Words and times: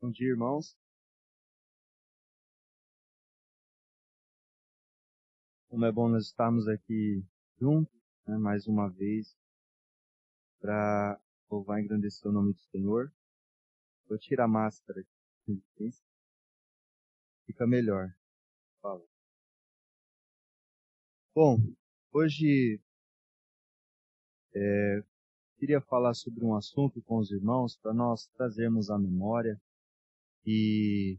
Bom 0.00 0.12
dia, 0.12 0.28
irmãos. 0.28 0.78
Como 5.68 5.84
é 5.84 5.90
bom 5.90 6.08
nós 6.08 6.26
estarmos 6.26 6.68
aqui 6.68 7.26
juntos, 7.60 8.00
né, 8.24 8.38
mais 8.38 8.68
uma 8.68 8.88
vez, 8.88 9.36
para 10.60 11.20
louvar 11.50 11.80
e 11.80 11.84
engrandecer 11.84 12.30
o 12.30 12.32
nome 12.32 12.52
do 12.52 12.60
Senhor. 12.70 13.12
Vou 14.06 14.16
tirar 14.16 14.44
a 14.44 14.48
máscara 14.48 15.00
aqui. 15.00 15.60
Fica 17.44 17.66
melhor. 17.66 18.14
Fala. 18.80 19.04
Bom, 21.34 21.58
hoje 22.12 22.80
é, 24.54 25.04
queria 25.56 25.80
falar 25.80 26.14
sobre 26.14 26.44
um 26.44 26.54
assunto 26.54 27.02
com 27.02 27.18
os 27.18 27.32
irmãos 27.32 27.76
para 27.76 27.92
nós 27.92 28.28
trazermos 28.28 28.90
à 28.90 28.96
memória 28.96 29.60
e 30.44 31.18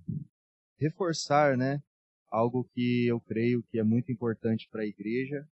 reforçar, 0.80 1.58
né, 1.58 1.82
algo 2.28 2.64
que 2.74 3.08
eu 3.08 3.20
creio 3.22 3.64
que 3.64 3.80
é 3.80 3.84
muito 3.84 4.12
importante 4.12 4.68
para 4.70 4.82
a 4.82 4.88
igreja 4.88 5.48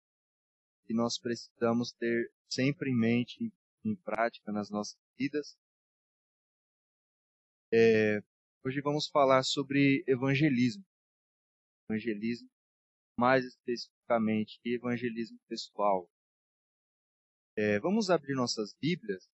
e 0.88 0.94
nós 0.94 1.18
precisamos 1.18 1.92
ter 1.92 2.30
sempre 2.48 2.90
em 2.90 2.96
mente, 2.96 3.52
em 3.84 3.94
prática 3.96 4.52
nas 4.52 4.70
nossas 4.70 4.98
vidas. 5.18 5.56
É, 7.72 8.22
hoje 8.64 8.80
vamos 8.80 9.08
falar 9.08 9.42
sobre 9.42 10.04
evangelismo. 10.06 10.84
Evangelismo, 11.88 12.50
mais 13.18 13.44
especificamente 13.44 14.60
evangelismo 14.64 15.38
pessoal. 15.48 16.10
É, 17.56 17.78
vamos 17.80 18.10
abrir 18.10 18.34
nossas 18.34 18.74
Bíblias 18.74 19.28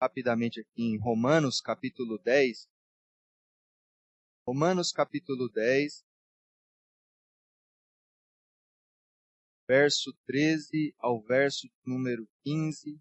rapidamente 0.00 0.60
aqui 0.60 0.82
em 0.82 0.96
Romanos 0.96 1.60
capítulo 1.60 2.18
10. 2.18 2.68
Romanos 4.46 4.92
capítulo 4.92 5.48
10, 5.50 6.04
verso 9.66 10.16
13 10.26 10.94
ao 10.98 11.20
verso 11.20 11.68
número 11.84 12.26
15. 12.44 12.98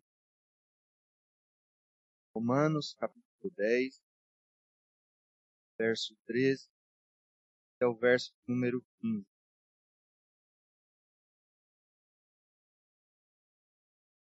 Romanos 2.36 2.94
capítulo 2.96 3.54
10, 3.56 4.02
verso 5.78 6.16
13 6.26 6.70
até 7.76 7.88
o 7.88 7.96
verso 7.96 8.34
número 8.48 8.84
15. 9.00 9.26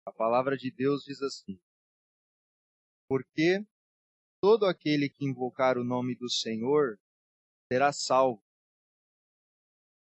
A 0.05 0.11
palavra 0.11 0.57
de 0.57 0.71
Deus 0.71 1.03
diz 1.03 1.21
assim: 1.21 1.61
Porque 3.11 3.67
todo 4.41 4.65
aquele 4.65 5.09
que 5.09 5.25
invocar 5.25 5.77
o 5.77 5.83
nome 5.83 6.15
do 6.15 6.29
Senhor 6.29 6.97
será 7.69 7.91
salvo. 7.91 8.41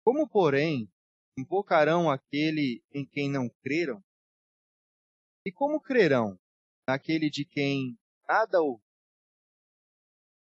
Como, 0.01 0.29
porém, 0.29 0.89
invocarão 1.37 2.09
aquele 2.09 2.81
em 2.89 3.05
quem 3.05 3.29
não 3.29 3.49
creram? 3.61 4.01
E 5.45 5.51
como 5.51 5.81
crerão 5.81 6.39
naquele 6.87 7.29
de 7.29 7.43
quem 7.43 7.99
nada 8.25 8.61
ouviram? 8.61 8.89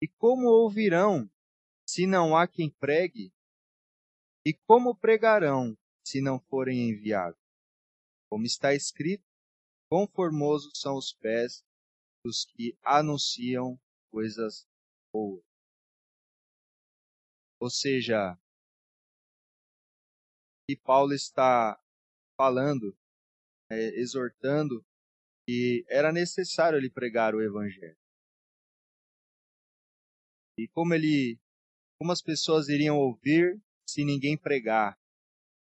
E 0.02 0.06
como 0.06 0.48
ouvirão 0.48 1.27
se 1.89 2.06
não 2.06 2.36
há 2.36 2.46
quem 2.46 2.69
pregue? 2.69 3.33
E 4.44 4.52
como 4.52 4.94
pregarão 4.94 5.74
se 6.06 6.20
não 6.20 6.39
forem 6.39 6.91
enviados? 6.91 7.41
Como 8.28 8.44
está 8.44 8.74
escrito, 8.74 9.24
Quão 9.91 10.06
formosos 10.06 10.78
são 10.78 10.98
os 10.98 11.14
pés 11.14 11.64
dos 12.24 12.44
que 12.44 12.77
anunciam 12.83 13.78
coisas 14.11 14.66
boas. 15.12 15.42
Ou 17.61 17.70
seja, 17.70 18.38
que 20.69 20.77
Paulo 20.77 21.12
está 21.12 21.80
falando, 22.36 22.96
é, 23.70 23.98
exortando 23.98 24.84
que 25.46 25.84
era 25.89 26.12
necessário 26.12 26.77
ele 26.77 26.90
pregar 26.90 27.34
o 27.34 27.42
evangelho. 27.42 27.96
E 30.58 30.68
como 30.68 30.92
ele, 30.92 31.40
como 31.98 32.12
as 32.12 32.20
pessoas 32.20 32.68
iriam 32.68 32.98
ouvir 32.98 33.61
se 33.89 34.05
ninguém 34.05 34.36
pregar? 34.36 34.98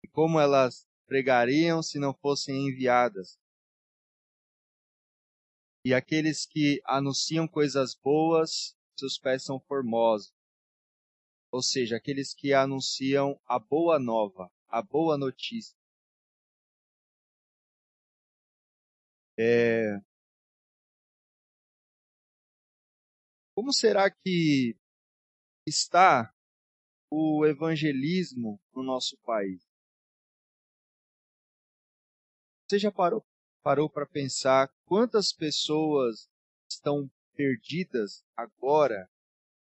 E 0.04 0.08
como 0.08 0.40
elas 0.40 0.88
pregariam 1.06 1.84
se 1.84 2.00
não 2.00 2.14
fossem 2.14 2.68
enviadas? 2.68 3.38
E 5.86 5.94
aqueles 5.94 6.48
que 6.48 6.82
anunciam 6.84 7.48
coisas 7.48 7.94
boas, 7.94 8.76
seus 8.98 9.20
pés 9.20 9.44
são 9.44 9.60
formosos. 9.60 10.34
Ou 11.52 11.62
seja, 11.62 11.96
aqueles 11.96 12.34
que 12.34 12.54
anunciam 12.54 13.40
a 13.46 13.60
boa 13.60 14.00
nova, 14.00 14.52
a 14.68 14.82
boa 14.82 15.16
notícia. 15.16 15.78
É... 19.38 20.00
Como 23.54 23.72
será 23.72 24.10
que 24.10 24.76
está 25.68 26.34
o 27.12 27.46
evangelismo 27.46 28.60
no 28.74 28.82
nosso 28.82 29.16
país? 29.20 29.64
Você 32.68 32.80
já 32.80 32.92
parou 32.92 33.24
parou 33.66 33.90
para 33.90 34.06
pensar 34.06 34.72
quantas 34.86 35.34
pessoas 35.34 36.30
estão 36.70 37.10
perdidas 37.34 38.24
agora? 38.38 39.10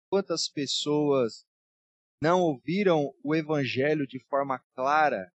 Quantas 0.10 0.48
pessoas 0.48 1.46
não 2.24 2.40
ouviram 2.40 3.14
o 3.22 3.36
evangelho 3.36 4.08
de 4.08 4.18
forma 4.30 4.60
clara? 4.74 5.30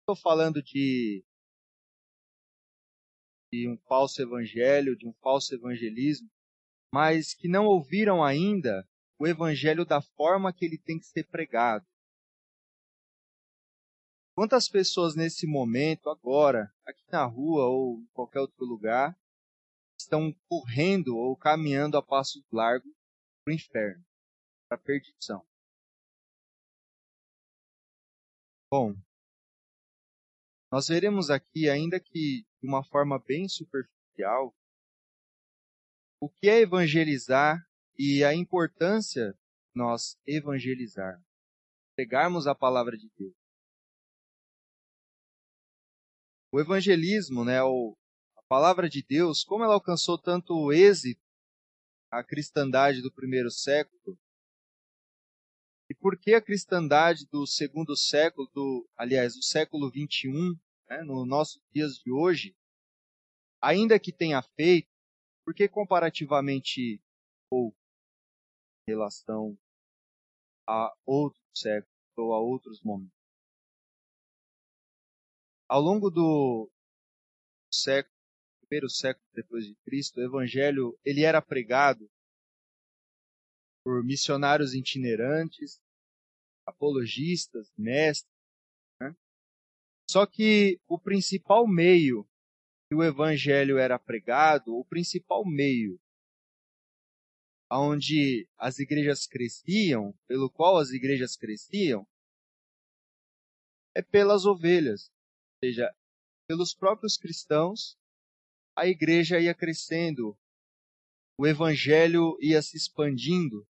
Estou 0.00 0.14
falando 0.14 0.62
de, 0.62 1.24
de 3.50 3.66
um 3.66 3.78
falso 3.88 4.20
evangelho, 4.20 4.94
de 4.94 5.08
um 5.08 5.14
falso 5.14 5.54
evangelismo, 5.54 6.28
mas 6.92 7.32
que 7.32 7.48
não 7.48 7.64
ouviram 7.64 8.22
ainda 8.22 8.86
o 9.18 9.26
evangelho 9.26 9.86
da 9.86 10.02
forma 10.02 10.52
que 10.52 10.66
ele 10.66 10.76
tem 10.76 10.98
que 10.98 11.06
ser 11.06 11.26
pregado. 11.28 11.86
Quantas 14.36 14.68
pessoas 14.68 15.16
nesse 15.16 15.46
momento, 15.46 16.10
agora, 16.10 16.70
aqui 16.84 17.02
na 17.10 17.24
rua 17.24 17.64
ou 17.70 18.00
em 18.00 18.06
qualquer 18.12 18.40
outro 18.40 18.66
lugar, 18.66 19.18
estão 19.98 20.30
correndo 20.46 21.16
ou 21.16 21.34
caminhando 21.34 21.96
a 21.96 22.02
passos 22.02 22.44
largos 22.52 22.92
para 23.42 23.50
o 23.50 23.54
inferno, 23.54 24.04
para 24.68 24.76
a 24.76 24.80
perdição? 24.80 25.42
Bom, 28.70 28.94
nós 30.70 30.88
veremos 30.88 31.30
aqui, 31.30 31.70
ainda 31.70 31.98
que 31.98 32.44
de 32.60 32.68
uma 32.68 32.84
forma 32.84 33.18
bem 33.18 33.48
superficial, 33.48 34.54
o 36.20 36.28
que 36.28 36.50
é 36.50 36.60
evangelizar 36.60 37.66
e 37.98 38.22
a 38.22 38.34
importância 38.34 39.32
de 39.32 39.38
nós 39.74 40.20
evangelizar, 40.26 41.24
pregarmos 41.94 42.46
a 42.46 42.54
palavra 42.54 42.98
de 42.98 43.10
Deus. 43.16 43.45
O 46.56 46.60
evangelismo, 46.60 47.44
né, 47.44 47.62
o, 47.62 47.94
a 48.34 48.42
palavra 48.48 48.88
de 48.88 49.02
Deus, 49.02 49.44
como 49.44 49.62
ela 49.62 49.74
alcançou 49.74 50.16
tanto 50.16 50.72
êxito 50.72 51.20
a 52.10 52.24
cristandade 52.24 53.02
do 53.02 53.12
primeiro 53.12 53.50
século, 53.50 54.18
e 55.90 55.94
por 55.94 56.18
que 56.18 56.32
a 56.32 56.40
cristandade 56.40 57.26
do 57.26 57.46
segundo 57.46 57.94
século, 57.94 58.48
do, 58.54 58.88
aliás, 58.96 59.34
do 59.34 59.42
século 59.42 59.90
21, 59.90 60.58
né, 60.88 61.02
nos 61.02 61.28
nossos 61.28 61.62
dias 61.74 61.98
de 61.98 62.10
hoje, 62.10 62.56
ainda 63.60 64.00
que 64.00 64.10
tenha 64.10 64.40
feito, 64.40 64.88
porque 65.44 65.68
comparativamente 65.68 67.02
pouco 67.50 67.76
em 68.88 68.92
relação 68.92 69.58
a 70.66 70.96
outros 71.04 71.44
séculos 71.54 71.92
ou 72.16 72.32
a 72.32 72.40
outros 72.40 72.80
momentos. 72.80 73.15
Ao 75.68 75.80
longo 75.80 76.10
do 76.10 76.70
século, 77.72 78.14
primeiro 78.60 78.88
século 78.88 79.26
depois 79.34 79.64
de 79.64 79.74
Cristo, 79.84 80.20
o 80.20 80.22
evangelho 80.22 80.96
ele 81.04 81.22
era 81.24 81.42
pregado 81.42 82.08
por 83.82 84.04
missionários 84.04 84.74
itinerantes, 84.74 85.80
apologistas, 86.64 87.72
mestres. 87.76 88.32
Né? 89.00 89.14
Só 90.08 90.24
que 90.24 90.80
o 90.86 91.00
principal 91.00 91.66
meio 91.66 92.28
que 92.88 92.94
o 92.94 93.02
evangelho 93.02 93.76
era 93.76 93.98
pregado, 93.98 94.72
o 94.72 94.84
principal 94.84 95.44
meio 95.44 96.00
onde 97.68 98.48
as 98.56 98.78
igrejas 98.78 99.26
cresciam, 99.26 100.16
pelo 100.28 100.48
qual 100.48 100.78
as 100.78 100.90
igrejas 100.90 101.36
cresciam, 101.36 102.06
é 103.92 104.00
pelas 104.00 104.44
ovelhas 104.44 105.10
seja, 105.62 105.94
pelos 106.46 106.74
próprios 106.74 107.16
cristãos, 107.16 107.96
a 108.76 108.86
igreja 108.86 109.40
ia 109.40 109.54
crescendo 109.54 110.36
o 111.38 111.46
evangelho 111.46 112.36
ia 112.40 112.62
se 112.62 112.76
expandindo. 112.76 113.66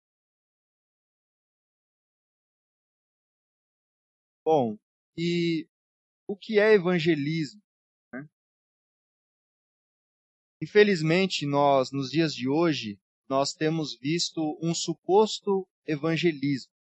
Bom, 4.45 4.79
e 5.19 5.69
o 6.29 6.37
que 6.37 6.61
é 6.61 6.75
evangelismo? 6.75 7.61
Né? 8.13 8.29
Infelizmente, 10.63 11.45
nós, 11.45 11.91
nos 11.91 12.11
dias 12.11 12.33
de 12.33 12.49
hoje, 12.49 13.01
nós 13.29 13.53
temos 13.53 13.99
visto 13.99 14.57
um 14.63 14.73
suposto 14.73 15.67
evangelismo. 15.85 16.73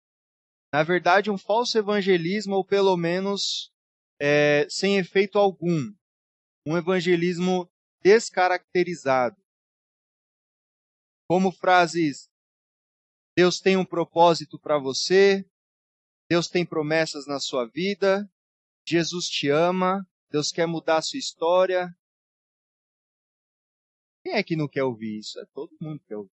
Na 0.72 0.84
verdade, 0.84 1.30
um 1.30 1.38
falso 1.38 1.76
evangelismo, 1.76 2.54
ou 2.54 2.64
pelo 2.64 2.96
menos 2.96 3.72
é, 4.20 4.66
sem 4.68 4.98
efeito 4.98 5.38
algum. 5.38 5.92
Um 6.66 6.76
evangelismo 6.76 7.70
descaracterizado. 8.02 9.36
Como 11.28 11.52
frases: 11.52 12.28
Deus 13.36 13.60
tem 13.60 13.76
um 13.76 13.84
propósito 13.84 14.58
para 14.58 14.78
você, 14.78 15.44
Deus 16.28 16.48
tem 16.48 16.64
promessas 16.64 17.26
na 17.26 17.38
sua 17.38 17.66
vida, 17.66 18.28
Jesus 18.86 19.26
te 19.26 19.48
ama, 19.48 20.08
Deus 20.30 20.50
quer 20.50 20.66
mudar 20.66 20.98
a 20.98 21.02
sua 21.02 21.18
história. 21.18 21.94
Quem 24.24 24.34
é 24.34 24.42
que 24.42 24.56
não 24.56 24.68
quer 24.68 24.82
ouvir 24.82 25.18
isso? 25.18 25.38
É 25.38 25.46
todo 25.46 25.76
mundo 25.80 26.02
quer 26.04 26.16
ouvir. 26.16 26.32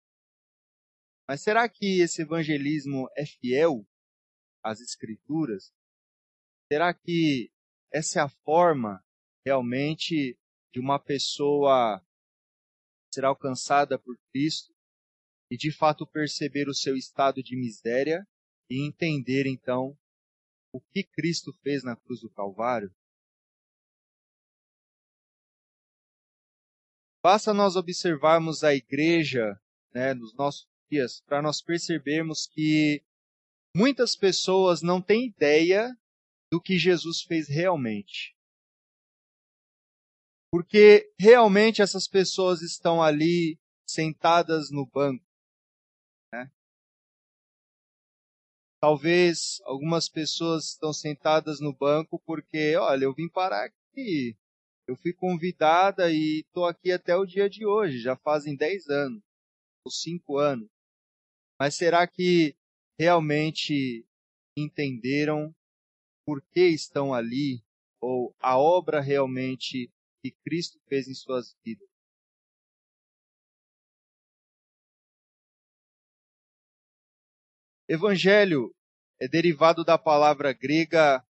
Mas 1.28 1.42
será 1.42 1.68
que 1.68 2.00
esse 2.00 2.22
evangelismo 2.22 3.08
é 3.16 3.26
fiel 3.26 3.86
às 4.62 4.80
Escrituras? 4.80 5.72
Será 6.70 6.94
que 6.94 7.50
essa 7.92 8.20
é 8.20 8.22
a 8.22 8.28
forma 8.28 9.04
realmente 9.44 10.38
de 10.72 10.80
uma 10.80 10.98
pessoa 10.98 12.04
ser 13.12 13.24
alcançada 13.24 13.98
por 13.98 14.18
Cristo 14.30 14.74
e 15.50 15.56
de 15.56 15.70
fato 15.70 16.06
perceber 16.06 16.68
o 16.68 16.74
seu 16.74 16.96
estado 16.96 17.42
de 17.42 17.56
miséria 17.56 18.26
e 18.68 18.86
entender 18.86 19.46
então 19.46 19.96
o 20.72 20.80
que 20.80 21.04
Cristo 21.04 21.52
fez 21.62 21.82
na 21.82 21.96
cruz 21.96 22.20
do 22.20 22.30
Calvário? 22.30 22.94
Basta 27.22 27.54
nós 27.54 27.76
observarmos 27.76 28.62
a 28.62 28.74
igreja 28.74 29.58
né, 29.94 30.12
nos 30.12 30.34
nossos 30.34 30.68
dias 30.90 31.22
para 31.22 31.40
nós 31.40 31.62
percebermos 31.62 32.46
que 32.46 33.02
muitas 33.74 34.14
pessoas 34.14 34.82
não 34.82 35.00
têm 35.00 35.26
ideia 35.26 35.96
do 36.50 36.60
que 36.60 36.78
Jesus 36.78 37.22
fez 37.22 37.48
realmente. 37.48 38.36
Porque 40.50 41.12
realmente 41.18 41.82
essas 41.82 42.08
pessoas 42.08 42.62
estão 42.62 43.02
ali 43.02 43.58
sentadas 43.86 44.70
no 44.70 44.86
banco. 44.86 45.24
Né? 46.32 46.50
Talvez 48.80 49.60
algumas 49.64 50.08
pessoas 50.08 50.72
estão 50.72 50.92
sentadas 50.92 51.60
no 51.60 51.74
banco 51.74 52.20
porque, 52.24 52.76
olha, 52.76 53.04
eu 53.04 53.14
vim 53.14 53.28
parar 53.28 53.64
aqui. 53.66 54.36
Eu 54.86 54.96
fui 54.96 55.12
convidada 55.12 56.12
e 56.12 56.40
estou 56.46 56.64
aqui 56.64 56.92
até 56.92 57.16
o 57.16 57.26
dia 57.26 57.50
de 57.50 57.66
hoje, 57.66 57.98
já 57.98 58.16
fazem 58.16 58.54
10 58.54 58.88
anos, 58.88 59.22
ou 59.84 59.90
5 59.90 60.38
anos. 60.38 60.68
Mas 61.58 61.74
será 61.74 62.06
que 62.06 62.56
realmente 62.98 64.06
entenderam 64.56 65.52
por 66.26 66.42
que 66.42 66.66
estão 66.66 67.14
ali, 67.14 67.62
ou 68.00 68.34
a 68.40 68.58
obra 68.58 69.00
realmente 69.00 69.88
que 70.20 70.32
Cristo 70.42 70.80
fez 70.88 71.06
em 71.06 71.14
suas 71.14 71.56
vidas. 71.64 71.88
Evangelho 77.88 78.74
é 79.20 79.28
derivado 79.28 79.84
da 79.84 79.96
palavra 79.96 80.52
grega 80.52 81.24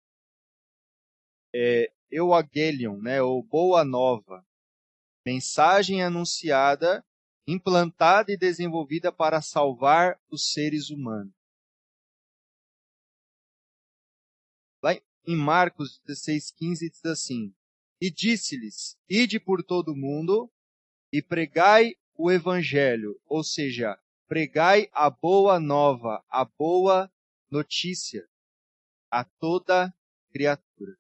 é, 1.53 1.93
euagelion, 2.09 3.01
né, 3.01 3.21
ou 3.21 3.43
boa 3.43 3.85
nova, 3.85 4.47
mensagem 5.27 6.03
anunciada, 6.05 7.05
implantada 7.49 8.31
e 8.33 8.37
desenvolvida 8.37 9.11
para 9.11 9.43
salvar 9.43 10.21
os 10.31 10.53
seres 10.53 10.91
humanos. 10.91 11.44
Em 15.27 15.37
Marcos 15.37 16.01
16,15 16.07 16.91
diz 16.91 17.05
assim: 17.05 17.55
E 18.01 18.11
disse-lhes: 18.11 18.97
Ide 19.09 19.41
por 19.41 19.63
todo 19.63 19.93
o 19.93 19.97
mundo 19.97 20.51
e 21.13 21.23
pregai 21.23 21.95
o 22.17 22.31
evangelho, 22.31 23.21
ou 23.27 23.43
seja, 23.43 23.99
pregai 24.27 24.89
a 24.93 25.11
boa 25.11 25.59
nova, 25.59 26.25
a 26.29 26.45
boa 26.45 27.11
notícia 27.51 28.27
a 29.11 29.25
toda 29.25 29.95
criatura. 30.33 30.97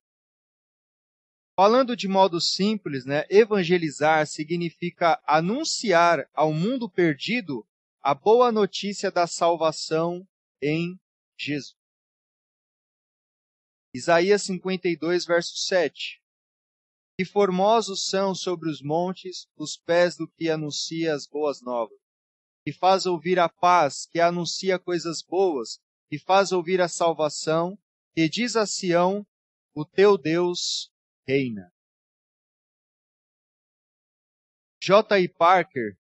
Falando 1.56 1.96
de 1.96 2.06
modo 2.08 2.40
simples, 2.40 3.04
né, 3.04 3.24
evangelizar 3.28 4.26
significa 4.26 5.20
anunciar 5.26 6.28
ao 6.32 6.52
mundo 6.52 6.88
perdido 6.88 7.66
a 8.00 8.14
boa 8.14 8.52
notícia 8.52 9.10
da 9.10 9.26
salvação 9.26 10.26
em 10.62 10.98
Jesus. 11.36 11.83
Isaías 13.94 14.42
52, 14.42 15.24
verso 15.24 15.56
7. 15.56 16.20
Que 17.16 17.24
formosos 17.24 18.08
são 18.08 18.34
sobre 18.34 18.68
os 18.68 18.82
montes 18.82 19.46
os 19.56 19.76
pés 19.76 20.16
do 20.16 20.26
que 20.26 20.50
anuncia 20.50 21.14
as 21.14 21.28
boas 21.28 21.62
novas, 21.62 21.96
que 22.66 22.72
faz 22.72 23.06
ouvir 23.06 23.38
a 23.38 23.48
paz, 23.48 24.04
que 24.04 24.18
anuncia 24.18 24.80
coisas 24.80 25.22
boas, 25.22 25.78
que 26.10 26.18
faz 26.18 26.50
ouvir 26.50 26.80
a 26.80 26.88
salvação, 26.88 27.78
que 28.12 28.28
diz 28.28 28.56
a 28.56 28.66
Sião: 28.66 29.24
o 29.72 29.84
teu 29.84 30.18
Deus 30.18 30.92
reina. 31.24 31.72
J. 34.82 35.20
I. 35.20 35.28
Parker, 35.28 35.96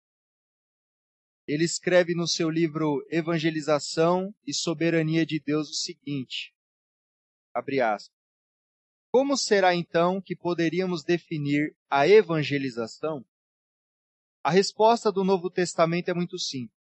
ele 1.44 1.64
escreve 1.64 2.14
no 2.14 2.28
seu 2.28 2.48
livro 2.48 3.04
Evangelização 3.10 4.32
e 4.46 4.54
Soberania 4.54 5.26
de 5.26 5.40
Deus 5.40 5.68
o 5.68 5.74
seguinte. 5.74 6.54
Como 9.12 9.36
será 9.36 9.74
então 9.74 10.20
que 10.20 10.36
poderíamos 10.36 11.02
definir 11.02 11.76
a 11.90 12.06
evangelização? 12.06 13.24
A 14.42 14.50
resposta 14.50 15.10
do 15.10 15.24
Novo 15.24 15.50
Testamento 15.50 16.08
é 16.08 16.14
muito 16.14 16.38
simples. 16.38 16.78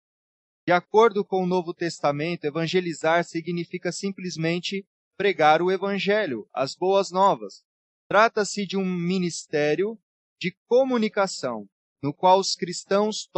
De 0.65 0.71
acordo 0.71 1.25
com 1.25 1.44
o 1.44 1.45
Novo 1.45 1.74
Testamento, 1.74 2.45
evangelizar 2.45 3.25
significa 3.25 3.91
simplesmente 3.91 4.88
pregar 5.17 5.62
o 5.62 5.70
Evangelho, 5.70 6.48
as 6.53 6.75
boas 6.75 7.12
novas. 7.12 7.63
Trata-se 8.08 8.65
de 8.65 8.77
um 8.77 8.86
ministério 8.86 10.00
de 10.39 10.55
comunicação, 10.65 11.67
no 12.01 12.13
qual 12.13 12.39
os 12.39 12.55
cristãos 12.55 13.29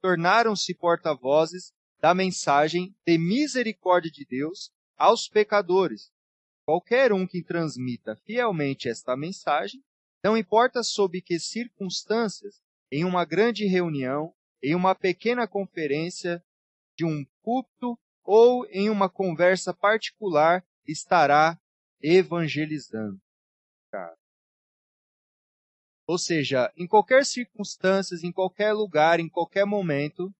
tornaram-se 0.00 0.74
porta-vozes 0.74 1.72
da 2.00 2.14
mensagem 2.14 2.94
de 3.06 3.18
misericórdia 3.18 4.10
de 4.10 4.24
Deus 4.24 4.70
aos 4.96 5.28
pecadores, 5.28 6.10
Qualquer 6.66 7.12
um 7.12 7.26
que 7.26 7.42
transmita 7.42 8.16
fielmente 8.16 8.88
esta 8.88 9.16
mensagem, 9.16 9.82
não 10.22 10.36
importa 10.36 10.82
sob 10.82 11.20
que 11.20 11.38
circunstâncias, 11.38 12.62
em 12.90 13.04
uma 13.04 13.24
grande 13.24 13.66
reunião, 13.66 14.34
em 14.62 14.74
uma 14.74 14.94
pequena 14.94 15.46
conferência, 15.46 16.42
de 16.96 17.04
um 17.04 17.24
púlpito 17.42 17.98
ou 18.22 18.64
em 18.66 18.88
uma 18.88 19.10
conversa 19.10 19.74
particular, 19.74 20.64
estará 20.86 21.60
evangelizando. 22.00 23.20
Ou 26.06 26.18
seja, 26.18 26.72
em 26.76 26.86
qualquer 26.86 27.24
circunstância, 27.24 28.14
em 28.22 28.32
qualquer 28.32 28.72
lugar, 28.72 29.20
em 29.20 29.28
qualquer 29.28 29.64
momento, 29.66 30.34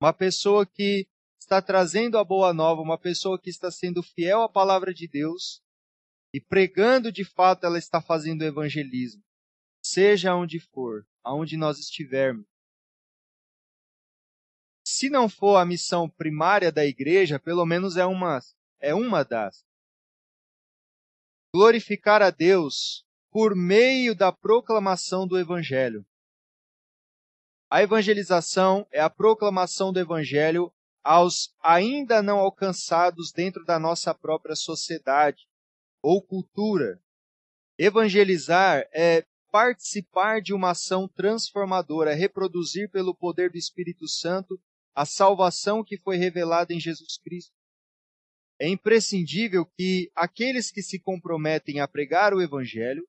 uma 0.00 0.12
pessoa 0.12 0.66
que 0.66 1.06
está 1.42 1.60
trazendo 1.60 2.18
a 2.18 2.24
boa 2.24 2.54
nova, 2.54 2.80
uma 2.80 2.96
pessoa 2.96 3.38
que 3.38 3.50
está 3.50 3.70
sendo 3.70 4.00
fiel 4.02 4.42
à 4.42 4.48
palavra 4.48 4.94
de 4.94 5.08
Deus 5.08 5.60
e 6.32 6.40
pregando 6.40 7.10
de 7.10 7.24
fato, 7.24 7.66
ela 7.66 7.78
está 7.78 8.00
fazendo 8.00 8.44
evangelismo, 8.44 9.22
seja 9.84 10.34
onde 10.34 10.60
for, 10.60 11.04
aonde 11.22 11.56
nós 11.56 11.78
estivermos. 11.78 12.46
Se 14.86 15.10
não 15.10 15.28
for 15.28 15.56
a 15.56 15.64
missão 15.64 16.08
primária 16.08 16.70
da 16.70 16.86
igreja, 16.86 17.40
pelo 17.40 17.66
menos 17.66 17.96
é 17.96 18.06
uma, 18.06 18.38
é 18.80 18.94
uma 18.94 19.24
das. 19.24 19.64
Glorificar 21.54 22.22
a 22.22 22.30
Deus 22.30 23.04
por 23.30 23.54
meio 23.54 24.14
da 24.14 24.32
proclamação 24.32 25.26
do 25.26 25.38
Evangelho. 25.38 26.06
A 27.68 27.82
evangelização 27.82 28.86
é 28.90 29.00
a 29.00 29.10
proclamação 29.10 29.92
do 29.92 29.98
Evangelho 29.98 30.72
aos 31.02 31.54
ainda 31.62 32.22
não 32.22 32.38
alcançados 32.38 33.32
dentro 33.32 33.64
da 33.64 33.78
nossa 33.78 34.14
própria 34.14 34.54
sociedade 34.54 35.48
ou 36.00 36.22
cultura. 36.22 37.00
Evangelizar 37.78 38.86
é 38.92 39.24
participar 39.50 40.40
de 40.40 40.54
uma 40.54 40.70
ação 40.70 41.06
transformadora, 41.06 42.14
reproduzir 42.14 42.90
pelo 42.90 43.14
poder 43.14 43.50
do 43.50 43.58
Espírito 43.58 44.08
Santo 44.08 44.58
a 44.94 45.04
salvação 45.04 45.84
que 45.84 45.98
foi 45.98 46.16
revelada 46.16 46.72
em 46.72 46.80
Jesus 46.80 47.18
Cristo. 47.18 47.52
É 48.58 48.68
imprescindível 48.68 49.66
que 49.76 50.10
aqueles 50.14 50.70
que 50.70 50.82
se 50.82 50.98
comprometem 50.98 51.80
a 51.80 51.88
pregar 51.88 52.32
o 52.32 52.40
Evangelho 52.40 53.06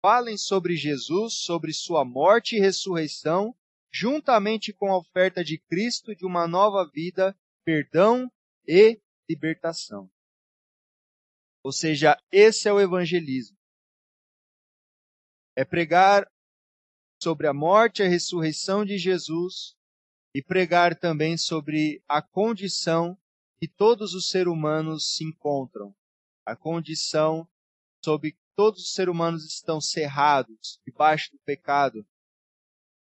falem 0.00 0.36
sobre 0.36 0.76
Jesus, 0.76 1.34
sobre 1.34 1.72
sua 1.72 2.04
morte 2.04 2.56
e 2.56 2.60
ressurreição, 2.60 3.54
juntamente 3.98 4.74
com 4.74 4.92
a 4.92 4.98
oferta 4.98 5.42
de 5.42 5.58
Cristo 5.58 6.14
de 6.14 6.26
uma 6.26 6.46
nova 6.46 6.86
vida, 6.92 7.34
perdão 7.64 8.30
e 8.66 9.00
libertação. 9.28 10.10
Ou 11.62 11.72
seja, 11.72 12.16
esse 12.30 12.68
é 12.68 12.72
o 12.72 12.78
evangelismo. 12.78 13.56
É 15.56 15.64
pregar 15.64 16.30
sobre 17.22 17.46
a 17.46 17.54
morte 17.54 18.02
e 18.02 18.04
a 18.04 18.08
ressurreição 18.08 18.84
de 18.84 18.98
Jesus 18.98 19.74
e 20.34 20.42
pregar 20.42 20.94
também 20.98 21.38
sobre 21.38 22.02
a 22.06 22.20
condição 22.20 23.18
que 23.58 23.66
todos 23.66 24.12
os 24.12 24.28
seres 24.28 24.52
humanos 24.52 25.14
se 25.14 25.24
encontram, 25.24 25.96
a 26.44 26.54
condição 26.54 27.48
sob 28.04 28.30
que 28.30 28.38
todos 28.54 28.82
os 28.82 28.92
seres 28.92 29.10
humanos 29.10 29.46
estão 29.46 29.80
cerrados 29.80 30.78
debaixo 30.86 31.32
do 31.32 31.38
pecado. 31.38 32.06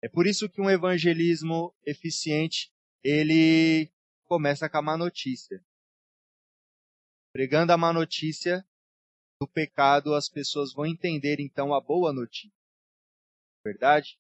É 0.03 0.09
por 0.09 0.27
isso 0.27 0.49
que 0.49 0.61
um 0.61 0.69
evangelismo 0.69 1.73
eficiente, 1.87 2.73
ele 3.05 3.89
começa 4.25 4.69
com 4.69 4.79
a 4.79 4.83
má 4.83 4.97
notícia. 4.97 5.65
Pregando 7.33 7.73
a 7.73 7.79
má 7.79 7.93
notícia 7.93 8.67
do 9.41 9.47
pecado, 9.47 10.15
as 10.15 10.29
pessoas 10.29 10.73
vão 10.73 10.87
entender 10.87 11.39
então 11.39 11.73
a 11.73 11.81
boa 11.81 12.13
notícia. 12.13 12.51
Verdade? 13.65 14.19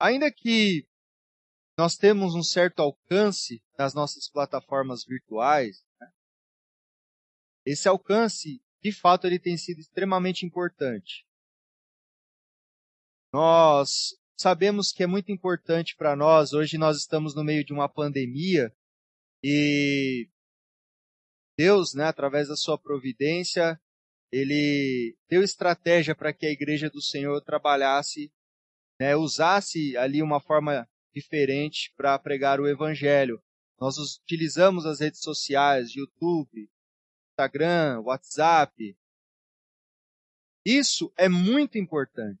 Ainda 0.00 0.32
que 0.32 0.88
nós 1.78 1.96
temos 1.96 2.34
um 2.34 2.42
certo 2.42 2.80
alcance 2.80 3.62
nas 3.78 3.94
nossas 3.94 4.28
plataformas 4.28 5.04
virtuais, 5.04 5.84
né? 6.00 6.10
esse 7.66 7.86
alcance, 7.88 8.62
de 8.82 8.90
fato, 8.90 9.26
ele 9.26 9.38
tem 9.38 9.56
sido 9.56 9.80
extremamente 9.80 10.46
importante. 10.46 11.26
Nós 13.32 14.14
sabemos 14.36 14.92
que 14.92 15.02
é 15.02 15.06
muito 15.06 15.32
importante 15.32 15.96
para 15.96 16.14
nós, 16.14 16.52
hoje 16.52 16.76
nós 16.76 16.98
estamos 16.98 17.34
no 17.34 17.42
meio 17.42 17.64
de 17.64 17.72
uma 17.72 17.88
pandemia 17.88 18.70
e 19.42 20.28
Deus, 21.56 21.94
né, 21.94 22.04
através 22.04 22.48
da 22.48 22.56
sua 22.56 22.78
providência, 22.78 23.80
ele 24.30 25.16
deu 25.28 25.42
estratégia 25.42 26.14
para 26.14 26.32
que 26.32 26.46
a 26.46 26.50
igreja 26.50 26.90
do 26.90 27.00
Senhor 27.00 27.40
trabalhasse, 27.42 28.32
né, 29.00 29.16
usasse 29.16 29.96
ali 29.96 30.22
uma 30.22 30.40
forma 30.40 30.88
diferente 31.14 31.92
para 31.96 32.18
pregar 32.18 32.60
o 32.60 32.68
evangelho. 32.68 33.42
Nós 33.80 33.96
utilizamos 33.98 34.86
as 34.86 35.00
redes 35.00 35.20
sociais, 35.20 35.94
YouTube, 35.94 36.70
Instagram, 37.32 38.00
WhatsApp. 38.00 38.96
Isso 40.64 41.12
é 41.16 41.28
muito 41.28 41.78
importante. 41.78 42.40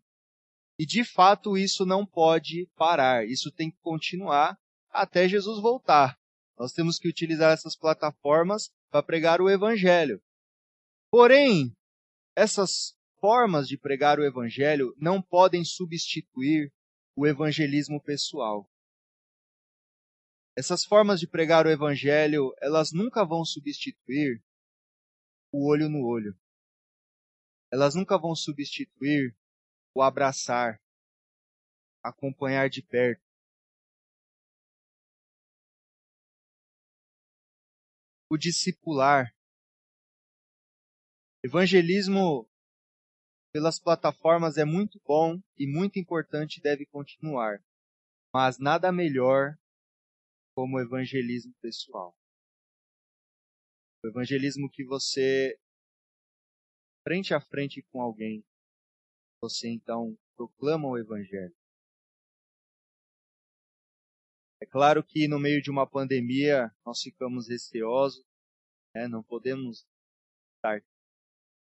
E 0.82 0.84
de 0.84 1.04
fato 1.04 1.56
isso 1.56 1.86
não 1.86 2.04
pode 2.04 2.68
parar. 2.74 3.24
Isso 3.24 3.52
tem 3.52 3.70
que 3.70 3.78
continuar 3.82 4.58
até 4.90 5.28
Jesus 5.28 5.62
voltar. 5.62 6.18
Nós 6.58 6.72
temos 6.72 6.98
que 6.98 7.06
utilizar 7.06 7.52
essas 7.52 7.76
plataformas 7.76 8.68
para 8.90 9.00
pregar 9.00 9.40
o 9.40 9.48
evangelho. 9.48 10.20
Porém, 11.08 11.72
essas 12.34 12.96
formas 13.20 13.68
de 13.68 13.78
pregar 13.78 14.18
o 14.18 14.24
evangelho 14.24 14.92
não 14.98 15.22
podem 15.22 15.64
substituir 15.64 16.72
o 17.14 17.28
evangelismo 17.28 18.02
pessoal. 18.02 18.68
Essas 20.56 20.84
formas 20.84 21.20
de 21.20 21.28
pregar 21.28 21.64
o 21.64 21.70
evangelho, 21.70 22.52
elas 22.60 22.90
nunca 22.90 23.24
vão 23.24 23.44
substituir 23.44 24.42
o 25.52 25.64
olho 25.70 25.88
no 25.88 26.04
olho. 26.04 26.36
Elas 27.70 27.94
nunca 27.94 28.18
vão 28.18 28.34
substituir 28.34 29.32
o 29.94 30.02
abraçar, 30.02 30.80
acompanhar 32.02 32.68
de 32.68 32.82
perto. 32.82 33.32
o 38.32 38.38
discipular. 38.38 39.30
Evangelismo 41.44 42.48
pelas 43.52 43.78
plataformas 43.78 44.56
é 44.56 44.64
muito 44.64 44.98
bom 45.04 45.38
e 45.58 45.66
muito 45.66 45.98
importante 45.98 46.56
e 46.56 46.62
deve 46.62 46.86
continuar, 46.86 47.62
mas 48.32 48.58
nada 48.58 48.90
melhor 48.90 49.54
como 50.54 50.80
evangelismo 50.80 51.52
pessoal. 51.60 52.16
O 54.02 54.08
evangelismo 54.08 54.70
que 54.70 54.82
você, 54.82 55.54
frente 57.06 57.34
a 57.34 57.40
frente 57.40 57.82
com 57.92 58.00
alguém, 58.00 58.42
você 59.42 59.68
então 59.68 60.16
proclama 60.36 60.88
o 60.88 60.96
evangelho. 60.96 61.54
É 64.62 64.66
claro 64.66 65.02
que 65.02 65.26
no 65.26 65.40
meio 65.40 65.60
de 65.60 65.68
uma 65.68 65.84
pandemia 65.84 66.72
nós 66.86 67.00
ficamos 67.00 67.48
receosos, 67.48 68.24
né? 68.94 69.08
não 69.08 69.20
podemos 69.20 69.84
estar 70.56 70.80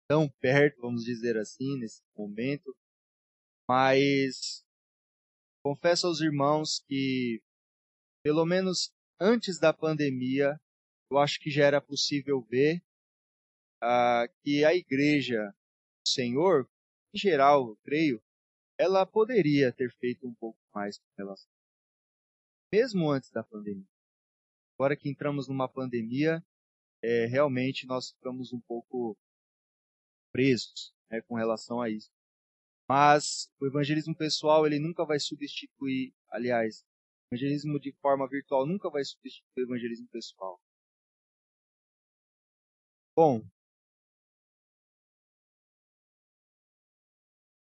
tão 0.10 0.28
perto, 0.42 0.82
vamos 0.82 1.06
dizer 1.06 1.38
assim, 1.38 1.80
nesse 1.80 2.04
momento, 2.14 2.76
mas 3.70 4.66
confesso 5.64 6.08
aos 6.08 6.20
irmãos 6.20 6.84
que, 6.86 7.42
pelo 8.22 8.46
menos 8.46 8.94
antes 9.18 9.58
da 9.58 9.74
pandemia, 9.74 10.60
eu 11.10 11.18
acho 11.18 11.40
que 11.40 11.50
já 11.50 11.64
era 11.64 11.82
possível 11.82 12.42
ver 12.42 12.84
uh, 13.82 14.28
que 14.44 14.66
a 14.66 14.76
igreja, 14.76 15.56
o 16.06 16.10
Senhor, 16.10 16.70
em 17.14 17.18
geral, 17.18 17.76
creio, 17.84 18.22
ela 18.78 19.06
poderia 19.06 19.72
ter 19.72 19.92
feito 19.94 20.28
um 20.28 20.34
pouco 20.34 20.60
mais 20.74 20.98
com 20.98 21.06
relação 21.18 21.54
mesmo 22.74 23.12
antes 23.12 23.30
da 23.30 23.44
pandemia. 23.44 23.88
Agora 24.76 24.98
que 24.98 25.08
entramos 25.08 25.48
numa 25.48 25.70
pandemia, 25.70 26.44
é, 27.04 27.28
realmente 27.28 27.86
nós 27.86 28.10
ficamos 28.10 28.52
um 28.52 28.60
pouco 28.62 29.16
presos 30.32 30.92
né, 31.08 31.22
com 31.22 31.36
relação 31.36 31.80
a 31.80 31.88
isso. 31.88 32.10
Mas 32.90 33.48
o 33.62 33.68
evangelismo 33.68 34.16
pessoal 34.16 34.66
ele 34.66 34.80
nunca 34.80 35.06
vai 35.06 35.20
substituir, 35.20 36.16
aliás, 36.32 36.82
o 36.82 37.36
evangelismo 37.36 37.80
de 37.80 37.92
forma 38.02 38.28
virtual 38.28 38.66
nunca 38.66 38.90
vai 38.90 39.04
substituir 39.04 39.62
o 39.62 39.68
evangelismo 39.68 40.08
pessoal. 40.08 40.60
Bom, 43.16 43.46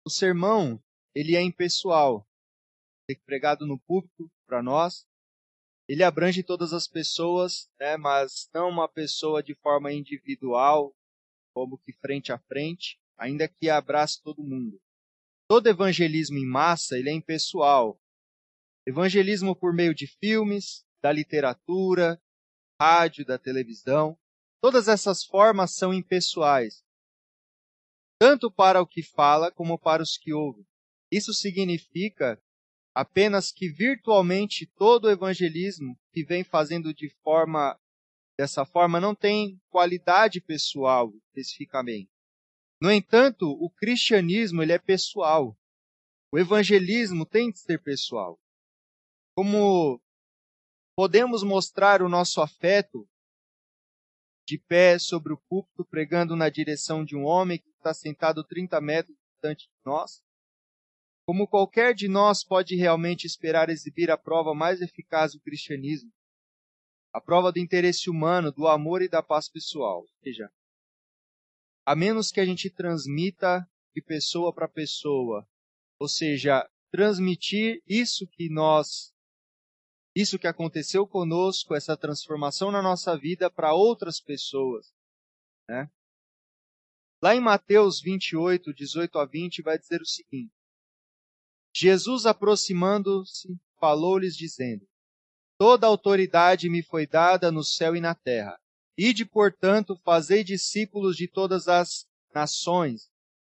o 0.05 0.09
sermão 0.09 0.79
ele 1.15 1.35
é 1.35 1.41
impessoal, 1.41 2.27
é 3.09 3.15
pregado 3.25 3.65
no 3.65 3.79
púlpito 3.79 4.31
para 4.45 4.61
nós. 4.61 5.07
Ele 5.87 6.03
abrange 6.03 6.43
todas 6.43 6.73
as 6.73 6.87
pessoas, 6.87 7.69
né, 7.79 7.97
mas 7.97 8.49
não 8.53 8.69
uma 8.69 8.87
pessoa 8.87 9.41
de 9.41 9.55
forma 9.55 9.91
individual, 9.91 10.95
como 11.55 11.77
que 11.77 11.93
frente 11.93 12.31
a 12.31 12.37
frente, 12.37 12.99
ainda 13.17 13.47
que 13.47 13.69
abrace 13.69 14.21
todo 14.21 14.43
mundo. 14.43 14.79
Todo 15.47 15.67
evangelismo 15.67 16.37
em 16.37 16.45
massa, 16.45 16.97
ele 16.97 17.09
é 17.09 17.13
impessoal. 17.13 17.99
Evangelismo 18.85 19.55
por 19.55 19.73
meio 19.73 19.93
de 19.93 20.07
filmes, 20.07 20.83
da 21.01 21.11
literatura, 21.11 22.21
rádio, 22.79 23.25
da 23.25 23.37
televisão, 23.37 24.17
todas 24.61 24.87
essas 24.87 25.23
formas 25.23 25.73
são 25.75 25.93
impessoais, 25.93 26.83
tanto 28.19 28.51
para 28.51 28.81
o 28.81 28.87
que 28.87 29.03
fala 29.03 29.51
como 29.51 29.77
para 29.77 30.01
os 30.01 30.17
que 30.17 30.33
ouvem. 30.33 30.65
Isso 31.11 31.33
significa 31.33 32.41
apenas 32.93 33.51
que 33.51 33.69
virtualmente 33.69 34.65
todo 34.65 35.05
o 35.05 35.11
evangelismo 35.11 35.97
que 36.11 36.23
vem 36.23 36.43
fazendo 36.43 36.93
de 36.93 37.09
forma 37.21 37.77
dessa 38.37 38.65
forma 38.65 38.99
não 38.99 39.15
tem 39.15 39.61
qualidade 39.69 40.41
pessoal 40.41 41.13
especificamente. 41.27 42.09
No 42.81 42.91
entanto, 42.91 43.49
o 43.49 43.69
cristianismo 43.69 44.61
ele 44.61 44.73
é 44.73 44.79
pessoal. 44.79 45.57
O 46.31 46.37
evangelismo 46.37 47.25
tem 47.25 47.51
de 47.51 47.59
ser 47.59 47.81
pessoal. 47.81 48.37
Como 49.35 50.01
podemos 50.95 51.43
mostrar 51.43 52.01
o 52.01 52.09
nosso 52.09 52.41
afeto 52.41 53.07
de 54.47 54.57
pé 54.57 54.99
sobre 54.99 55.33
o 55.33 55.41
púlpito 55.49 55.83
pregando 55.85 56.35
na 56.35 56.49
direção 56.49 57.03
de 57.03 57.15
um 57.15 57.23
homem 57.23 57.57
que 57.57 57.71
está 57.85 57.93
sentado 57.93 58.43
30 58.43 58.81
metros 58.81 59.15
distante 59.31 59.67
de 59.67 59.85
nós? 59.85 60.23
Como 61.27 61.47
qualquer 61.47 61.93
de 61.93 62.07
nós 62.07 62.43
pode 62.43 62.75
realmente 62.75 63.25
esperar 63.25 63.69
exibir 63.69 64.09
a 64.09 64.17
prova 64.17 64.55
mais 64.55 64.81
eficaz 64.81 65.33
do 65.33 65.39
cristianismo? 65.39 66.11
A 67.13 67.21
prova 67.21 67.51
do 67.51 67.59
interesse 67.59 68.09
humano, 68.09 68.51
do 68.51 68.67
amor 68.67 69.01
e 69.01 69.07
da 69.07 69.21
paz 69.21 69.47
pessoal. 69.47 70.01
Ou 70.01 70.09
seja, 70.23 70.51
a 71.85 71.95
menos 71.95 72.31
que 72.31 72.39
a 72.39 72.45
gente 72.45 72.69
transmita 72.69 73.67
de 73.93 74.01
pessoa 74.01 74.51
para 74.51 74.67
pessoa, 74.67 75.47
ou 75.99 76.07
seja, 76.07 76.67
transmitir 76.91 77.81
isso 77.87 78.27
que 78.27 78.49
nós 78.49 79.13
isso 80.17 80.39
que 80.39 80.47
aconteceu 80.47 81.05
conosco, 81.05 81.75
essa 81.75 81.97
transformação 81.97 82.71
na 82.71 82.81
nossa 82.81 83.17
vida 83.17 83.51
para 83.51 83.73
outras 83.73 84.21
pessoas, 84.21 84.93
né? 85.67 85.91
Lá 87.25 87.35
em 87.35 87.39
Mateus 87.39 87.99
28, 88.01 88.71
18 88.71 89.17
a 89.17 89.25
20, 89.25 89.63
vai 89.63 89.79
dizer 89.79 89.99
o 89.99 90.05
seguinte: 90.05 90.53
Jesus, 91.75 92.27
aproximando-se, 92.27 93.47
falou-lhes, 93.79 94.37
dizendo: 94.37 94.85
Toda 95.57 95.87
autoridade 95.87 96.69
me 96.69 96.83
foi 96.83 97.07
dada 97.07 97.51
no 97.51 97.63
céu 97.63 97.95
e 97.95 97.99
na 97.99 98.13
terra. 98.13 98.55
Ide, 98.95 99.25
portanto, 99.25 99.99
fazei 100.05 100.43
discípulos 100.43 101.17
de 101.17 101.27
todas 101.27 101.67
as 101.67 102.05
nações, 102.31 103.09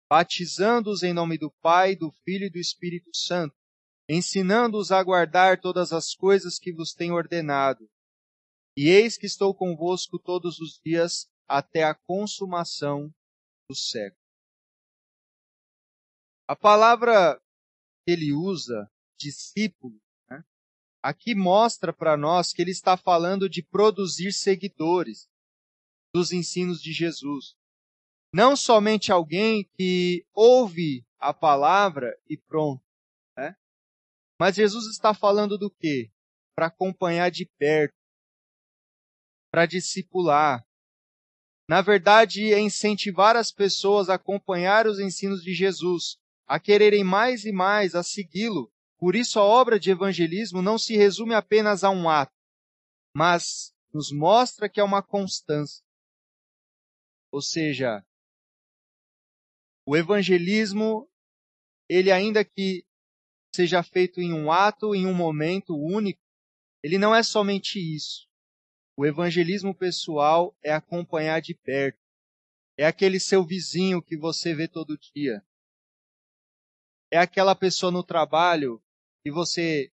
batizando-os 0.09 1.01
em 1.01 1.13
nome 1.13 1.37
do 1.37 1.49
Pai, 1.61 1.95
do 1.95 2.11
Filho 2.25 2.47
e 2.47 2.49
do 2.49 2.59
Espírito 2.59 3.11
Santo, 3.15 3.55
ensinando-os 4.09 4.91
a 4.91 5.01
guardar 5.01 5.61
todas 5.61 5.93
as 5.93 6.13
coisas 6.13 6.59
que 6.59 6.73
vos 6.73 6.91
tenho 6.93 7.13
ordenado. 7.13 7.89
E 8.75 8.89
eis 8.89 9.17
que 9.17 9.27
estou 9.27 9.55
convosco 9.55 10.19
todos 10.19 10.59
os 10.59 10.77
dias 10.83 11.25
até 11.47 11.85
a 11.85 11.95
consumação 11.95 13.09
do 13.71 13.75
século. 13.75 14.21
A 16.45 16.55
palavra 16.55 17.41
que 18.03 18.11
ele 18.11 18.33
usa, 18.33 18.91
discípulo, 19.17 19.97
né, 20.29 20.43
aqui 21.01 21.33
mostra 21.33 21.93
para 21.93 22.17
nós 22.17 22.51
que 22.51 22.61
ele 22.61 22.71
está 22.71 22.97
falando 22.97 23.49
de 23.49 23.63
produzir 23.63 24.33
seguidores 24.33 25.29
dos 26.13 26.33
ensinos 26.33 26.81
de 26.81 26.91
Jesus. 26.91 27.55
Não 28.33 28.55
somente 28.55 29.11
alguém 29.11 29.63
que 29.77 30.25
ouve 30.33 31.05
a 31.17 31.33
palavra 31.33 32.17
e 32.29 32.37
pronto. 32.37 32.83
Mas 34.39 34.55
Jesus 34.55 34.87
está 34.87 35.13
falando 35.13 35.55
do 35.55 35.69
quê? 35.69 36.11
Para 36.55 36.65
acompanhar 36.65 37.29
de 37.29 37.45
perto, 37.45 37.95
para 39.51 39.67
discipular. 39.67 40.65
Na 41.71 41.79
verdade, 41.79 42.53
é 42.53 42.59
incentivar 42.59 43.37
as 43.37 43.49
pessoas 43.49 44.09
a 44.09 44.15
acompanhar 44.15 44.85
os 44.87 44.99
ensinos 44.99 45.41
de 45.41 45.53
Jesus, 45.53 46.17
a 46.45 46.59
quererem 46.59 47.01
mais 47.01 47.45
e 47.45 47.53
mais 47.53 47.95
a 47.95 48.03
segui-lo. 48.03 48.69
Por 48.97 49.15
isso, 49.15 49.39
a 49.39 49.43
obra 49.45 49.79
de 49.79 49.89
evangelismo 49.89 50.61
não 50.61 50.77
se 50.77 50.97
resume 50.97 51.33
apenas 51.33 51.85
a 51.85 51.89
um 51.89 52.09
ato, 52.09 52.35
mas 53.15 53.73
nos 53.93 54.11
mostra 54.11 54.67
que 54.67 54.81
é 54.81 54.83
uma 54.83 55.01
constância. 55.01 55.81
Ou 57.31 57.41
seja, 57.41 58.05
o 59.85 59.95
evangelismo, 59.95 61.09
ele 61.87 62.11
ainda 62.11 62.43
que 62.43 62.85
seja 63.55 63.81
feito 63.81 64.19
em 64.19 64.33
um 64.33 64.51
ato, 64.51 64.93
em 64.93 65.07
um 65.07 65.13
momento 65.13 65.73
único, 65.73 66.21
ele 66.83 66.97
não 66.97 67.15
é 67.15 67.23
somente 67.23 67.79
isso. 67.79 68.29
O 68.98 69.05
evangelismo 69.05 69.74
pessoal 69.74 70.55
é 70.63 70.71
acompanhar 70.71 71.41
de 71.41 71.55
perto. 71.55 72.00
É 72.77 72.86
aquele 72.86 73.19
seu 73.19 73.45
vizinho 73.45 74.01
que 74.01 74.17
você 74.17 74.53
vê 74.53 74.67
todo 74.67 74.98
dia. 74.98 75.45
É 77.12 77.17
aquela 77.17 77.55
pessoa 77.55 77.91
no 77.91 78.03
trabalho 78.03 78.81
que 79.24 79.31
você 79.31 79.91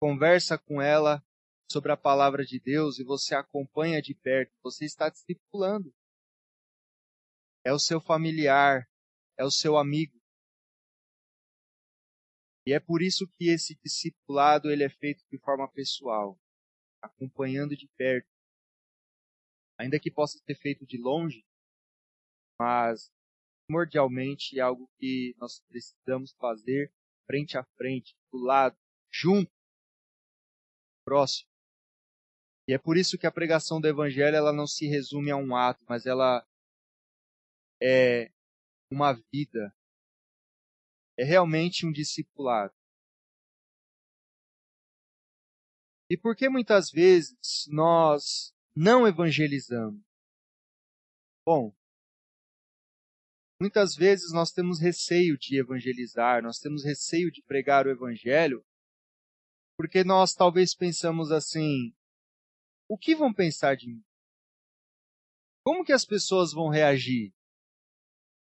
conversa 0.00 0.58
com 0.58 0.80
ela 0.80 1.24
sobre 1.70 1.92
a 1.92 1.96
palavra 1.96 2.44
de 2.44 2.58
Deus 2.58 2.98
e 2.98 3.04
você 3.04 3.34
acompanha 3.34 4.00
de 4.00 4.14
perto. 4.14 4.52
Você 4.62 4.84
está 4.84 5.08
discipulando. 5.08 5.94
É 7.64 7.72
o 7.72 7.78
seu 7.78 8.00
familiar, 8.00 8.88
é 9.36 9.44
o 9.44 9.50
seu 9.50 9.76
amigo. 9.76 10.18
E 12.66 12.72
é 12.72 12.80
por 12.80 13.02
isso 13.02 13.26
que 13.36 13.48
esse 13.48 13.74
discipulado 13.82 14.70
ele 14.70 14.84
é 14.84 14.90
feito 14.90 15.24
de 15.30 15.38
forma 15.38 15.70
pessoal, 15.70 16.38
acompanhando 17.02 17.76
de 17.76 17.88
perto. 17.96 18.28
Ainda 19.78 20.00
que 20.00 20.10
possa 20.10 20.38
ser 20.38 20.54
feito 20.56 20.86
de 20.86 20.98
longe, 20.98 21.44
mas 22.60 23.12
primordialmente 23.66 24.58
é 24.58 24.62
algo 24.62 24.90
que 24.98 25.34
nós 25.38 25.60
precisamos 25.68 26.32
fazer 26.32 26.92
frente 27.26 27.56
a 27.58 27.64
frente, 27.76 28.16
do 28.32 28.38
lado, 28.38 28.76
junto, 29.12 29.52
próximo. 31.04 31.48
E 32.66 32.72
é 32.72 32.78
por 32.78 32.96
isso 32.96 33.18
que 33.18 33.26
a 33.26 33.32
pregação 33.32 33.80
do 33.80 33.86
evangelho 33.86 34.36
ela 34.36 34.52
não 34.52 34.66
se 34.66 34.86
resume 34.86 35.30
a 35.30 35.36
um 35.36 35.54
ato, 35.54 35.84
mas 35.88 36.06
ela 36.06 36.46
é 37.80 38.30
uma 38.90 39.12
vida, 39.12 39.74
é 41.16 41.24
realmente 41.24 41.86
um 41.86 41.92
discipulado. 41.92 42.77
E 46.10 46.16
por 46.16 46.34
que 46.34 46.48
muitas 46.48 46.90
vezes 46.90 47.66
nós 47.68 48.54
não 48.74 49.06
evangelizamos? 49.06 50.02
Bom, 51.44 51.74
muitas 53.60 53.94
vezes 53.94 54.32
nós 54.32 54.50
temos 54.50 54.80
receio 54.80 55.36
de 55.36 55.58
evangelizar, 55.58 56.42
nós 56.42 56.58
temos 56.58 56.84
receio 56.84 57.30
de 57.30 57.42
pregar 57.42 57.86
o 57.86 57.90
evangelho, 57.90 58.64
porque 59.76 60.02
nós 60.02 60.34
talvez 60.34 60.74
pensamos 60.74 61.30
assim: 61.30 61.94
o 62.88 62.96
que 62.96 63.14
vão 63.14 63.32
pensar 63.32 63.76
de 63.76 63.88
mim? 63.88 64.04
Como 65.62 65.84
que 65.84 65.92
as 65.92 66.06
pessoas 66.06 66.52
vão 66.52 66.70
reagir? 66.70 67.34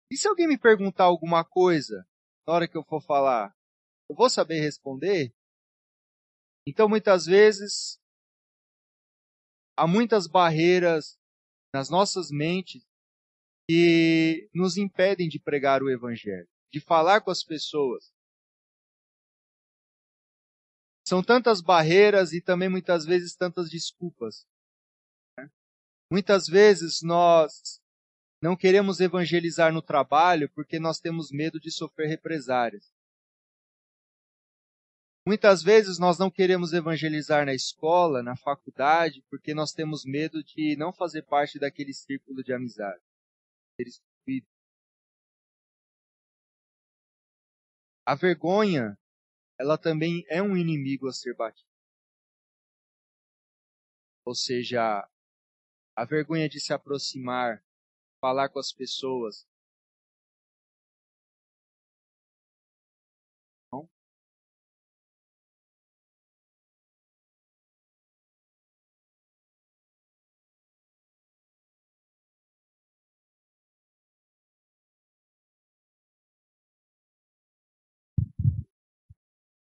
E 0.09 0.17
se 0.17 0.29
alguém 0.29 0.47
me 0.47 0.59
perguntar 0.59 1.05
alguma 1.05 1.45
coisa 1.45 2.07
na 2.47 2.55
hora 2.55 2.69
que 2.69 2.77
eu 2.77 2.85
for 2.85 3.01
falar, 3.01 3.53
eu 4.09 4.15
vou 4.15 4.31
saber 4.31 4.61
responder? 4.61 5.35
Então, 6.71 6.89
muitas 6.89 7.27
vezes, 7.27 8.01
há 9.77 9.89
muitas 9.89 10.29
barreiras 10.29 11.19
nas 11.75 11.91
nossas 11.91 12.31
mentes 12.31 12.87
que 13.69 14.49
nos 14.55 14.77
impedem 14.77 15.29
de 15.29 15.41
pregar 15.41 15.83
o 15.83 15.91
Evangelho, 15.91 16.49
de 16.73 16.81
falar 16.81 17.23
com 17.23 17.31
as 17.33 17.43
pessoas. 17.43 18.13
São 21.05 21.25
tantas 21.25 21.61
barreiras 21.61 22.33
e 22.33 22.41
também 22.41 22.69
muitas 22.69 23.05
vezes 23.05 23.35
tantas 23.35 23.69
desculpas. 23.69 24.47
Né? 25.37 25.51
Muitas 26.09 26.47
vezes 26.47 27.03
nós 27.03 27.83
não 28.41 28.57
queremos 28.57 29.01
evangelizar 29.01 29.73
no 29.73 29.83
trabalho 29.83 30.49
porque 30.55 30.79
nós 30.79 31.01
temos 31.01 31.33
medo 31.33 31.59
de 31.59 31.73
sofrer 31.73 32.07
represárias. 32.07 32.95
Muitas 35.27 35.63
vezes 35.63 35.99
nós 35.99 36.19
não 36.19 36.31
queremos 36.31 36.73
evangelizar 36.73 37.45
na 37.45 37.55
escola, 37.55 38.23
na 38.23 38.37
faculdade, 38.37 39.23
porque 39.29 39.53
nós 39.53 39.73
temos 39.73 40.05
medo 40.05 40.43
de 40.43 40.77
não 40.77 40.93
fazer 40.93 41.23
parte 41.23 41.59
daquele 41.59 41.93
círculo 41.93 42.43
de 42.43 42.53
amizade. 42.53 43.03
Ser 43.77 43.89
excluído. 43.89 44.47
A 48.07 48.15
vergonha, 48.15 48.99
ela 49.59 49.77
também 49.77 50.25
é 50.29 50.43
um 50.43 50.57
inimigo 50.57 51.07
a 51.07 51.13
ser 51.13 51.35
batido. 51.35 51.69
Ou 54.25 54.35
seja, 54.35 55.07
a 55.95 56.05
vergonha 56.05 56.49
de 56.49 56.59
se 56.61 56.73
aproximar, 56.73 57.63
falar 58.21 58.49
com 58.49 58.59
as 58.59 58.73
pessoas. 58.73 59.47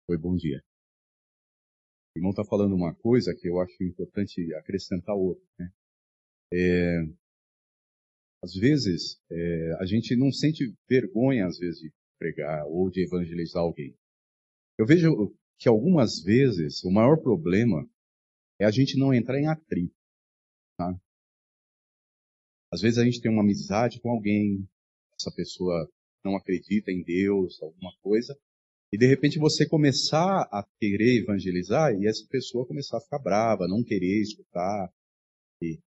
Oi, 0.06 0.18
bom 0.18 0.36
dia. 0.36 0.62
O 2.14 2.18
irmão 2.18 2.30
está 2.30 2.44
falando 2.44 2.74
uma 2.74 2.94
coisa 2.94 3.34
que 3.34 3.48
eu 3.48 3.58
acho 3.58 3.82
importante 3.82 4.54
acrescentar 4.54 5.16
outra. 5.16 5.42
Né? 5.58 5.72
É, 6.52 6.98
às 8.42 8.54
vezes, 8.54 9.18
é, 9.30 9.72
a 9.80 9.86
gente 9.86 10.14
não 10.14 10.30
sente 10.30 10.76
vergonha, 10.86 11.46
às 11.46 11.58
vezes, 11.58 11.80
de 11.80 11.92
pregar 12.18 12.66
ou 12.66 12.90
de 12.90 13.02
evangelizar 13.02 13.62
alguém. 13.62 13.96
Eu 14.78 14.84
vejo 14.84 15.34
que 15.58 15.70
algumas 15.70 16.20
vezes 16.22 16.84
o 16.84 16.90
maior 16.90 17.16
problema 17.22 17.88
é 18.60 18.66
a 18.66 18.70
gente 18.70 18.98
não 18.98 19.14
entrar 19.14 19.40
em 19.40 19.46
atrito. 19.46 19.96
Tá? 20.76 20.94
Às 22.70 22.82
vezes 22.82 22.98
a 22.98 23.04
gente 23.06 23.22
tem 23.22 23.32
uma 23.32 23.42
amizade 23.42 24.02
com 24.02 24.10
alguém, 24.10 24.68
essa 25.18 25.34
pessoa 25.34 25.90
não 26.22 26.36
acredita 26.36 26.92
em 26.92 27.02
Deus, 27.02 27.58
alguma 27.62 27.96
coisa, 28.02 28.38
e 28.94 28.96
de 28.96 29.08
repente 29.08 29.40
você 29.40 29.66
começar 29.66 30.42
a 30.52 30.64
querer 30.78 31.20
evangelizar 31.22 31.92
e 31.94 32.06
essa 32.06 32.24
pessoa 32.30 32.64
começar 32.64 32.98
a 32.98 33.00
ficar 33.00 33.18
brava, 33.18 33.66
não 33.66 33.82
querer 33.82 34.22
escutar. 34.22 34.88
E, 35.60 35.80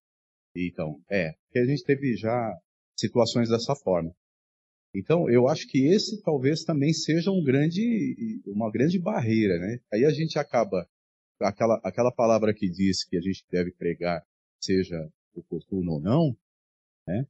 e 0.54 0.68
então, 0.68 1.02
é, 1.10 1.32
porque 1.46 1.60
a 1.60 1.66
gente 1.66 1.86
teve 1.86 2.18
já 2.18 2.54
situações 3.00 3.48
dessa 3.48 3.74
forma. 3.76 4.14
Então, 4.94 5.30
eu 5.30 5.48
acho 5.48 5.70
que 5.70 5.88
esse 5.88 6.22
talvez 6.22 6.66
também 6.66 6.92
seja 6.92 7.32
um 7.32 7.42
grande, 7.42 8.42
uma 8.46 8.70
grande 8.70 9.00
barreira, 9.00 9.58
né? 9.58 9.80
Aí 9.94 10.04
a 10.04 10.12
gente 10.12 10.38
acaba, 10.38 10.86
aquela, 11.40 11.80
aquela 11.86 12.12
palavra 12.12 12.54
que 12.54 12.70
diz 12.70 13.06
que 13.06 13.16
a 13.16 13.22
gente 13.22 13.46
deve 13.50 13.72
pregar, 13.72 14.22
seja 14.60 15.10
oportuno 15.34 15.94
ou 15.94 16.02
não, 16.02 16.38
né? 17.08 17.26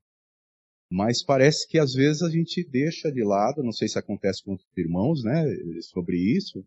Mas 0.89 1.23
parece 1.23 1.67
que 1.67 1.78
às 1.78 1.93
vezes 1.93 2.21
a 2.21 2.30
gente 2.30 2.63
deixa 2.63 3.12
de 3.12 3.23
lado, 3.23 3.63
não 3.63 3.73
sei 3.73 3.88
se 3.88 4.00
acontece 4.00 4.43
com 4.43 4.54
os 4.54 4.65
irmãos, 4.78 5.23
né, 5.23 5.43
sobre 5.82 6.17
isso, 6.17 6.65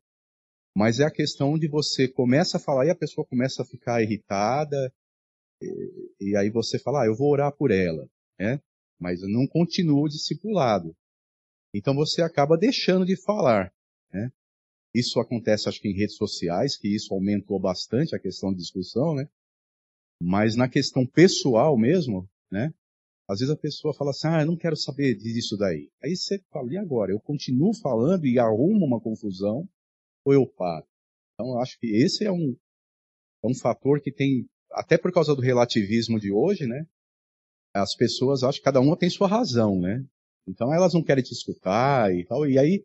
mas 0.76 1.00
é 1.00 1.04
a 1.04 1.10
questão 1.10 1.58
de 1.58 1.66
você 1.66 2.06
começa 2.06 2.56
a 2.56 2.60
falar 2.60 2.86
e 2.86 2.90
a 2.90 2.94
pessoa 2.94 3.26
começa 3.26 3.62
a 3.62 3.66
ficar 3.66 4.02
irritada, 4.02 4.92
e, 5.60 6.12
e 6.20 6.36
aí 6.36 6.50
você 6.50 6.78
fala, 6.78 7.02
ah, 7.02 7.06
eu 7.06 7.16
vou 7.16 7.30
orar 7.30 7.52
por 7.52 7.70
ela, 7.70 8.08
né? 8.38 8.60
Mas 8.98 9.20
não 9.22 9.46
continua 9.46 10.02
o 10.02 10.08
discipulado. 10.08 10.94
Então 11.74 11.94
você 11.94 12.22
acaba 12.22 12.58
deixando 12.58 13.06
de 13.06 13.16
falar, 13.16 13.72
né? 14.12 14.30
Isso 14.94 15.20
acontece, 15.20 15.68
acho 15.68 15.80
que 15.80 15.88
em 15.88 15.96
redes 15.96 16.16
sociais, 16.16 16.76
que 16.76 16.88
isso 16.88 17.14
aumentou 17.14 17.58
bastante 17.60 18.14
a 18.14 18.18
questão 18.18 18.50
de 18.50 18.58
discussão, 18.58 19.14
né? 19.14 19.28
Mas 20.20 20.56
na 20.56 20.68
questão 20.68 21.06
pessoal 21.06 21.78
mesmo, 21.78 22.28
né? 22.50 22.74
Às 23.30 23.38
vezes 23.38 23.54
a 23.54 23.56
pessoa 23.56 23.94
fala 23.94 24.10
assim, 24.10 24.26
ah, 24.26 24.40
eu 24.40 24.46
não 24.46 24.56
quero 24.56 24.76
saber 24.76 25.14
disso 25.14 25.56
daí. 25.56 25.88
Aí 26.02 26.16
você 26.16 26.42
fala, 26.50 26.72
e 26.72 26.76
agora? 26.76 27.12
Eu 27.12 27.20
continuo 27.20 27.72
falando 27.72 28.26
e 28.26 28.40
arrumo 28.40 28.84
uma 28.84 29.00
confusão 29.00 29.68
ou 30.24 30.34
eu 30.34 30.44
paro? 30.44 30.84
Então 31.34 31.52
eu 31.52 31.60
acho 31.60 31.78
que 31.78 31.86
esse 31.86 32.24
é 32.24 32.32
um, 32.32 32.56
é 33.44 33.46
um 33.46 33.54
fator 33.54 34.00
que 34.00 34.10
tem, 34.10 34.48
até 34.72 34.98
por 34.98 35.12
causa 35.12 35.32
do 35.32 35.40
relativismo 35.40 36.18
de 36.18 36.32
hoje, 36.32 36.66
né? 36.66 36.84
As 37.72 37.94
pessoas 37.94 38.42
acham 38.42 38.58
que 38.58 38.64
cada 38.64 38.80
uma 38.80 38.98
tem 38.98 39.08
sua 39.08 39.28
razão, 39.28 39.80
né? 39.80 40.04
Então 40.48 40.74
elas 40.74 40.92
não 40.92 41.02
querem 41.04 41.22
te 41.22 41.32
escutar 41.32 42.12
e 42.12 42.24
tal. 42.26 42.48
E 42.48 42.58
aí 42.58 42.84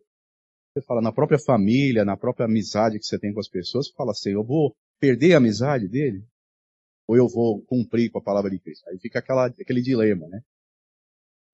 você 0.72 0.80
fala, 0.86 1.02
na 1.02 1.12
própria 1.12 1.40
família, 1.40 2.04
na 2.04 2.16
própria 2.16 2.46
amizade 2.46 3.00
que 3.00 3.04
você 3.04 3.18
tem 3.18 3.34
com 3.34 3.40
as 3.40 3.48
pessoas, 3.48 3.88
você 3.88 3.94
fala 3.94 4.12
assim, 4.12 4.30
eu 4.30 4.44
vou 4.44 4.76
perder 5.00 5.34
a 5.34 5.38
amizade 5.38 5.88
dele? 5.88 6.24
Ou 7.06 7.16
eu 7.16 7.28
vou 7.28 7.62
cumprir 7.64 8.10
com 8.10 8.18
a 8.18 8.22
palavra 8.22 8.50
de 8.50 8.58
Cristo? 8.58 8.88
Aí 8.88 8.98
fica 8.98 9.20
aquela, 9.20 9.46
aquele 9.46 9.80
dilema, 9.80 10.26
né? 10.28 10.42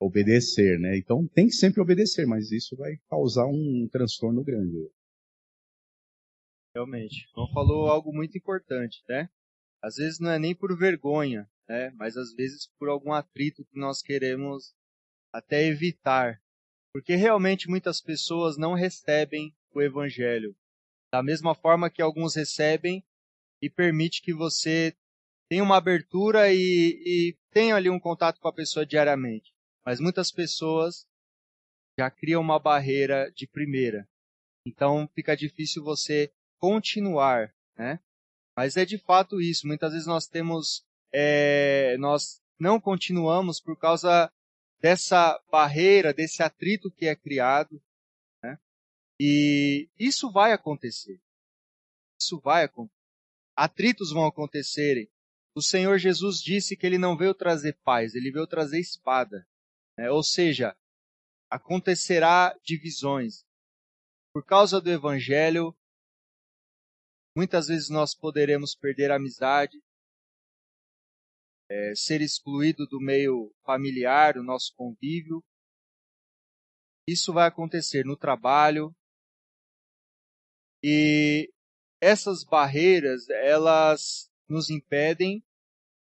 Obedecer, 0.00 0.78
né? 0.78 0.96
Então 0.96 1.26
tem 1.28 1.46
que 1.46 1.52
sempre 1.52 1.80
obedecer, 1.80 2.26
mas 2.26 2.50
isso 2.50 2.76
vai 2.76 2.96
causar 3.08 3.46
um 3.46 3.88
transtorno 3.90 4.42
grande. 4.42 4.90
Realmente. 6.74 7.28
Então 7.30 7.46
falou 7.52 7.88
algo 7.88 8.12
muito 8.12 8.36
importante, 8.36 9.02
né? 9.08 9.28
Às 9.82 9.96
vezes 9.96 10.18
não 10.18 10.30
é 10.30 10.38
nem 10.38 10.54
por 10.54 10.76
vergonha, 10.76 11.48
né? 11.68 11.90
Mas 11.90 12.16
às 12.16 12.32
vezes 12.32 12.66
por 12.78 12.88
algum 12.88 13.12
atrito 13.12 13.64
que 13.64 13.78
nós 13.78 14.00
queremos 14.00 14.74
até 15.32 15.66
evitar. 15.66 16.40
Porque 16.92 17.14
realmente 17.14 17.68
muitas 17.68 18.00
pessoas 18.00 18.56
não 18.56 18.74
recebem 18.74 19.54
o 19.74 19.80
evangelho. 19.80 20.56
Da 21.12 21.22
mesma 21.22 21.54
forma 21.54 21.90
que 21.90 22.02
alguns 22.02 22.34
recebem 22.34 23.04
e 23.60 23.70
permite 23.70 24.22
que 24.22 24.32
você 24.32 24.96
tem 25.52 25.60
uma 25.60 25.76
abertura 25.76 26.50
e, 26.50 26.56
e 27.04 27.36
tem 27.50 27.72
ali 27.72 27.90
um 27.90 28.00
contato 28.00 28.40
com 28.40 28.48
a 28.48 28.54
pessoa 28.54 28.86
diariamente. 28.86 29.52
Mas 29.84 30.00
muitas 30.00 30.32
pessoas 30.32 31.06
já 31.98 32.10
criam 32.10 32.40
uma 32.40 32.58
barreira 32.58 33.30
de 33.36 33.46
primeira. 33.46 34.08
Então 34.66 35.06
fica 35.14 35.36
difícil 35.36 35.84
você 35.84 36.32
continuar, 36.58 37.54
né? 37.76 38.00
Mas 38.56 38.78
é 38.78 38.86
de 38.86 38.96
fato 38.96 39.42
isso. 39.42 39.66
Muitas 39.66 39.92
vezes 39.92 40.06
nós 40.06 40.26
temos, 40.26 40.86
é, 41.12 41.98
nós 41.98 42.40
não 42.58 42.80
continuamos 42.80 43.60
por 43.60 43.76
causa 43.76 44.32
dessa 44.80 45.38
barreira, 45.50 46.14
desse 46.14 46.42
atrito 46.42 46.90
que 46.90 47.04
é 47.04 47.14
criado, 47.14 47.78
né? 48.42 48.58
E 49.20 49.86
isso 49.98 50.32
vai 50.32 50.52
acontecer. 50.52 51.20
Isso 52.18 52.40
vai 52.40 52.64
acontecer. 52.64 52.96
Atritos 53.54 54.10
vão 54.10 54.24
acontecerem 54.24 55.11
o 55.54 55.60
Senhor 55.60 55.98
Jesus 55.98 56.40
disse 56.40 56.76
que 56.76 56.86
ele 56.86 56.98
não 56.98 57.16
veio 57.16 57.34
trazer 57.34 57.78
paz, 57.84 58.14
ele 58.14 58.30
veio 58.30 58.46
trazer 58.46 58.80
espada. 58.80 59.46
Né? 59.98 60.10
Ou 60.10 60.22
seja, 60.22 60.76
acontecerá 61.50 62.58
divisões. 62.64 63.44
Por 64.32 64.44
causa 64.44 64.80
do 64.80 64.90
Evangelho, 64.90 65.76
muitas 67.36 67.66
vezes 67.66 67.90
nós 67.90 68.14
poderemos 68.14 68.74
perder 68.74 69.10
a 69.10 69.16
amizade, 69.16 69.78
é, 71.70 71.94
ser 71.94 72.22
excluído 72.22 72.86
do 72.86 72.98
meio 72.98 73.54
familiar, 73.62 74.34
do 74.34 74.42
nosso 74.42 74.74
convívio. 74.74 75.44
Isso 77.06 77.32
vai 77.32 77.46
acontecer 77.46 78.04
no 78.06 78.16
trabalho. 78.16 78.94
E 80.82 81.52
essas 82.00 82.42
barreiras, 82.42 83.28
elas 83.28 84.31
nos 84.52 84.68
impedem 84.68 85.42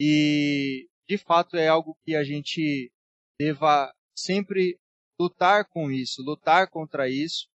e 0.00 0.88
de 1.06 1.18
fato 1.18 1.56
é 1.56 1.68
algo 1.68 1.96
que 2.02 2.16
a 2.16 2.24
gente 2.24 2.90
deva 3.38 3.94
sempre 4.16 4.80
lutar 5.20 5.66
com 5.66 5.90
isso, 5.90 6.22
lutar 6.22 6.68
contra 6.70 7.08
isso 7.08 7.48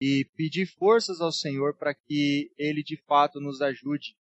e 0.00 0.24
pedir 0.34 0.66
forças 0.66 1.20
ao 1.20 1.30
Senhor 1.30 1.76
para 1.76 1.94
que 1.94 2.50
ele 2.56 2.82
de 2.82 2.96
fato 2.96 3.40
nos 3.40 3.60
ajude 3.60 4.16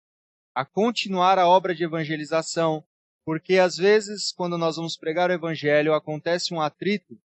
a 0.53 0.65
continuar 0.65 1.39
a 1.39 1.47
obra 1.47 1.73
de 1.73 1.85
evangelização, 1.85 2.85
porque 3.25 3.57
às 3.57 3.77
vezes 3.77 4.33
quando 4.33 4.57
nós 4.57 4.75
vamos 4.75 4.97
pregar 4.97 5.29
o 5.29 5.33
evangelho 5.33 5.93
acontece 5.93 6.53
um 6.53 6.59
atrito 6.59 7.17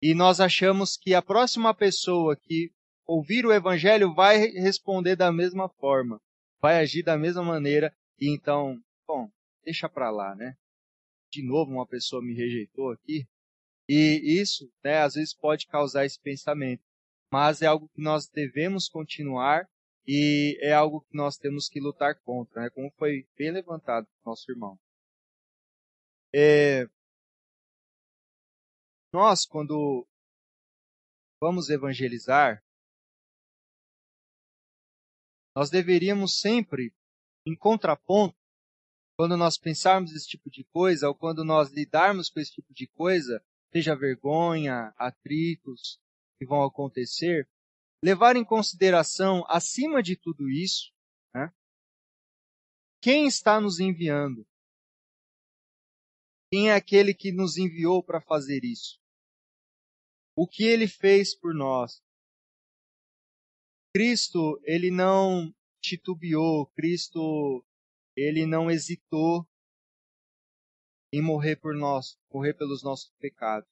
e 0.00 0.14
nós 0.14 0.40
achamos 0.40 0.96
que 0.96 1.14
a 1.14 1.20
próxima 1.20 1.74
pessoa 1.74 2.34
que 2.34 2.72
ouvir 3.06 3.44
o 3.44 3.52
evangelho 3.52 4.14
vai 4.14 4.38
responder 4.38 5.16
da 5.16 5.30
mesma 5.30 5.68
forma 5.68 6.18
vai 6.64 6.80
agir 6.80 7.02
da 7.02 7.18
mesma 7.18 7.42
maneira 7.42 7.94
e 8.18 8.34
então, 8.34 8.82
bom, 9.06 9.30
deixa 9.62 9.86
para 9.86 10.10
lá, 10.10 10.34
né? 10.34 10.56
De 11.30 11.46
novo 11.46 11.70
uma 11.70 11.86
pessoa 11.86 12.22
me 12.22 12.32
rejeitou 12.32 12.90
aqui. 12.90 13.28
E 13.86 14.40
isso, 14.40 14.72
né, 14.82 15.02
às 15.02 15.12
vezes 15.12 15.34
pode 15.34 15.66
causar 15.66 16.06
esse 16.06 16.18
pensamento, 16.18 16.82
mas 17.30 17.60
é 17.60 17.66
algo 17.66 17.90
que 17.90 18.00
nós 18.00 18.30
devemos 18.30 18.88
continuar 18.88 19.68
e 20.06 20.58
é 20.62 20.72
algo 20.72 21.02
que 21.02 21.14
nós 21.14 21.36
temos 21.36 21.68
que 21.68 21.78
lutar 21.78 22.18
contra, 22.22 22.62
né? 22.62 22.70
Como 22.70 22.90
foi 22.92 23.28
bem 23.36 23.50
levantado 23.50 24.08
nosso 24.24 24.50
irmão. 24.50 24.78
É... 26.34 26.86
Nós, 29.12 29.44
quando 29.44 30.08
vamos 31.38 31.68
evangelizar, 31.68 32.63
nós 35.54 35.70
deveríamos 35.70 36.40
sempre, 36.40 36.92
em 37.46 37.56
contraponto, 37.56 38.36
quando 39.16 39.36
nós 39.36 39.56
pensarmos 39.56 40.12
esse 40.12 40.26
tipo 40.26 40.50
de 40.50 40.64
coisa, 40.64 41.08
ou 41.08 41.14
quando 41.14 41.44
nós 41.44 41.70
lidarmos 41.70 42.28
com 42.28 42.40
esse 42.40 42.52
tipo 42.52 42.74
de 42.74 42.88
coisa, 42.88 43.44
seja 43.72 43.94
vergonha, 43.94 44.92
atritos 44.96 46.00
que 46.38 46.44
vão 46.44 46.64
acontecer, 46.64 47.48
levar 48.02 48.36
em 48.36 48.44
consideração, 48.44 49.44
acima 49.48 50.02
de 50.02 50.16
tudo 50.16 50.50
isso, 50.50 50.92
né, 51.32 51.52
quem 53.00 53.26
está 53.26 53.60
nos 53.60 53.78
enviando? 53.78 54.46
Quem 56.50 56.70
é 56.70 56.74
aquele 56.74 57.14
que 57.14 57.32
nos 57.32 57.56
enviou 57.56 58.02
para 58.02 58.20
fazer 58.20 58.64
isso? 58.64 58.98
O 60.36 60.46
que 60.48 60.64
ele 60.64 60.88
fez 60.88 61.34
por 61.34 61.54
nós? 61.54 62.02
Cristo, 63.94 64.60
ele 64.64 64.90
não 64.90 65.54
titubeou, 65.80 66.66
Cristo, 66.74 67.64
ele 68.16 68.44
não 68.44 68.68
hesitou 68.68 69.46
em 71.12 71.22
morrer 71.22 71.56
por 71.56 71.76
nós, 71.76 72.18
morrer 72.32 72.54
pelos 72.54 72.82
nossos 72.82 73.12
pecados. 73.20 73.68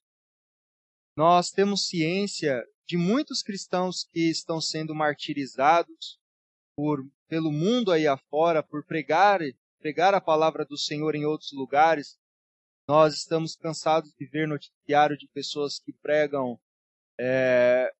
Nós 1.17 1.51
temos 1.51 1.89
ciência 1.89 2.65
de 2.87 2.97
muitos 2.97 3.43
cristãos 3.43 4.05
que 4.05 4.31
estão 4.31 4.61
sendo 4.61 4.95
martirizados 4.95 6.21
por 6.77 7.05
pelo 7.29 7.51
mundo 7.51 7.91
aí 7.91 8.07
afora 8.07 8.63
por 8.63 8.85
pregar 8.85 9.41
pregar 9.81 10.15
a 10.15 10.21
palavra 10.21 10.65
do 10.65 10.79
Senhor 10.79 11.17
em 11.17 11.25
outros 11.25 11.51
lugares. 11.53 12.17
Nós 12.87 13.15
estamos 13.15 13.57
cansados 13.57 14.13
de 14.15 14.25
ver 14.27 14.47
noticiário 14.47 15.19
de 15.19 15.27
pessoas 15.29 15.81
que 15.81 15.93
pregam 15.93 16.61
é, 17.19 17.93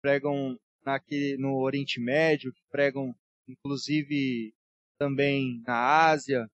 pregam 0.00 0.56
naquele, 0.84 1.36
no 1.36 1.56
Oriente 1.58 2.00
Médio, 2.00 2.52
que 2.52 2.62
pregam 2.70 3.14
inclusive 3.48 4.54
também 4.98 5.62
na 5.66 6.06
Ásia. 6.06 6.48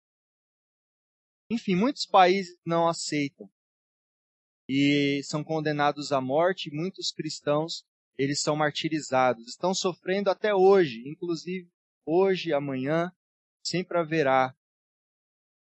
Enfim, 1.50 1.74
muitos 1.74 2.06
países 2.06 2.58
não 2.64 2.88
aceitam 2.88 3.50
e 4.68 5.22
são 5.24 5.42
condenados 5.42 6.12
à 6.12 6.20
morte. 6.20 6.70
Muitos 6.70 7.10
cristãos 7.10 7.84
eles 8.18 8.40
são 8.40 8.56
martirizados, 8.56 9.46
estão 9.46 9.72
sofrendo 9.72 10.28
até 10.28 10.52
hoje, 10.52 11.08
inclusive 11.08 11.70
hoje, 12.04 12.52
amanhã, 12.52 13.12
sempre 13.62 13.96
haverá. 13.96 14.54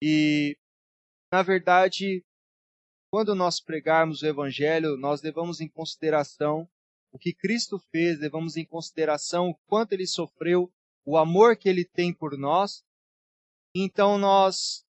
E 0.02 0.56
na 1.32 1.42
verdade 1.42 2.24
quando 3.12 3.34
nós 3.34 3.60
pregarmos 3.60 4.22
o 4.22 4.26
Evangelho, 4.26 4.96
nós 4.96 5.20
levamos 5.20 5.60
em 5.60 5.68
consideração 5.68 6.66
o 7.12 7.18
que 7.18 7.34
Cristo 7.34 7.78
fez, 7.90 8.18
levamos 8.18 8.56
em 8.56 8.64
consideração 8.64 9.50
o 9.50 9.54
quanto 9.66 9.92
ele 9.92 10.06
sofreu, 10.06 10.72
o 11.04 11.18
amor 11.18 11.56
que 11.56 11.68
ele 11.68 11.84
tem 11.84 12.12
por 12.12 12.38
nós. 12.38 12.82
Então 13.74 14.16
nós 14.16 14.84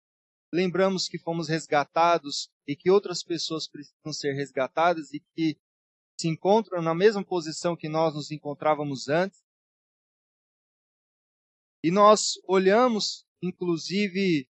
lembramos 0.53 1.07
que 1.07 1.17
fomos 1.17 1.47
resgatados 1.47 2.49
e 2.67 2.75
que 2.75 2.91
outras 2.91 3.23
pessoas 3.23 3.67
precisam 3.67 4.13
ser 4.13 4.33
resgatadas 4.33 5.11
e 5.13 5.19
que 5.19 5.59
se 6.19 6.27
encontram 6.27 6.81
na 6.81 6.93
mesma 6.93 7.25
posição 7.25 7.75
que 7.75 7.89
nós 7.89 8.13
nos 8.13 8.29
encontrávamos 8.29 9.07
antes. 9.09 9.41
E 11.83 11.89
nós 11.89 12.33
olhamos, 12.47 13.25
inclusive, 13.41 14.47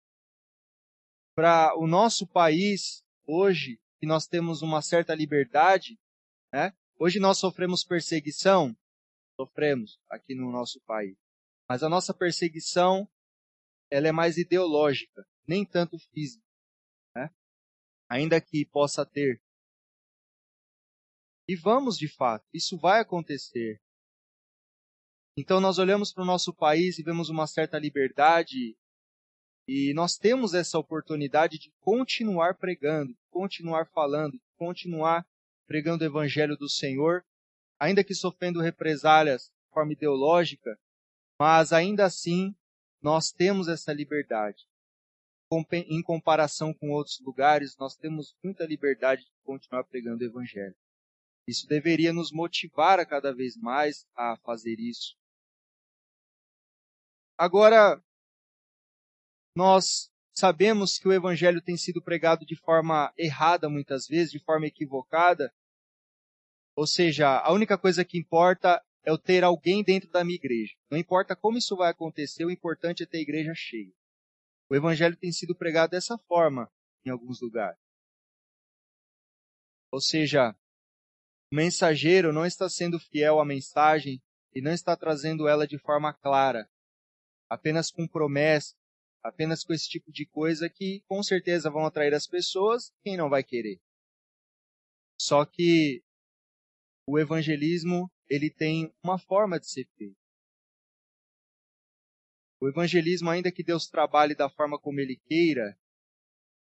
para 1.35 1.75
o 1.79 1.87
nosso 1.87 2.27
país 2.27 3.03
hoje, 3.27 3.81
que 3.99 4.07
nós 4.07 4.27
temos 4.27 4.61
uma 4.61 4.83
certa 4.83 5.15
liberdade, 5.15 5.99
né? 6.53 6.75
Hoje 6.99 7.19
nós 7.19 7.39
sofremos 7.39 7.85
perseguição, 7.85 8.77
sofremos 9.37 9.99
aqui 10.09 10.35
no 10.35 10.51
nosso 10.51 10.81
país. 10.83 11.17
Mas 11.69 11.83
a 11.83 11.89
nossa 11.89 12.15
perseguição, 12.15 13.09
ela 13.91 14.09
é 14.09 14.13
mais 14.13 14.37
ideológica, 14.37 15.27
nem 15.47 15.65
tanto 15.65 15.99
física, 15.99 16.45
né? 17.15 17.31
Ainda 18.09 18.41
que 18.41 18.65
possa 18.67 19.05
ter. 19.05 19.43
E 21.49 21.57
vamos 21.57 21.99
de 21.99 22.09
fato, 22.09 22.47
isso 22.53 22.79
vai 22.79 23.01
acontecer. 23.01 23.81
Então 25.37 25.61
nós 25.61 25.79
olhamos 25.79 26.13
para 26.13 26.23
o 26.23 26.27
nosso 26.27 26.55
país 26.55 26.99
e 26.99 27.03
vemos 27.03 27.29
uma 27.29 27.47
certa 27.47 27.79
liberdade 27.79 28.77
e 29.67 29.93
nós 29.95 30.17
temos 30.17 30.55
essa 30.55 30.79
oportunidade 30.79 31.59
de 31.59 31.73
continuar 31.81 32.57
pregando, 32.57 33.17
continuar 33.31 33.87
falando, 33.87 34.39
continuar 34.57 35.27
pregando 35.67 36.05
o 36.05 36.07
evangelho 36.07 36.57
do 36.57 36.69
Senhor, 36.69 37.25
ainda 37.79 38.05
que 38.05 38.15
sofrendo 38.15 38.61
represálias 38.61 39.45
de 39.45 39.73
forma 39.73 39.93
ideológica, 39.93 40.79
mas 41.39 41.73
ainda 41.73 42.05
assim 42.05 42.55
nós 43.03 43.31
temos 43.31 43.69
essa 43.69 43.93
liberdade. 43.93 44.67
Em 45.73 46.03
comparação 46.03 46.75
com 46.75 46.91
outros 46.91 47.21
lugares, 47.21 47.77
nós 47.77 47.95
temos 47.97 48.35
muita 48.43 48.67
liberdade 48.67 49.23
de 49.23 49.31
continuar 49.45 49.85
pregando 49.85 50.25
o 50.25 50.27
evangelho. 50.27 50.75
Isso 51.47 51.67
deveria 51.69 52.13
nos 52.13 52.33
motivar 52.33 52.99
a 52.99 53.07
cada 53.07 53.33
vez 53.33 53.57
mais 53.57 54.07
a 54.17 54.37
fazer 54.39 54.81
isso. 54.81 55.17
Agora, 57.37 58.03
nós 59.57 60.11
sabemos 60.35 60.99
que 60.99 61.07
o 61.07 61.13
evangelho 61.13 61.63
tem 61.63 61.77
sido 61.77 62.03
pregado 62.03 62.45
de 62.45 62.57
forma 62.57 63.13
errada 63.17 63.69
muitas 63.69 64.07
vezes, 64.07 64.33
de 64.33 64.41
forma 64.41 64.67
equivocada. 64.67 65.55
Ou 66.75 66.87
seja, 66.87 67.39
a 67.39 67.53
única 67.53 67.79
coisa 67.79 68.05
que 68.05 68.19
importa 68.19 68.83
é 69.05 69.11
eu 69.11 69.17
ter 69.17 69.45
alguém 69.45 69.85
dentro 69.85 70.11
da 70.11 70.25
minha 70.25 70.37
igreja. 70.37 70.75
Não 70.91 70.99
importa 70.99 71.37
como 71.37 71.59
isso 71.59 71.77
vai 71.77 71.91
acontecer, 71.91 72.45
o 72.45 72.51
importante 72.51 73.03
é 73.03 73.07
ter 73.07 73.19
a 73.19 73.23
igreja 73.23 73.53
cheia. 73.55 73.93
O 74.69 74.75
evangelho 74.75 75.17
tem 75.17 75.31
sido 75.31 75.55
pregado 75.55 75.91
dessa 75.91 76.19
forma 76.27 76.71
em 77.05 77.11
alguns 77.11 77.41
lugares. 77.41 77.79
Ou 79.93 80.01
seja, 80.01 80.57
o 81.53 81.55
mensageiro 81.55 82.33
não 82.33 82.45
está 82.45 82.69
sendo 82.69 82.99
fiel 82.99 83.39
à 83.39 83.45
mensagem 83.45 84.21
e 84.55 84.61
não 84.61 84.73
está 84.73 84.97
trazendo 84.97 85.47
ela 85.47 85.69
de 85.69 85.79
forma 85.79 86.13
clara 86.13 86.69
apenas 87.49 87.91
com 87.91 88.09
promessa, 88.09 88.75
apenas 89.25 89.65
com 89.65 89.73
esse 89.73 89.89
tipo 89.89 90.13
de 90.13 90.27
coisa 90.27 90.69
que 90.69 91.03
com 91.09 91.23
certeza 91.23 91.71
vão 91.71 91.87
atrair 91.87 92.13
as 92.13 92.27
pessoas, 92.27 92.93
quem 93.03 93.17
não 93.17 93.31
vai 93.31 93.43
querer? 93.43 93.81
Só 95.19 95.47
que 95.47 96.05
o 97.09 97.19
evangelismo, 97.19 98.11
ele 98.29 98.51
tem 98.51 98.93
uma 99.03 99.19
forma 99.19 99.59
de 99.59 99.67
ser 99.67 99.87
feito. 99.97 100.17
O 102.61 102.69
evangelismo, 102.69 103.31
ainda 103.31 103.51
que 103.51 103.63
Deus 103.63 103.87
trabalhe 103.89 104.35
da 104.35 104.49
forma 104.49 104.79
como 104.79 105.01
ele 105.01 105.17
queira, 105.17 105.79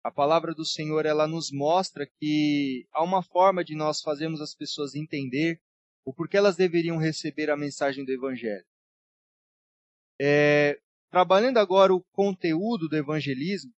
a 0.02 0.10
palavra 0.10 0.54
do 0.54 0.64
Senhor 0.64 1.04
ela 1.04 1.26
nos 1.26 1.50
mostra 1.50 2.06
que 2.06 2.86
há 2.92 3.02
uma 3.02 3.22
forma 3.22 3.62
de 3.64 3.74
nós 3.74 4.00
fazermos 4.00 4.40
as 4.40 4.54
pessoas 4.54 4.94
entender 4.94 5.60
o 6.04 6.14
porquê 6.14 6.36
elas 6.36 6.56
deveriam 6.56 6.96
receber 6.96 7.50
a 7.50 7.56
mensagem 7.56 8.04
do 8.04 8.12
evangelho. 8.12 8.64
É, 10.18 10.80
trabalhando 11.10 11.58
agora 11.58 11.94
o 11.94 12.02
conteúdo 12.12 12.88
do 12.88 12.96
evangelismo, 12.96 13.74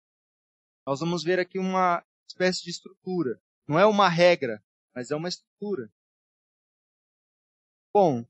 nós 0.87 1.01
vamos 1.01 1.23
ver 1.23 1.39
aqui 1.39 1.59
uma 1.59 2.05
espécie 2.29 2.63
de 2.63 2.71
estrutura. 2.71 3.41
Não 3.69 3.79
é 3.79 3.87
uma 3.87 4.09
regra, 4.09 4.63
mas 4.95 5.11
é 5.11 5.17
uma 5.17 5.29
estrutura. 5.29 5.91
Bom, 7.95 8.27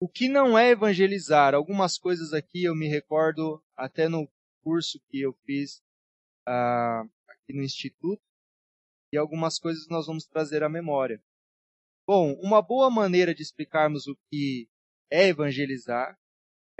o 0.00 0.08
que 0.08 0.28
não 0.28 0.58
é 0.58 0.70
evangelizar? 0.70 1.54
Algumas 1.54 1.98
coisas 1.98 2.32
aqui 2.32 2.64
eu 2.64 2.74
me 2.74 2.88
recordo 2.88 3.62
até 3.76 4.08
no 4.08 4.28
curso 4.62 5.00
que 5.08 5.20
eu 5.20 5.32
fiz 5.44 5.82
uh, 6.48 7.08
aqui 7.28 7.52
no 7.52 7.62
Instituto, 7.62 8.22
e 9.12 9.16
algumas 9.16 9.58
coisas 9.58 9.88
nós 9.88 10.06
vamos 10.06 10.24
trazer 10.24 10.62
à 10.62 10.68
memória. 10.68 11.22
Bom, 12.06 12.34
uma 12.34 12.62
boa 12.62 12.88
maneira 12.90 13.34
de 13.34 13.42
explicarmos 13.42 14.06
o 14.06 14.16
que 14.28 14.68
é 15.10 15.28
evangelizar 15.28 16.18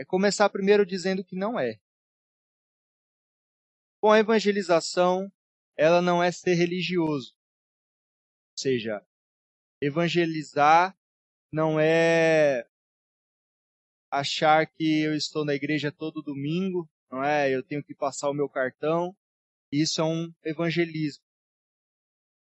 é 0.01 0.05
começar 0.07 0.49
primeiro 0.49 0.87
dizendo 0.87 1.23
que 1.23 1.37
não 1.37 1.61
é. 1.61 1.79
Com 4.01 4.11
a 4.11 4.19
evangelização, 4.19 5.31
ela 5.77 6.01
não 6.01 6.23
é 6.23 6.33
ser 6.33 6.55
religioso. 6.55 7.35
Ou 7.35 8.59
seja, 8.59 9.07
evangelizar 9.79 10.97
não 11.53 11.79
é 11.79 12.67
achar 14.11 14.67
que 14.67 15.03
eu 15.03 15.15
estou 15.15 15.45
na 15.45 15.55
igreja 15.55 15.93
todo 15.93 16.23
domingo, 16.23 16.89
não 17.11 17.23
é? 17.23 17.55
Eu 17.55 17.63
tenho 17.63 17.85
que 17.85 17.95
passar 17.95 18.31
o 18.31 18.35
meu 18.35 18.49
cartão. 18.49 19.15
Isso 19.71 20.01
é 20.01 20.05
um 20.05 20.33
evangelismo. 20.43 21.23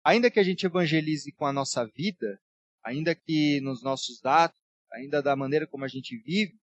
Ainda 0.02 0.32
que 0.32 0.40
a 0.40 0.44
gente 0.44 0.66
evangelize 0.66 1.30
com 1.34 1.46
a 1.46 1.52
nossa 1.52 1.86
vida, 1.86 2.42
ainda 2.86 3.14
que 3.14 3.60
nos 3.60 3.84
nossos 3.84 4.22
dados, 4.22 4.58
ainda 4.94 5.22
da 5.22 5.36
maneira 5.36 5.68
como 5.68 5.84
a 5.84 5.90
gente 5.90 6.18
vive, 6.20 6.58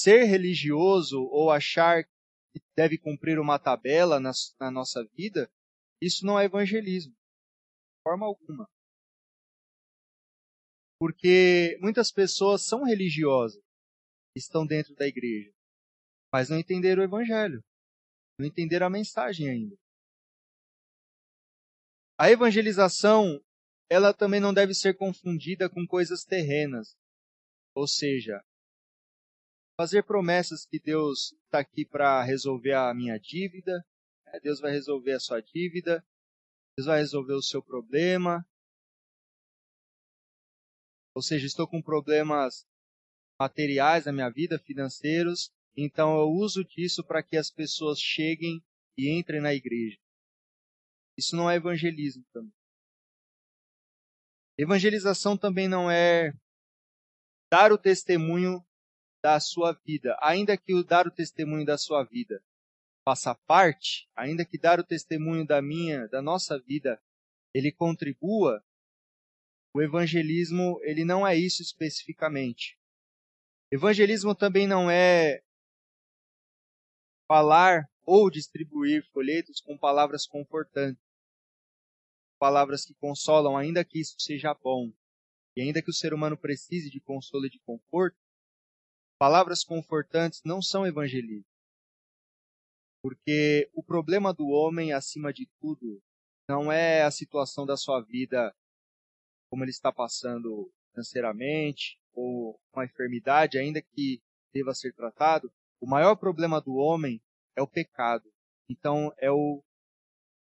ser 0.00 0.24
religioso 0.24 1.22
ou 1.30 1.50
achar 1.50 2.04
que 2.04 2.60
deve 2.76 2.98
cumprir 2.98 3.38
uma 3.38 3.58
tabela 3.58 4.20
na, 4.20 4.32
na 4.60 4.70
nossa 4.70 5.04
vida, 5.14 5.50
isso 6.00 6.24
não 6.24 6.38
é 6.38 6.44
evangelismo, 6.44 7.12
de 7.12 8.02
forma 8.02 8.26
alguma. 8.26 8.68
Porque 11.00 11.78
muitas 11.80 12.10
pessoas 12.10 12.64
são 12.64 12.84
religiosas, 12.84 13.62
estão 14.36 14.66
dentro 14.66 14.94
da 14.94 15.06
igreja, 15.06 15.52
mas 16.32 16.48
não 16.48 16.58
entenderam 16.58 17.02
o 17.02 17.04
evangelho, 17.04 17.62
não 18.38 18.46
entenderam 18.46 18.86
a 18.86 18.90
mensagem 18.90 19.48
ainda. 19.48 19.76
A 22.20 22.30
evangelização, 22.30 23.40
ela 23.88 24.12
também 24.12 24.40
não 24.40 24.52
deve 24.52 24.74
ser 24.74 24.96
confundida 24.96 25.70
com 25.70 25.86
coisas 25.86 26.24
terrenas. 26.24 26.96
Ou 27.76 27.86
seja, 27.86 28.42
fazer 29.78 30.02
promessas 30.02 30.66
que 30.66 30.80
Deus 30.80 31.32
está 31.44 31.60
aqui 31.60 31.86
para 31.86 32.20
resolver 32.24 32.72
a 32.72 32.92
minha 32.92 33.16
dívida, 33.16 33.72
né? 34.26 34.40
Deus 34.40 34.58
vai 34.58 34.72
resolver 34.72 35.12
a 35.12 35.20
sua 35.20 35.40
dívida, 35.40 36.04
Deus 36.76 36.86
vai 36.86 36.98
resolver 36.98 37.34
o 37.34 37.42
seu 37.42 37.62
problema. 37.62 38.44
Ou 41.14 41.22
seja, 41.22 41.46
estou 41.46 41.68
com 41.68 41.80
problemas 41.80 42.66
materiais 43.40 44.06
na 44.06 44.12
minha 44.12 44.28
vida, 44.28 44.58
financeiros, 44.58 45.52
então 45.76 46.18
eu 46.18 46.28
uso 46.28 46.64
disso 46.64 47.04
para 47.04 47.22
que 47.22 47.36
as 47.36 47.48
pessoas 47.48 48.00
cheguem 48.00 48.60
e 48.96 49.16
entrem 49.16 49.40
na 49.40 49.54
igreja. 49.54 49.96
Isso 51.16 51.36
não 51.36 51.48
é 51.48 51.54
evangelismo 51.54 52.24
também. 52.32 52.52
Evangelização 54.58 55.38
também 55.38 55.68
não 55.68 55.88
é 55.88 56.32
dar 57.48 57.72
o 57.72 57.78
testemunho 57.78 58.60
da 59.22 59.40
sua 59.40 59.72
vida, 59.72 60.16
ainda 60.20 60.56
que 60.56 60.74
o 60.74 60.84
dar 60.84 61.06
o 61.06 61.10
testemunho 61.10 61.64
da 61.64 61.76
sua 61.76 62.04
vida 62.04 62.42
faça 63.04 63.34
parte, 63.34 64.08
ainda 64.14 64.44
que 64.44 64.58
dar 64.58 64.78
o 64.78 64.84
testemunho 64.84 65.46
da 65.46 65.62
minha, 65.62 66.06
da 66.08 66.20
nossa 66.20 66.58
vida, 66.58 67.02
ele 67.54 67.72
contribua, 67.72 68.62
o 69.74 69.80
evangelismo, 69.80 70.78
ele 70.82 71.04
não 71.04 71.26
é 71.26 71.36
isso 71.36 71.62
especificamente. 71.62 72.78
Evangelismo 73.70 74.34
também 74.34 74.66
não 74.66 74.90
é 74.90 75.42
falar 77.26 77.88
ou 78.04 78.30
distribuir 78.30 79.04
folhetos 79.10 79.60
com 79.60 79.76
palavras 79.76 80.26
confortantes, 80.26 81.02
palavras 82.38 82.84
que 82.84 82.94
consolam, 82.94 83.56
ainda 83.56 83.84
que 83.84 84.00
isso 84.00 84.16
seja 84.18 84.54
bom, 84.54 84.92
e 85.56 85.60
ainda 85.60 85.82
que 85.82 85.90
o 85.90 85.94
ser 85.94 86.14
humano 86.14 86.36
precise 86.36 86.90
de 86.90 87.00
consolo 87.00 87.46
e 87.46 87.50
de 87.50 87.58
conforto, 87.60 88.16
Palavras 89.18 89.64
confortantes 89.64 90.42
não 90.44 90.62
são 90.62 90.86
evangelismo. 90.86 91.44
Porque 93.02 93.68
o 93.74 93.82
problema 93.82 94.32
do 94.32 94.46
homem, 94.46 94.92
acima 94.92 95.32
de 95.32 95.46
tudo, 95.60 96.00
não 96.48 96.70
é 96.70 97.02
a 97.02 97.10
situação 97.10 97.66
da 97.66 97.76
sua 97.76 98.00
vida 98.00 98.54
como 99.50 99.64
ele 99.64 99.70
está 99.70 99.92
passando 99.92 100.72
financeiramente 100.90 101.98
ou 102.12 102.60
uma 102.72 102.84
enfermidade, 102.84 103.58
ainda 103.58 103.82
que 103.82 104.20
deva 104.52 104.74
ser 104.74 104.92
tratado. 104.94 105.52
O 105.80 105.86
maior 105.86 106.16
problema 106.16 106.60
do 106.60 106.74
homem 106.74 107.20
é 107.56 107.62
o 107.62 107.68
pecado. 107.68 108.30
Então, 108.68 109.12
é 109.18 109.30
o, 109.30 109.62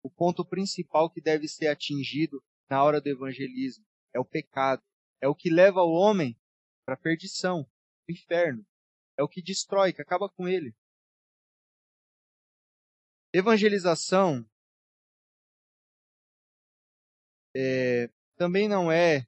o 0.04 0.10
ponto 0.10 0.46
principal 0.46 1.10
que 1.10 1.22
deve 1.22 1.48
ser 1.48 1.68
atingido 1.68 2.44
na 2.70 2.84
hora 2.84 3.02
do 3.02 3.08
evangelismo. 3.08 3.86
É 4.14 4.20
o 4.20 4.26
pecado. 4.26 4.82
É 5.22 5.28
o 5.28 5.36
que 5.36 5.50
leva 5.50 5.82
o 5.82 5.92
homem 5.92 6.38
para 6.86 6.96
a 6.96 6.98
perdição, 6.98 7.66
o 8.08 8.12
inferno. 8.12 8.66
É 9.18 9.24
o 9.24 9.28
que 9.28 9.42
destrói, 9.42 9.94
que 9.94 10.02
acaba 10.02 10.30
com 10.30 10.48
ele. 10.48 10.76
Evangelização 13.34 14.48
é, 17.56 18.10
também 18.36 18.68
não 18.68 18.92
é 18.92 19.28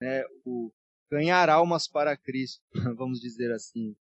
né, 0.00 0.24
o 0.44 0.72
ganhar 1.10 1.48
almas 1.48 1.88
para 1.88 2.16
Cristo, 2.16 2.62
vamos 2.96 3.20
dizer 3.20 3.52
assim. 3.52 3.96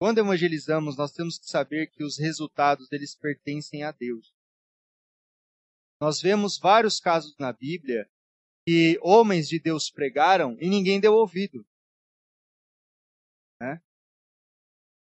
Quando 0.00 0.18
evangelizamos, 0.18 0.96
nós 0.96 1.12
temos 1.12 1.38
que 1.38 1.46
saber 1.46 1.88
que 1.88 2.04
os 2.04 2.18
resultados 2.18 2.88
deles 2.88 3.16
pertencem 3.16 3.82
a 3.82 3.90
Deus. 3.90 4.32
Nós 6.00 6.20
vemos 6.20 6.56
vários 6.58 7.00
casos 7.00 7.36
na 7.36 7.52
Bíblia 7.52 8.08
que 8.64 8.98
homens 9.02 9.48
de 9.48 9.58
Deus 9.58 9.90
pregaram 9.90 10.56
e 10.60 10.68
ninguém 10.68 11.00
deu 11.00 11.14
ouvido. 11.14 11.66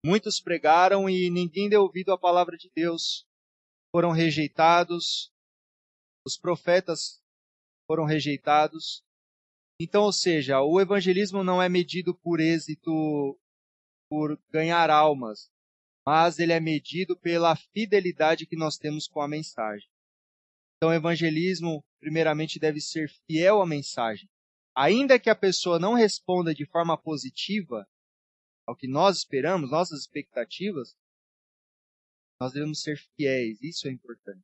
Muitos 0.05 0.39
pregaram 0.39 1.09
e 1.09 1.31
ninguém 1.31 1.67
deu 1.67 1.81
ouvido 1.81 2.11
à 2.11 2.17
palavra 2.17 2.55
de 2.55 2.69
Deus. 2.75 3.25
Foram 3.91 4.11
rejeitados. 4.11 5.33
Os 6.23 6.37
profetas 6.37 7.23
foram 7.87 8.05
rejeitados. 8.05 9.03
Então, 9.81 10.03
ou 10.03 10.13
seja, 10.13 10.61
o 10.61 10.79
evangelismo 10.79 11.43
não 11.43 11.59
é 11.59 11.67
medido 11.67 12.13
por 12.13 12.39
êxito, 12.39 12.91
por 14.07 14.39
ganhar 14.51 14.91
almas, 14.91 15.49
mas 16.05 16.37
ele 16.37 16.53
é 16.53 16.59
medido 16.59 17.17
pela 17.17 17.55
fidelidade 17.55 18.45
que 18.45 18.55
nós 18.55 18.77
temos 18.77 19.07
com 19.07 19.21
a 19.21 19.27
mensagem. 19.27 19.89
Então, 20.77 20.91
o 20.91 20.93
evangelismo, 20.93 21.83
primeiramente, 21.99 22.59
deve 22.59 22.79
ser 22.79 23.09
fiel 23.25 23.59
à 23.59 23.65
mensagem. 23.65 24.29
Ainda 24.75 25.17
que 25.17 25.31
a 25.31 25.35
pessoa 25.35 25.79
não 25.79 25.95
responda 25.95 26.53
de 26.53 26.63
forma 26.67 26.95
positiva 26.95 27.87
ao 28.65 28.75
que 28.75 28.87
nós 28.87 29.17
esperamos, 29.17 29.71
nossas 29.71 30.01
expectativas, 30.01 30.97
nós 32.39 32.53
devemos 32.53 32.81
ser 32.81 32.97
fiéis. 33.15 33.61
Isso 33.61 33.87
é 33.87 33.91
importante. 33.91 34.43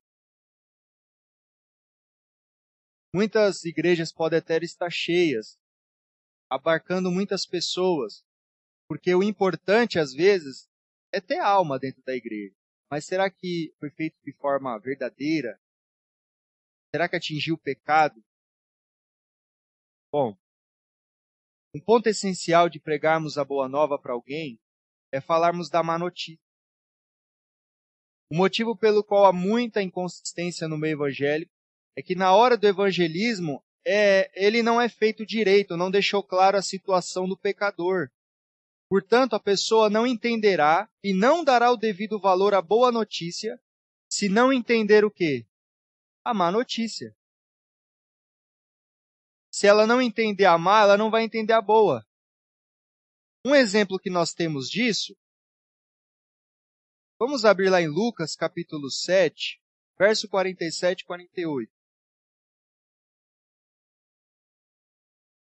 Muitas 3.13 3.65
igrejas 3.65 4.13
podem 4.13 4.39
até 4.39 4.57
estar 4.59 4.89
cheias, 4.89 5.59
abarcando 6.49 7.11
muitas 7.11 7.45
pessoas, 7.45 8.23
porque 8.87 9.13
o 9.13 9.23
importante, 9.23 9.99
às 9.99 10.13
vezes, 10.13 10.69
é 11.11 11.19
ter 11.19 11.39
alma 11.39 11.77
dentro 11.77 12.01
da 12.03 12.15
igreja. 12.15 12.55
Mas 12.89 13.05
será 13.05 13.29
que 13.29 13.73
foi 13.79 13.89
feito 13.89 14.17
de 14.23 14.33
forma 14.33 14.77
verdadeira? 14.79 15.59
Será 16.93 17.07
que 17.07 17.15
atingiu 17.15 17.55
o 17.55 17.61
pecado? 17.61 18.23
Bom, 20.11 20.37
um 21.73 21.79
ponto 21.79 22.07
essencial 22.07 22.69
de 22.69 22.79
pregarmos 22.79 23.37
a 23.37 23.45
boa 23.45 23.67
nova 23.69 23.97
para 23.97 24.13
alguém 24.13 24.59
é 25.11 25.21
falarmos 25.21 25.69
da 25.69 25.81
má 25.81 25.97
notícia. 25.97 26.39
O 28.29 28.35
motivo 28.35 28.75
pelo 28.75 29.03
qual 29.03 29.25
há 29.25 29.33
muita 29.33 29.81
inconsistência 29.81 30.67
no 30.67 30.77
meio 30.77 30.93
evangélico 30.93 31.51
é 31.97 32.01
que 32.01 32.15
na 32.15 32.33
hora 32.33 32.57
do 32.57 32.67
evangelismo, 32.67 33.63
é, 33.85 34.31
ele 34.33 34.61
não 34.61 34.79
é 34.79 34.87
feito 34.87 35.25
direito, 35.25 35.75
não 35.75 35.91
deixou 35.91 36.23
claro 36.23 36.57
a 36.57 36.61
situação 36.61 37.27
do 37.27 37.37
pecador. 37.37 38.09
Portanto, 38.89 39.33
a 39.33 39.39
pessoa 39.39 39.89
não 39.89 40.05
entenderá 40.05 40.89
e 41.03 41.13
não 41.13 41.43
dará 41.43 41.71
o 41.71 41.77
devido 41.77 42.19
valor 42.19 42.53
à 42.53 42.61
boa 42.61 42.91
notícia 42.91 43.59
se 44.09 44.27
não 44.27 44.51
entender 44.51 45.05
o 45.05 45.11
quê? 45.11 45.45
A 46.23 46.33
má 46.33 46.51
notícia. 46.51 47.15
Se 49.51 49.67
ela 49.67 49.85
não 49.85 50.01
entender 50.01 50.45
a 50.45 50.57
má, 50.57 50.81
ela 50.81 50.97
não 50.97 51.11
vai 51.11 51.23
entender 51.23 51.53
a 51.53 51.61
boa. 51.61 52.05
Um 53.45 53.53
exemplo 53.53 53.99
que 53.99 54.09
nós 54.09 54.33
temos 54.33 54.69
disso, 54.69 55.17
vamos 57.19 57.43
abrir 57.43 57.69
lá 57.69 57.81
em 57.81 57.87
Lucas 57.87 58.35
capítulo 58.35 58.89
7, 58.89 59.61
verso 59.99 60.29
47 60.29 61.01
e 61.01 61.05
48. 61.05 61.71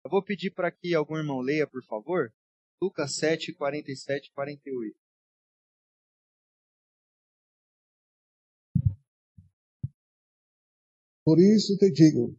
Eu 0.04 0.10
vou 0.10 0.22
pedir 0.22 0.50
para 0.50 0.70
que 0.72 0.94
algum 0.94 1.16
irmão 1.16 1.40
leia, 1.40 1.66
por 1.66 1.84
favor. 1.84 2.32
Lucas 2.80 3.14
7, 3.16 3.52
47 3.52 4.28
e 4.28 4.32
48. 4.32 4.96
Por 11.24 11.38
isso 11.38 11.76
te 11.78 11.88
digo, 11.92 12.36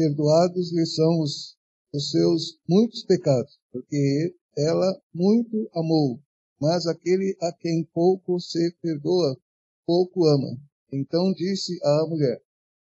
perdoados 0.00 0.72
lhe 0.72 0.86
são 0.86 1.20
os, 1.20 1.58
os 1.92 2.10
seus 2.10 2.58
muitos 2.66 3.04
pecados, 3.04 3.60
porque 3.70 4.34
ela 4.56 4.98
muito 5.12 5.70
amou, 5.74 6.18
mas 6.58 6.86
aquele 6.86 7.36
a 7.42 7.52
quem 7.52 7.84
pouco 7.92 8.40
se 8.40 8.74
perdoa, 8.80 9.38
pouco 9.84 10.24
ama. 10.24 10.56
Então 10.90 11.34
disse 11.34 11.78
à 11.84 12.06
mulher, 12.08 12.42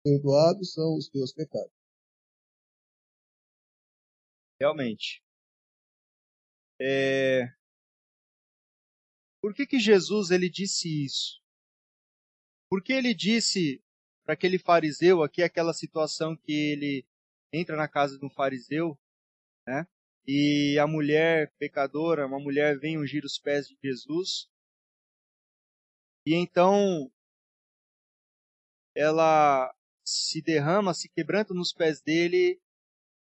perdoados 0.02 0.72
são 0.72 0.96
os 0.96 1.10
teus 1.10 1.30
pecados 1.34 1.74
realmente. 4.58 5.22
É... 6.80 7.46
Por 9.42 9.54
que, 9.54 9.66
que 9.66 9.78
Jesus 9.78 10.30
ele 10.30 10.48
disse 10.48 11.04
isso? 11.04 11.38
Porque 12.70 12.94
ele 12.94 13.12
disse 13.12 13.83
para 14.24 14.34
aquele 14.34 14.58
fariseu 14.58 15.22
aqui, 15.22 15.42
aquela 15.42 15.72
situação 15.72 16.36
que 16.36 16.52
ele 16.52 17.06
entra 17.52 17.76
na 17.76 17.86
casa 17.86 18.18
de 18.18 18.24
um 18.24 18.30
fariseu, 18.30 18.98
né? 19.66 19.86
E 20.26 20.78
a 20.78 20.86
mulher 20.86 21.52
pecadora, 21.58 22.26
uma 22.26 22.40
mulher 22.40 22.78
vem 22.78 22.98
ungir 22.98 23.24
os 23.24 23.38
pés 23.38 23.66
de 23.68 23.76
Jesus. 23.82 24.48
E 26.26 26.34
então 26.34 27.12
ela 28.94 29.74
se 30.02 30.40
derrama, 30.40 30.94
se 30.94 31.10
quebranta 31.10 31.52
nos 31.52 31.72
pés 31.72 32.00
dele 32.00 32.58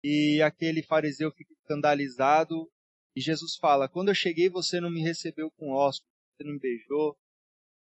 e 0.03 0.43
aquele 0.43 0.83
fariseu 0.83 1.31
fica 1.31 1.53
escandalizado. 1.53 2.71
E 3.15 3.21
Jesus 3.21 3.57
fala: 3.57 3.89
Quando 3.89 4.09
eu 4.09 4.15
cheguei, 4.15 4.49
você 4.49 4.81
não 4.81 4.91
me 4.91 5.01
recebeu 5.01 5.51
com 5.53 5.71
hóspede, 5.71 6.11
você 6.37 6.45
não 6.45 6.55
me 6.55 6.59
beijou. 6.59 7.17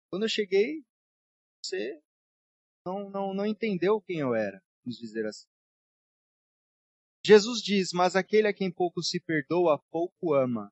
Quando 0.09 0.23
eu 0.23 0.29
cheguei, 0.29 0.83
você 1.61 1.99
não, 2.85 3.09
não, 3.09 3.33
não 3.33 3.45
entendeu 3.45 4.01
quem 4.01 4.19
eu 4.19 4.35
era, 4.35 4.61
vamos 4.83 4.97
dizer 4.97 5.25
assim. 5.25 5.47
Jesus 7.25 7.61
diz: 7.61 7.93
Mas 7.93 8.15
aquele 8.15 8.47
a 8.47 8.53
quem 8.53 8.71
pouco 8.71 9.01
se 9.01 9.19
perdoa, 9.19 9.81
pouco 9.89 10.33
ama. 10.33 10.71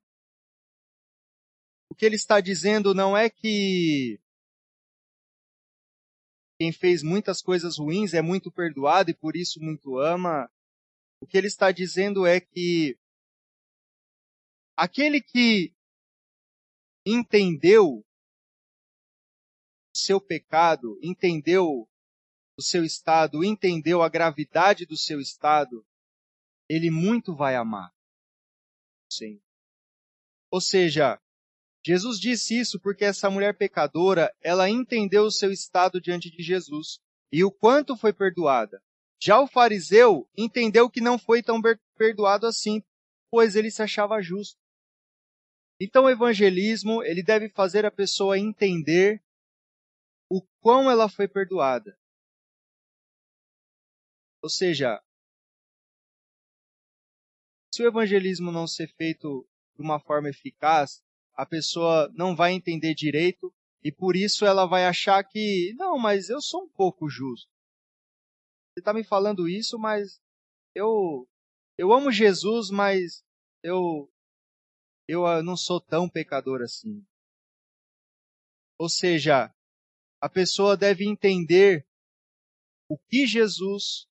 O 1.90 1.94
que 1.94 2.04
ele 2.04 2.16
está 2.16 2.40
dizendo 2.40 2.94
não 2.94 3.16
é 3.16 3.30
que 3.30 4.20
quem 6.58 6.72
fez 6.72 7.02
muitas 7.02 7.42
coisas 7.42 7.78
ruins 7.78 8.14
é 8.14 8.22
muito 8.22 8.50
perdoado 8.50 9.10
e 9.10 9.14
por 9.14 9.36
isso 9.36 9.60
muito 9.60 9.98
ama. 9.98 10.50
O 11.20 11.26
que 11.26 11.36
ele 11.36 11.46
está 11.46 11.72
dizendo 11.72 12.26
é 12.26 12.40
que 12.40 12.98
aquele 14.76 15.20
que 15.20 15.74
entendeu 17.06 18.04
seu 19.94 20.20
pecado, 20.20 20.98
entendeu 21.02 21.88
o 22.56 22.62
seu 22.62 22.84
estado, 22.84 23.44
entendeu 23.44 24.02
a 24.02 24.08
gravidade 24.08 24.84
do 24.86 24.96
seu 24.96 25.20
estado, 25.20 25.84
ele 26.68 26.90
muito 26.90 27.34
vai 27.34 27.56
amar. 27.56 27.92
Sim. 29.10 29.40
Ou 30.50 30.60
seja, 30.60 31.20
Jesus 31.84 32.18
disse 32.18 32.58
isso 32.58 32.78
porque 32.80 33.04
essa 33.04 33.28
mulher 33.28 33.56
pecadora, 33.56 34.34
ela 34.40 34.70
entendeu 34.70 35.24
o 35.24 35.30
seu 35.30 35.50
estado 35.50 36.00
diante 36.00 36.30
de 36.30 36.42
Jesus 36.42 37.00
e 37.32 37.42
o 37.42 37.50
quanto 37.50 37.96
foi 37.96 38.12
perdoada. 38.12 38.82
Já 39.20 39.40
o 39.40 39.46
fariseu 39.46 40.28
entendeu 40.36 40.90
que 40.90 41.00
não 41.00 41.18
foi 41.18 41.42
tão 41.42 41.60
perdoado 41.96 42.46
assim, 42.46 42.82
pois 43.30 43.56
ele 43.56 43.70
se 43.70 43.82
achava 43.82 44.20
justo. 44.20 44.60
Então 45.80 46.04
o 46.04 46.10
evangelismo, 46.10 47.02
ele 47.02 47.22
deve 47.22 47.48
fazer 47.48 47.84
a 47.84 47.90
pessoa 47.90 48.38
entender 48.38 49.22
o 50.30 50.40
quão 50.60 50.90
ela 50.90 51.08
foi 51.08 51.26
perdoada. 51.26 51.98
Ou 54.42 54.48
seja, 54.48 55.00
se 57.72 57.82
o 57.82 57.86
evangelismo 57.86 58.50
não 58.50 58.66
ser 58.66 58.88
feito 58.88 59.48
de 59.76 59.82
uma 59.82 60.00
forma 60.00 60.28
eficaz, 60.28 61.00
a 61.34 61.46
pessoa 61.46 62.10
não 62.14 62.34
vai 62.34 62.52
entender 62.52 62.94
direito 62.94 63.54
e 63.84 63.92
por 63.92 64.16
isso 64.16 64.44
ela 64.44 64.66
vai 64.66 64.84
achar 64.84 65.22
que, 65.22 65.72
não, 65.78 65.96
mas 65.98 66.28
eu 66.28 66.40
sou 66.40 66.64
um 66.64 66.68
pouco 66.68 67.08
justo. 67.08 67.48
você 68.74 68.80
está 68.80 68.92
me 68.92 69.04
falando 69.04 69.48
isso, 69.48 69.78
mas 69.78 70.20
eu 70.74 71.28
eu 71.78 71.92
amo 71.92 72.12
Jesus, 72.12 72.68
mas 72.70 73.24
eu 73.62 74.10
eu 75.08 75.26
ah, 75.26 75.42
não 75.42 75.56
sou 75.56 75.80
tão 75.80 76.08
pecador 76.08 76.62
assim. 76.62 77.04
Ou 78.78 78.88
seja, 78.88 79.54
a 80.20 80.28
pessoa 80.28 80.76
deve 80.76 81.04
entender 81.06 81.86
o 82.88 82.98
que 82.98 83.26
Jesus 83.26 84.08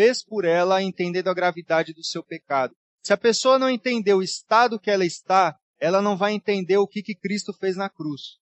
fez 0.00 0.24
por 0.24 0.46
ela, 0.46 0.82
entendendo 0.82 1.28
a 1.28 1.34
gravidade 1.34 1.92
do 1.92 2.02
seu 2.02 2.24
pecado. 2.24 2.74
Se 3.04 3.12
a 3.12 3.18
pessoa 3.18 3.58
não 3.58 3.68
entender 3.68 4.14
o 4.14 4.22
estado 4.22 4.80
que 4.80 4.90
ela 4.90 5.04
está, 5.04 5.60
ela 5.78 6.00
não 6.00 6.16
vai 6.16 6.32
entender 6.32 6.78
o 6.78 6.88
que, 6.88 7.02
que 7.02 7.14
Cristo 7.14 7.52
fez 7.52 7.76
na 7.76 7.90
cruz. 7.90 8.38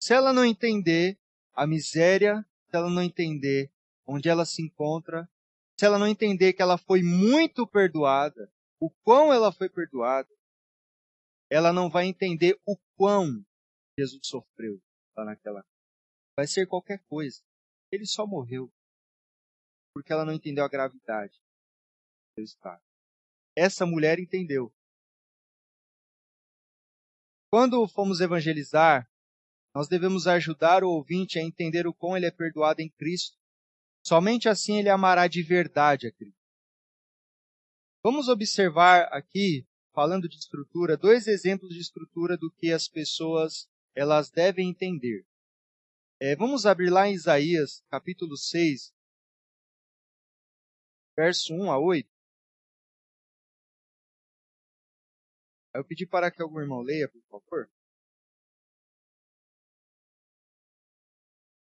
Se 0.00 0.12
ela 0.12 0.32
não 0.32 0.44
entender 0.44 1.16
a 1.54 1.68
miséria, 1.68 2.44
se 2.68 2.76
ela 2.76 2.90
não 2.90 3.00
entender 3.00 3.70
onde 4.04 4.28
ela 4.28 4.44
se 4.44 4.60
encontra, 4.60 5.30
se 5.78 5.86
ela 5.86 6.00
não 6.00 6.08
entender 6.08 6.52
que 6.52 6.62
ela 6.62 6.76
foi 6.76 7.00
muito 7.00 7.64
perdoada, 7.64 8.52
o 8.80 8.90
quão 9.04 9.32
ela 9.32 9.52
foi 9.52 9.68
perdoada, 9.68 10.28
ela 11.48 11.72
não 11.72 11.88
vai 11.88 12.06
entender 12.06 12.58
o 12.66 12.76
quão 12.96 13.40
Jesus 13.96 14.22
sofreu 14.24 14.82
lá 15.16 15.24
naquela. 15.26 15.64
Vai 16.36 16.48
ser 16.48 16.66
qualquer 16.66 16.98
coisa. 17.08 17.40
Ele 17.92 18.04
só 18.04 18.26
morreu 18.26 18.68
porque 19.92 20.12
ela 20.12 20.24
não 20.24 20.32
entendeu 20.32 20.64
a 20.64 20.68
gravidade 20.68 21.34
do 21.34 22.34
seu 22.34 22.44
estado. 22.44 22.82
Essa 23.56 23.84
mulher 23.84 24.18
entendeu. 24.18 24.72
Quando 27.50 27.86
fomos 27.86 28.20
evangelizar, 28.20 29.08
nós 29.74 29.88
devemos 29.88 30.26
ajudar 30.26 30.82
o 30.82 30.90
ouvinte 30.90 31.38
a 31.38 31.42
entender 31.42 31.86
o 31.86 31.94
quão 31.94 32.16
ele 32.16 32.26
é 32.26 32.30
perdoado 32.30 32.80
em 32.80 32.88
Cristo. 32.90 33.36
Somente 34.04 34.48
assim 34.48 34.78
ele 34.78 34.88
amará 34.88 35.26
de 35.28 35.42
verdade 35.42 36.06
a 36.06 36.12
Cristo. 36.12 36.40
Vamos 38.02 38.28
observar 38.28 39.04
aqui, 39.12 39.66
falando 39.94 40.28
de 40.28 40.36
estrutura, 40.36 40.96
dois 40.96 41.26
exemplos 41.26 41.74
de 41.74 41.80
estrutura 41.80 42.36
do 42.36 42.50
que 42.50 42.72
as 42.72 42.88
pessoas 42.88 43.68
elas 43.94 44.30
devem 44.30 44.70
entender. 44.70 45.24
É, 46.18 46.34
vamos 46.34 46.66
abrir 46.66 46.90
lá 46.90 47.08
em 47.08 47.14
Isaías, 47.14 47.84
capítulo 47.90 48.36
6, 48.36 48.92
verso 51.16 51.54
1 51.54 51.70
a 51.70 51.78
8. 51.78 52.08
Eu 55.74 55.84
pedi 55.84 56.06
para 56.06 56.30
que 56.30 56.42
algum 56.42 56.60
irmão 56.60 56.82
leia, 56.82 57.08
por 57.08 57.22
favor. 57.22 57.70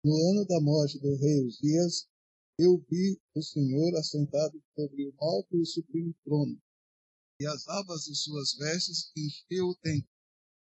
No 0.05 0.13
ano 0.13 0.47
da 0.47 0.61
morte 0.61 0.99
do 1.01 1.17
rei 1.17 1.47
Uzias, 1.47 2.07
eu 2.59 2.79
vi 2.91 3.19
o 3.35 3.43
Senhor 3.43 3.97
assentado 3.97 4.63
sobre 4.75 5.09
o 5.09 5.15
alto 5.19 5.57
e 5.57 5.65
sublime 5.65 6.15
trono, 6.23 6.61
e 7.41 7.47
as 7.47 7.67
abas 7.67 8.05
de 8.05 8.15
suas 8.15 8.55
vestes 8.55 9.11
encheu 9.17 9.69
o 9.69 9.77
templo. 9.77 10.09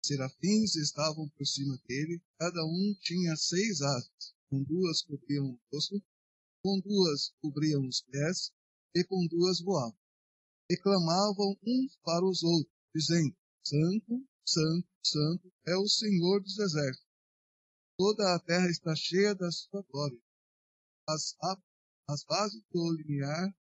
Serafins 0.04 0.76
estavam 0.76 1.28
por 1.30 1.46
cima 1.46 1.78
dele, 1.88 2.20
cada 2.38 2.62
um 2.64 2.94
tinha 3.00 3.34
seis 3.36 3.80
asas, 3.80 4.34
com 4.50 4.62
duas 4.64 5.00
cobriam 5.02 5.46
o 5.46 5.60
rosto, 5.72 6.02
com 6.62 6.78
duas 6.80 7.32
cobriam 7.40 7.86
os 7.86 8.02
pés, 8.02 8.52
e 8.94 9.04
com 9.04 9.26
duas 9.26 9.60
voavam. 9.60 9.98
E 10.70 10.76
clamavam 10.76 11.56
uns 11.66 11.96
para 12.04 12.24
os 12.24 12.42
outros, 12.42 12.74
dizendo: 12.94 13.36
Santo, 13.64 14.26
Santo, 14.46 14.88
Santo 15.02 15.52
é 15.66 15.76
o 15.76 15.88
Senhor 15.88 16.40
dos 16.42 16.58
exércitos. 16.58 17.10
Toda 17.98 18.34
a 18.34 18.38
terra 18.38 18.68
está 18.68 18.94
cheia 18.94 19.34
da 19.34 19.50
sua 19.50 19.82
glória. 19.82 20.20
As, 21.08 21.36
as 22.08 22.24
bases 22.24 22.62
do 22.70 22.92
limiar 22.92 23.54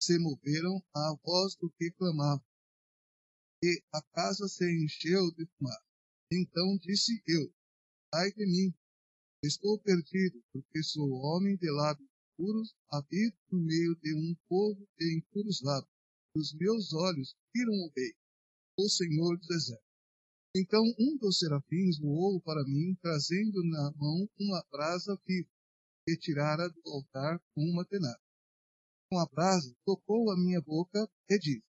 se 0.00 0.18
moveram 0.18 0.82
à 0.94 1.16
voz 1.24 1.54
do 1.56 1.70
que 1.70 1.90
clamava. 1.92 2.44
E 3.64 3.82
a 3.92 4.02
casa 4.02 4.48
se 4.48 4.64
encheu 4.64 5.30
de 5.32 5.46
fumaça. 5.56 5.84
Então 6.32 6.76
disse 6.78 7.22
eu: 7.26 7.52
Ai 8.12 8.32
de 8.32 8.44
mim, 8.44 8.74
estou 9.44 9.78
perdido, 9.78 10.42
porque 10.52 10.82
sou 10.82 11.08
homem 11.08 11.56
de 11.56 11.70
lábios 11.70 12.11
puros, 12.36 12.74
habito 12.90 13.38
no 13.50 13.60
meio 13.60 13.94
de 13.96 14.14
um 14.14 14.34
povo 14.48 14.88
de 14.98 15.16
impuros 15.16 15.60
lábios. 15.62 15.92
Os 16.36 16.54
meus 16.54 16.92
olhos 16.92 17.36
viram 17.54 17.72
o 17.72 17.92
rei 17.96 18.14
o 18.78 18.88
Senhor 18.88 19.36
dos 19.36 19.50
Exércitos. 19.50 19.92
Então 20.54 20.82
um 20.98 21.16
dos 21.18 21.38
serafins 21.38 21.98
voou 21.98 22.40
para 22.40 22.62
mim, 22.64 22.94
trazendo 23.00 23.62
na 23.64 23.92
mão 23.96 24.28
uma 24.38 24.64
brasa 24.70 25.18
viva, 25.26 25.48
que 26.06 26.16
tirara 26.16 26.68
do 26.68 26.82
altar 26.86 27.38
com 27.54 27.62
uma 27.62 27.84
tenaz. 27.84 28.18
Com 29.10 29.18
a 29.18 29.26
brasa 29.26 29.74
tocou 29.84 30.30
a 30.30 30.36
minha 30.36 30.60
boca 30.60 31.08
e 31.28 31.38
disse, 31.38 31.64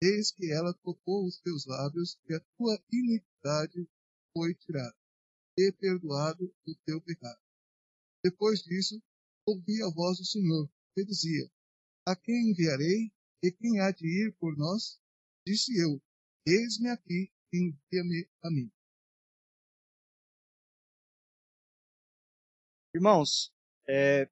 Eis 0.00 0.30
que 0.30 0.52
ela 0.52 0.72
tocou 0.74 1.26
os 1.26 1.40
teus 1.40 1.66
lábios, 1.66 2.18
e 2.28 2.34
a 2.34 2.40
tua 2.56 2.80
iniquidade 2.92 3.88
foi 4.32 4.54
tirada, 4.54 4.96
e 5.58 5.72
perdoado 5.72 6.54
o 6.66 6.74
teu 6.84 7.00
pecado. 7.00 7.40
Depois 8.22 8.62
disso, 8.62 9.02
ouvi 9.48 9.82
a 9.82 9.88
voz 9.88 10.18
do 10.18 10.24
Senhor, 10.24 10.68
que 10.94 11.04
dizia, 11.04 11.50
A 12.06 12.14
quem 12.14 12.50
enviarei, 12.50 13.12
e 13.42 13.50
quem 13.52 13.80
há 13.80 13.90
de 13.90 14.06
ir 14.06 14.36
por 14.38 14.56
nós? 14.56 15.00
Disse 15.46 15.76
eu, 15.78 16.02
Eis-me 16.46 16.88
aqui, 16.90 17.32
envia-me 17.52 18.28
a 18.42 18.50
mim. 18.50 18.70
Irmãos, 22.94 23.52
é, 23.86 24.28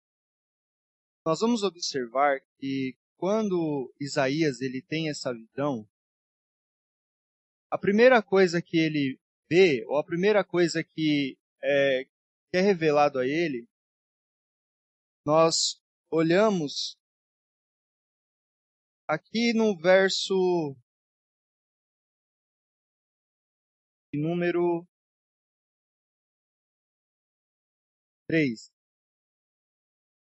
nós 1.25 1.41
vamos 1.41 1.63
observar 1.63 2.41
que 2.59 2.97
quando 3.17 3.93
Isaías 4.01 4.61
ele 4.61 4.83
tem 4.83 5.09
essa 5.09 5.33
visão, 5.33 5.89
a 7.71 7.79
primeira 7.79 8.23
coisa 8.23 8.61
que 8.61 8.79
ele 8.79 9.21
vê, 9.49 9.85
ou 9.87 9.99
a 9.99 10.05
primeira 10.05 10.43
coisa 10.43 10.83
que 10.83 11.39
é, 11.63 12.05
que 12.51 12.57
é 12.57 12.61
revelado 12.61 13.19
a 13.19 13.27
ele, 13.27 13.69
nós 15.27 15.83
olhamos 16.09 16.97
aqui 19.09 19.53
no 19.53 19.77
verso 19.77 20.77
número 24.15 24.87
3. 28.29 28.71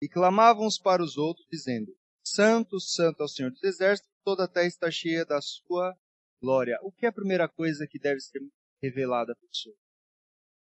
E 0.02 0.10
clamavam 0.10 0.66
uns 0.66 0.80
para 0.80 1.04
os 1.04 1.18
outros, 1.18 1.46
dizendo: 1.52 1.96
Santo, 2.26 2.80
Santo 2.80 3.22
é 3.22 3.26
o 3.26 3.28
Senhor 3.28 3.52
dos 3.52 3.64
Exércitos, 3.64 4.12
toda 4.24 4.46
a 4.46 4.48
terra 4.48 4.68
está 4.68 4.90
cheia 4.90 5.24
da 5.24 5.40
sua 5.40 5.96
glória. 6.42 6.80
O 6.82 6.92
que 6.92 7.06
é 7.06 7.10
a 7.10 7.14
primeira 7.14 7.48
coisa 7.48 7.88
que 7.88 8.00
deve 8.00 8.20
ser 8.22 8.42
revelada 8.82 9.34
à 9.34 9.36
pessoa? 9.36 9.78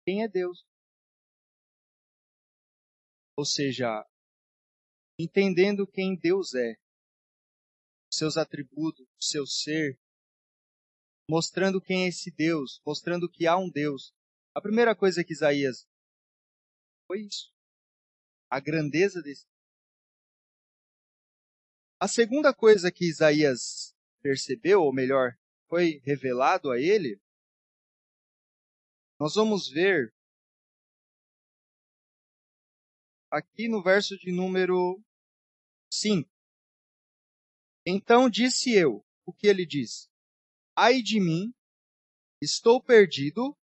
Quem 0.07 0.22
é 0.22 0.28
Deus? 0.28 0.64
Ou 3.37 3.45
seja, 3.45 4.07
entendendo 5.19 5.87
quem 5.87 6.17
Deus 6.17 6.55
é, 6.55 6.77
seus 8.11 8.37
atributos, 8.37 9.07
seu 9.21 9.47
ser, 9.47 9.99
mostrando 11.29 11.81
quem 11.81 12.05
é 12.05 12.09
esse 12.09 12.31
Deus, 12.31 12.81
mostrando 12.85 13.29
que 13.29 13.47
há 13.47 13.57
um 13.57 13.71
Deus. 13.71 14.15
A 14.55 14.61
primeira 14.61 14.95
coisa 14.95 15.25
que 15.25 15.33
Isaías 15.33 15.87
foi 17.07 17.23
isso. 17.23 17.53
A 18.51 18.61
grandeza 18.61 19.23
desse. 19.23 19.47
A 21.99 22.09
segunda 22.09 22.53
coisa 22.53 22.91
que 22.91 23.09
Isaías 23.09 23.95
percebeu, 24.21 24.83
ou 24.83 24.93
melhor, 24.93 25.39
foi 25.69 26.03
revelado 26.05 26.71
a 26.71 26.79
ele, 26.79 27.21
nós 29.19 29.35
vamos 29.35 29.69
ver 29.69 30.13
aqui 33.33 33.66
no 33.66 33.83
verso 33.83 34.16
de 34.18 34.30
número 34.30 35.03
5. 35.91 36.28
Então 37.87 38.28
disse 38.28 38.72
eu, 38.74 39.03
o 39.26 39.33
que 39.33 39.47
ele 39.47 39.64
diz? 39.64 40.11
Ai 40.76 41.01
de 41.01 41.18
mim, 41.18 41.51
estou 42.43 42.80
perdido. 42.80 43.57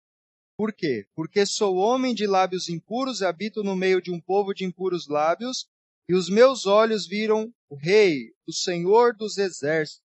Por 0.57 0.73
quê? 0.73 1.07
Porque 1.15 1.45
sou 1.45 1.77
homem 1.77 2.15
de 2.15 2.27
lábios 2.27 2.69
impuros 2.69 3.21
e 3.21 3.27
habito 3.27 3.63
no 3.63 3.77
meio 3.77 4.01
de 4.01 4.11
um 4.11 4.21
povo 4.21 4.55
de 4.55 4.65
impuros 4.65 5.07
lábios, 5.07 5.69
e 6.09 6.15
os 6.15 6.29
meus 6.29 6.67
olhos 6.67 7.07
viram 7.07 7.55
o 7.69 7.77
Rei, 7.77 8.35
o 8.47 8.53
Senhor 8.53 9.15
dos 9.15 9.37
exércitos. 9.37 10.03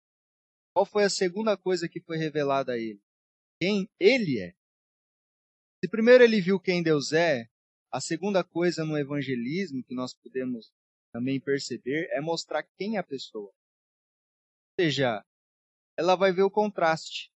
Qual 0.74 0.84
foi 0.84 1.04
a 1.04 1.10
segunda 1.10 1.56
coisa 1.56 1.88
que 1.88 2.00
foi 2.00 2.16
revelada 2.18 2.72
a 2.72 2.78
ele? 2.78 3.00
Quem 3.60 3.88
ele 3.98 4.40
é. 4.40 4.54
Se 5.82 5.88
primeiro 5.88 6.24
ele 6.24 6.40
viu 6.40 6.60
quem 6.60 6.82
Deus 6.82 7.12
é, 7.12 7.48
a 7.92 8.00
segunda 8.00 8.42
coisa 8.42 8.84
no 8.84 8.96
evangelismo 8.96 9.84
que 9.84 9.94
nós 9.94 10.14
podemos 10.14 10.72
também 11.12 11.38
perceber 11.38 12.08
é 12.10 12.22
mostrar 12.22 12.62
quem 12.62 12.96
é 12.96 12.98
a 12.98 13.04
pessoa. 13.04 13.48
Ou 13.50 14.74
seja, 14.80 15.22
ela 15.98 16.16
vai 16.16 16.32
ver 16.32 16.42
o 16.42 16.50
contraste. 16.50 17.30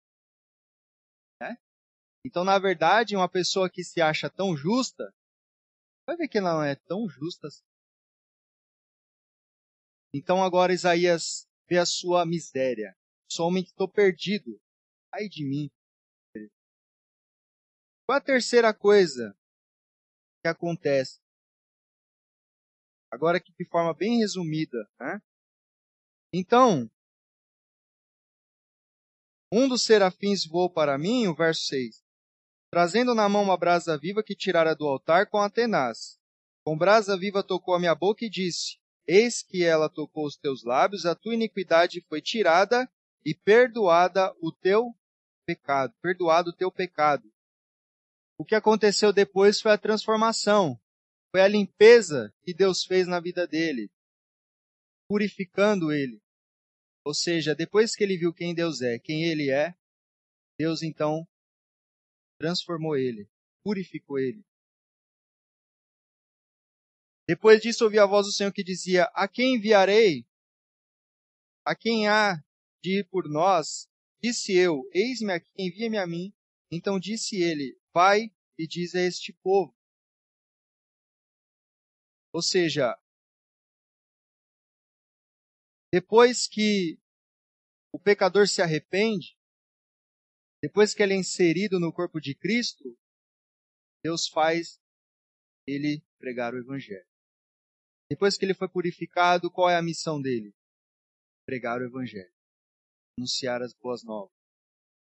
Né? 1.41 1.57
Então, 2.27 2.45
na 2.45 2.59
verdade, 2.59 3.17
uma 3.17 3.31
pessoa 3.31 3.71
que 3.71 3.83
se 3.83 4.03
acha 4.03 4.29
tão 4.29 4.55
justa, 4.55 5.11
vai 6.07 6.17
ver 6.17 6.29
que 6.29 6.37
ela 6.37 6.53
não 6.53 6.63
é 6.63 6.77
tão 6.77 7.09
justa 7.09 7.47
assim. 7.47 7.65
Então 10.15 10.45
agora 10.45 10.75
Isaías 10.75 11.49
vê 11.67 11.79
a 11.79 11.87
sua 11.87 12.27
miséria. 12.27 12.95
Sou 13.31 13.49
homem 13.49 13.65
que 13.65 13.71
estou 13.71 13.89
perdido. 13.89 14.61
Ai 15.11 15.27
de 15.27 15.43
mim. 15.49 15.71
Qual 18.05 18.19
a 18.19 18.21
terceira 18.21 18.75
coisa 18.75 19.35
que 20.43 20.49
acontece? 20.49 21.21
Agora 23.11 23.39
aqui 23.39 23.53
de 23.59 23.65
forma 23.65 23.95
bem 23.95 24.19
resumida. 24.19 24.79
Né? 24.99 25.23
Então, 26.33 26.91
um 29.53 29.69
dos 29.69 29.83
serafins 29.83 30.45
voou 30.45 30.69
para 30.69 30.99
mim, 30.99 31.27
o 31.27 31.35
verso 31.35 31.67
6, 31.67 32.03
trazendo 32.71 33.15
na 33.15 33.29
mão 33.29 33.43
uma 33.43 33.57
brasa 33.57 33.97
viva 33.97 34.23
que 34.23 34.35
tirara 34.35 34.75
do 34.75 34.87
altar 34.87 35.29
com 35.29 35.39
a 35.39 35.49
tenaz. 35.49 36.19
Com 36.65 36.77
brasa 36.77 37.19
viva 37.19 37.43
tocou 37.43 37.75
a 37.75 37.79
minha 37.79 37.95
boca 37.95 38.25
e 38.25 38.31
disse: 38.31 38.79
Eis 39.07 39.43
que 39.43 39.65
ela 39.65 39.89
tocou 39.89 40.27
os 40.27 40.37
teus 40.37 40.65
lábios, 40.65 41.05
a 41.05 41.15
tua 41.15 41.35
iniquidade 41.35 42.05
foi 42.09 42.21
tirada 42.23 42.91
e 43.25 43.35
perdoada 43.35 44.35
o 44.41 44.51
teu 44.53 44.95
pecado, 45.45 45.95
perdoado 46.01 46.51
o 46.51 46.53
teu 46.53 46.71
pecado. 46.71 47.32
O 48.39 48.45
que 48.45 48.55
aconteceu 48.55 49.13
depois 49.13 49.61
foi 49.61 49.73
a 49.73 49.79
transformação, 49.79 50.81
foi 51.31 51.41
a 51.41 51.49
limpeza 51.49 52.33
que 52.43 52.55
Deus 52.55 52.85
fez 52.85 53.07
na 53.07 53.21
vida 53.21 53.47
dele, 53.47 53.91
purificando 55.09 55.93
ele. 55.93 56.21
Ou 57.05 57.15
seja, 57.15 57.55
depois 57.55 57.95
que 57.95 58.05
ele 58.05 58.17
viu 58.17 58.33
quem 58.33 58.55
Deus 58.55 58.81
é, 58.81 58.99
quem 58.99 59.25
ele 59.25 59.51
é, 59.51 59.75
Deus 60.59 60.83
então 60.83 61.27
transformou 62.39 62.97
ele, 62.97 63.29
purificou 63.65 64.19
ele. 64.19 64.45
Depois 67.27 67.61
disso 67.61 67.85
ouvi 67.85 67.99
a 67.99 68.07
voz 68.07 68.27
do 68.27 68.33
Senhor 68.33 68.53
que 68.53 68.65
dizia: 68.65 69.05
A 69.15 69.29
quem 69.29 69.55
enviarei? 69.55 70.27
A 71.65 71.75
quem 71.75 72.09
há 72.09 72.43
de 72.83 73.01
ir 73.01 73.09
por 73.09 73.29
nós? 73.29 73.89
Disse 74.21 74.53
eu: 74.53 74.83
Eis-me 74.93 75.33
aqui, 75.33 75.51
envia-me 75.57 75.99
a 75.99 76.07
mim. 76.07 76.33
Então 76.71 76.99
disse 76.99 77.37
ele: 77.37 77.79
Vai 77.95 78.35
e 78.59 78.67
diz 78.67 78.95
a 78.95 79.01
este 79.01 79.33
povo. 79.33 79.77
Ou 82.33 82.43
seja, 82.43 82.99
depois 85.93 86.49
que 86.49 86.99
o 87.93 87.99
pecador 87.99 88.49
se 88.49 88.63
arrepende, 88.63 89.39
depois 90.63 90.95
que 90.95 91.03
ele 91.03 91.13
é 91.13 91.17
inserido 91.19 91.79
no 91.79 91.93
corpo 91.93 92.19
de 92.19 92.35
Cristo, 92.35 92.97
Deus 94.03 94.27
faz 94.29 94.81
ele 95.67 96.03
pregar 96.19 96.55
o 96.55 96.59
Evangelho. 96.59 97.07
Depois 98.11 98.39
que 98.39 98.45
ele 98.45 98.55
foi 98.55 98.69
purificado, 98.69 99.51
qual 99.51 99.69
é 99.69 99.77
a 99.77 99.83
missão 99.83 100.21
dele? 100.21 100.55
Pregar 101.47 101.81
o 101.81 101.85
Evangelho, 101.85 102.33
anunciar 103.19 103.61
as 103.63 103.75
boas 103.75 104.03
novas, 104.03 104.33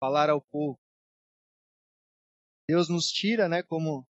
falar 0.00 0.30
ao 0.30 0.40
povo. 0.40 0.83
Deus 2.68 2.88
nos 2.88 3.08
tira, 3.08 3.48
né, 3.48 3.62
como 3.62 4.06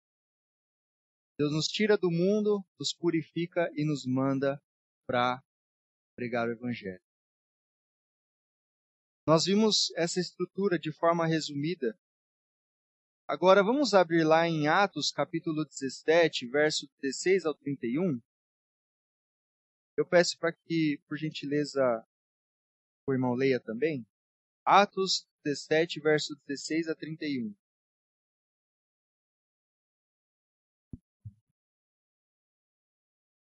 Deus 1.38 1.52
nos 1.52 1.68
tira 1.68 1.98
do 1.98 2.12
mundo, 2.12 2.64
nos 2.80 2.94
purifica 2.94 3.70
e 3.74 3.84
nos 3.84 4.06
manda 4.06 4.62
para 5.08 5.44
pregar 6.16 6.48
o 6.48 6.52
Evangelho. 6.52 7.02
Nós 9.26 9.46
vimos 9.46 9.92
essa 9.96 10.20
estrutura 10.20 10.78
de 10.78 10.92
forma 10.92 11.26
resumida. 11.26 11.98
Agora 13.28 13.64
vamos 13.64 13.94
abrir 13.94 14.24
lá 14.24 14.48
em 14.48 14.68
Atos, 14.68 15.12
capítulo 15.12 15.66
17, 15.66 16.46
verso 16.48 16.88
16 17.02 17.46
ao 17.46 17.56
31. 17.56 18.22
Eu 19.98 20.06
peço 20.06 20.38
para 20.38 20.52
que, 20.52 21.02
por 21.08 21.18
gentileza, 21.18 22.06
o 23.08 23.14
irmão 23.14 23.34
leia 23.34 23.60
também. 23.60 24.06
Atos 24.66 25.26
17, 25.44 26.00
verso 26.00 26.36
16 26.46 26.90
a 26.90 26.96
31. 26.96 27.56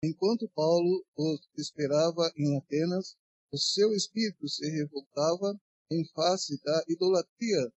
Enquanto 0.06 0.50
Paulo 0.50 1.06
os 1.16 1.50
esperava 1.58 2.30
em 2.36 2.58
Atenas, 2.58 3.16
o 3.54 3.58
seu 3.58 3.94
espírito 3.94 4.50
se 4.50 4.70
revoltava 4.70 5.58
em 5.90 6.06
face 6.10 6.62
da 6.62 6.84
idolatria 6.90 7.74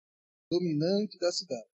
dominante 0.49 1.19
da 1.19 1.32
cidade. 1.32 1.69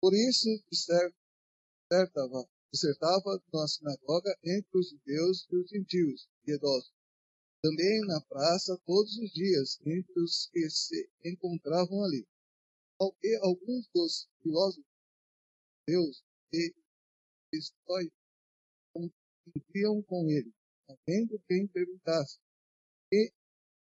Por 0.00 0.14
isso, 0.14 0.48
dissertava, 0.70 2.48
dissertava 2.72 3.42
na 3.52 3.66
sinagoga 3.66 4.32
entre 4.44 4.78
os 4.78 4.90
judeus 4.90 5.48
e 5.50 5.56
os 5.56 5.68
gentios 5.68 6.28
piedosos. 6.44 6.92
Também 7.60 8.00
na 8.06 8.20
praça 8.20 8.80
todos 8.86 9.18
os 9.18 9.32
dias 9.32 9.80
entre 9.84 10.20
os 10.20 10.48
que 10.52 10.70
se 10.70 11.10
encontravam 11.24 12.04
ali. 12.04 12.24
E 13.24 13.36
alguns 13.42 13.88
dos 13.92 14.28
filósofos 14.40 14.84
judeus 15.88 16.22
e 16.52 16.72
estoicos 17.52 18.19
confiam 19.44 20.02
com 20.02 20.28
ele, 20.30 20.52
havendo 20.88 21.38
quem 21.48 21.66
perguntasse 21.66 22.38
que 23.10 23.32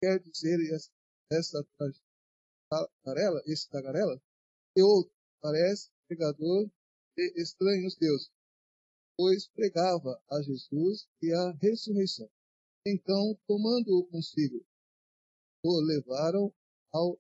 quer 0.02 0.20
dizer 0.20 0.60
essa 1.32 1.66
tagarela, 2.70 3.42
esse 3.46 3.70
tagarela? 3.70 4.22
E 4.76 4.82
outro 4.82 5.14
parece 5.42 5.90
pregador 6.08 6.70
de 7.16 7.42
estranhos 7.42 7.96
deuses 7.98 8.32
pois 9.18 9.48
pregava 9.50 10.22
a 10.30 10.42
Jesus 10.42 11.08
e 11.22 11.32
a 11.34 11.52
ressurreição. 11.62 12.30
Então, 12.86 13.38
tomando-o 13.48 14.06
consigo, 14.08 14.66
o 15.64 15.80
levaram 15.80 16.54
ao 16.92 17.20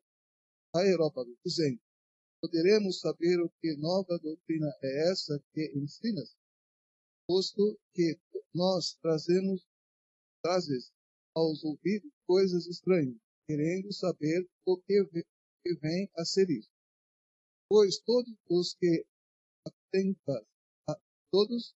aerópago, 0.75 1.37
dizendo, 1.45 1.79
poderemos 2.41 2.99
saber 2.99 3.39
o 3.39 3.49
que 3.61 3.75
nova 3.77 4.17
doutrina 4.19 4.67
é 4.81 5.11
essa 5.11 5.41
que 5.53 5.71
ensinas, 5.75 6.35
posto 7.27 7.79
que 7.93 8.19
nós 8.53 8.95
trazemos, 9.01 9.65
trazes 10.43 10.91
aos 11.35 11.63
ouvidos 11.63 12.11
coisas 12.27 12.67
estranhas, 12.67 13.17
querendo 13.47 13.91
saber 13.91 14.47
o 14.65 14.77
que 14.77 15.03
vem 15.81 16.09
a 16.17 16.25
ser 16.25 16.49
isso. 16.49 16.69
Pois 17.69 17.99
todos 17.99 18.33
os 18.49 18.73
que 18.75 19.05
atentas, 19.65 20.45
todos 21.31 21.75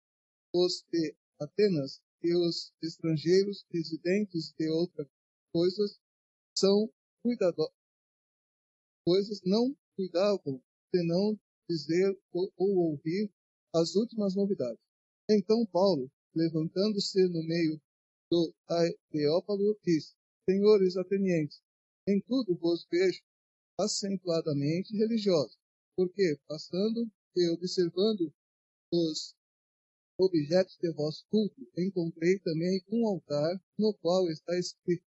os 0.53 0.83
de 0.91 1.15
Atenas 1.39 2.01
e 2.23 2.33
os 2.35 2.73
estrangeiros 2.81 3.63
residentes 3.71 4.53
de 4.57 4.67
outras 4.69 5.07
coisas 5.53 5.99
são 6.57 6.91
cuidadosos, 7.21 7.75
coisas 9.05 9.41
não 9.43 9.75
cuidavam 9.95 10.61
senão 10.93 11.39
dizer 11.69 12.19
ou, 12.31 12.51
ou 12.57 12.75
ouvir 12.91 13.31
as 13.73 13.95
últimas 13.95 14.35
novidades. 14.35 14.86
Então 15.30 15.65
Paulo, 15.65 16.09
levantando-se 16.34 17.28
no 17.28 17.43
meio 17.43 17.82
do 18.32 18.53
Areópago, 18.69 19.78
disse, 19.84 20.15
Senhores 20.49 20.95
atenienses, 20.95 21.61
em 22.07 22.21
tudo 22.21 22.55
vos 22.57 22.88
vejo 22.89 23.21
acentuadamente 23.78 24.95
religiosos, 24.95 25.57
porque, 25.97 26.39
passando 26.47 27.05
e 27.36 27.49
observando 27.49 28.34
os 28.93 29.36
objetos 30.17 30.78
de 30.82 30.91
vosso 30.93 31.25
culto, 31.30 31.55
encontrei 31.78 32.39
também 32.39 32.82
um 32.89 33.05
altar 33.07 33.61
no 33.78 33.93
qual 33.95 34.30
está 34.30 34.57
escrito 34.57 35.03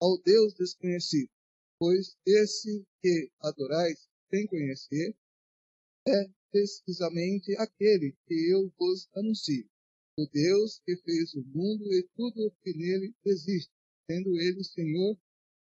ao 0.00 0.18
Deus 0.22 0.54
desconhecido, 0.54 1.30
pois 1.78 2.16
esse 2.26 2.82
que 3.02 3.30
adorais 3.40 4.08
sem 4.30 4.46
conhecer 4.46 5.14
é 6.08 6.39
precisamente 6.50 7.56
aquele 7.56 8.16
que 8.26 8.50
eu 8.50 8.72
vos 8.78 9.08
anuncio, 9.14 9.68
o 10.18 10.26
Deus 10.26 10.80
que 10.84 10.96
fez 10.98 11.34
o 11.34 11.42
mundo 11.44 11.92
e 11.92 12.02
tudo 12.14 12.46
o 12.46 12.50
que 12.62 12.72
nele 12.74 13.14
existe, 13.24 13.72
sendo 14.10 14.38
ele 14.40 14.62
Senhor 14.64 15.18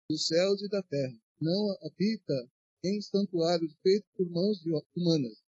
dos 0.09 0.27
céus 0.27 0.63
e 0.63 0.69
da 0.69 0.83
terra. 0.83 1.19
Não 1.41 1.77
habita 1.83 2.51
em 2.85 3.01
santuários 3.01 3.75
feitos 3.83 4.09
por 4.17 4.31
mãos 4.31 4.65
humanas, 4.95 5.43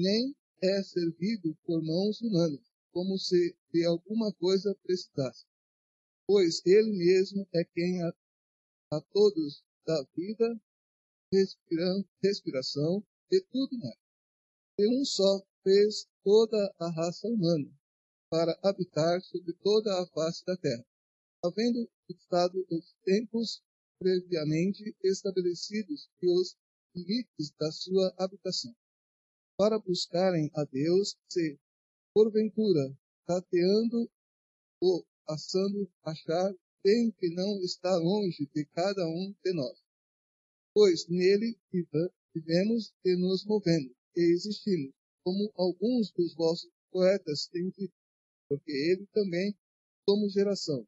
nem 0.00 0.34
é 0.62 0.82
servido 0.82 1.54
por 1.64 1.82
mãos 1.82 2.20
humanas, 2.20 2.64
como 2.92 3.18
se 3.18 3.56
de 3.72 3.84
alguma 3.84 4.32
coisa 4.34 4.74
precisasse. 4.82 5.44
Pois 6.26 6.64
ele 6.64 6.92
mesmo 6.92 7.46
é 7.54 7.64
quem 7.64 8.02
a, 8.02 8.14
a 8.92 9.00
todos 9.12 9.62
dá 9.86 10.06
vida, 10.16 10.60
respiração 12.22 13.04
e 13.30 13.40
tudo 13.42 13.78
mais. 13.78 14.05
E 14.78 14.86
um 14.86 15.04
só 15.06 15.42
fez 15.62 16.06
toda 16.22 16.74
a 16.78 16.90
raça 16.90 17.26
humana 17.26 17.70
para 18.28 18.58
habitar 18.62 19.22
sobre 19.22 19.54
toda 19.54 20.02
a 20.02 20.06
face 20.08 20.44
da 20.44 20.54
terra, 20.56 20.84
havendo 21.42 21.90
estado 22.10 22.66
os 22.70 22.94
tempos 23.02 23.62
previamente 23.98 24.94
estabelecidos 25.02 26.10
e 26.20 26.28
os 26.28 26.54
limites 26.94 27.52
da 27.58 27.72
sua 27.72 28.14
habitação, 28.18 28.74
para 29.56 29.78
buscarem 29.78 30.50
a 30.54 30.64
Deus 30.64 31.16
se 31.26 31.58
porventura, 32.12 32.94
tateando 33.26 34.10
ou 34.82 35.06
passando 35.24 35.90
achar 36.04 36.54
bem 36.84 37.10
que 37.12 37.30
não 37.30 37.62
está 37.62 37.96
longe 37.96 38.46
de 38.54 38.66
cada 38.66 39.06
um 39.06 39.34
de 39.42 39.52
nós. 39.54 39.82
Pois 40.74 41.08
nele 41.08 41.58
vivemos 42.34 42.92
e 43.02 43.16
nos 43.16 43.42
movemos 43.46 43.95
existimos, 44.20 44.94
como 45.24 45.52
alguns 45.56 46.10
dos 46.12 46.34
vossos 46.34 46.70
poetas 46.90 47.46
têm 47.48 47.68
dito, 47.70 47.94
porque 48.48 48.70
ele 48.70 49.06
também 49.12 49.56
somos 50.08 50.32
geração. 50.32 50.86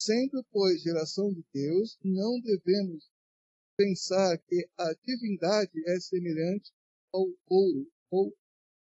Sendo, 0.00 0.44
pois, 0.50 0.82
geração 0.82 1.32
de 1.32 1.44
Deus, 1.52 1.98
não 2.04 2.40
devemos 2.40 3.10
pensar 3.76 4.38
que 4.38 4.68
a 4.78 4.92
divindade 5.02 5.82
é 5.88 5.98
semelhante 5.98 6.72
ao 7.12 7.26
ouro, 7.48 7.90
ou 8.10 8.36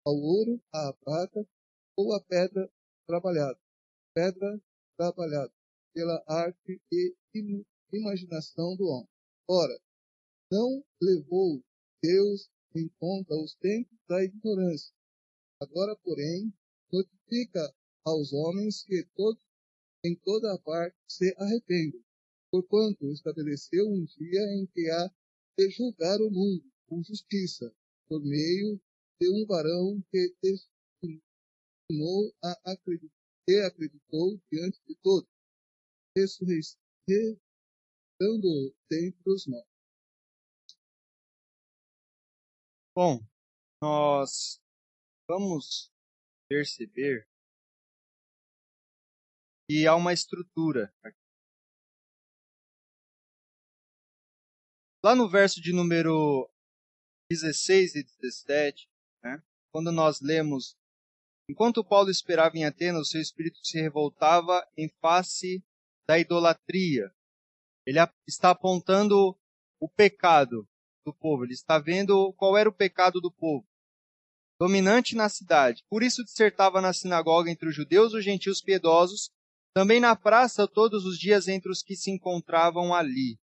ao 0.04 0.14
ouro, 0.14 0.62
à 0.72 0.92
prata, 0.92 1.48
ou 1.96 2.12
à 2.12 2.20
pedra 2.22 2.70
trabalhada. 3.06 3.58
Pedra 4.14 4.60
trabalhada 4.96 5.52
pela 5.92 6.22
arte 6.26 6.80
e 6.92 7.14
imaginação 7.92 8.76
do 8.76 8.84
homem. 8.84 9.08
Ora, 9.48 9.80
não 10.50 10.84
levou 11.00 11.62
Deus 12.02 12.48
em 12.76 12.88
conta 13.00 13.34
os 13.34 13.54
tempos 13.54 13.98
da 14.08 14.22
ignorância. 14.22 14.94
Agora, 15.60 15.96
porém, 15.96 16.52
notifica 16.92 17.74
aos 18.04 18.32
homens 18.32 18.82
que 18.82 19.04
todos, 19.16 19.42
em 20.04 20.14
toda 20.16 20.52
a 20.52 20.58
parte 20.58 20.96
se 21.08 21.34
arrependem, 21.38 22.04
porquanto 22.50 23.10
estabeleceu 23.10 23.88
um 23.88 24.04
dia 24.04 24.42
em 24.54 24.66
que 24.66 24.90
há 24.90 25.10
de 25.58 25.70
julgar 25.70 26.20
o 26.20 26.30
mundo 26.30 26.64
com 26.86 27.02
justiça, 27.02 27.74
por 28.06 28.22
meio 28.22 28.80
de 29.20 29.28
um 29.30 29.46
varão 29.46 30.00
que 30.10 30.34
testificou 30.40 32.34
a 32.44 32.72
acreditar, 32.72 33.16
que 33.46 33.56
acreditou 33.60 34.40
diante 34.52 34.78
de 34.86 34.94
todos, 34.96 35.28
ressurreição 36.16 36.78
dentre 38.90 39.32
os 39.32 39.46
mortos. 39.46 39.75
Bom, 42.96 43.20
nós 43.82 44.58
vamos 45.28 45.92
perceber 46.48 47.28
que 49.68 49.86
há 49.86 49.94
uma 49.94 50.14
estrutura 50.14 50.90
aqui. 51.02 51.18
Lá 55.04 55.14
no 55.14 55.28
verso 55.28 55.60
de 55.60 55.74
número 55.74 56.50
16 57.30 57.96
e 57.96 58.02
17, 58.02 58.88
né, 59.22 59.44
quando 59.70 59.92
nós 59.92 60.22
lemos: 60.22 60.74
Enquanto 61.50 61.84
Paulo 61.84 62.10
esperava 62.10 62.56
em 62.56 62.64
Atenas, 62.64 63.10
seu 63.10 63.20
espírito 63.20 63.58
se 63.62 63.78
revoltava 63.78 64.66
em 64.74 64.88
face 65.02 65.62
da 66.08 66.18
idolatria. 66.18 67.14
Ele 67.86 67.98
está 68.26 68.52
apontando 68.52 69.38
o 69.78 69.86
pecado 69.86 70.66
do 71.06 71.14
povo, 71.14 71.44
ele 71.44 71.54
está 71.54 71.78
vendo 71.78 72.32
qual 72.34 72.56
era 72.58 72.68
o 72.68 72.74
pecado 72.74 73.20
do 73.20 73.30
povo. 73.30 73.66
Dominante 74.60 75.14
na 75.14 75.28
cidade. 75.28 75.84
Por 75.88 76.02
isso 76.02 76.24
dissertava 76.24 76.80
na 76.80 76.92
sinagoga 76.92 77.50
entre 77.50 77.68
os 77.68 77.74
judeus 77.74 78.12
e 78.12 78.16
os 78.16 78.24
gentios 78.24 78.60
piedosos, 78.60 79.30
também 79.72 80.00
na 80.00 80.16
praça 80.16 80.66
todos 80.66 81.04
os 81.04 81.18
dias 81.18 81.46
entre 81.46 81.70
os 81.70 81.82
que 81.82 81.94
se 81.94 82.10
encontravam 82.10 82.92
ali. 82.92 83.38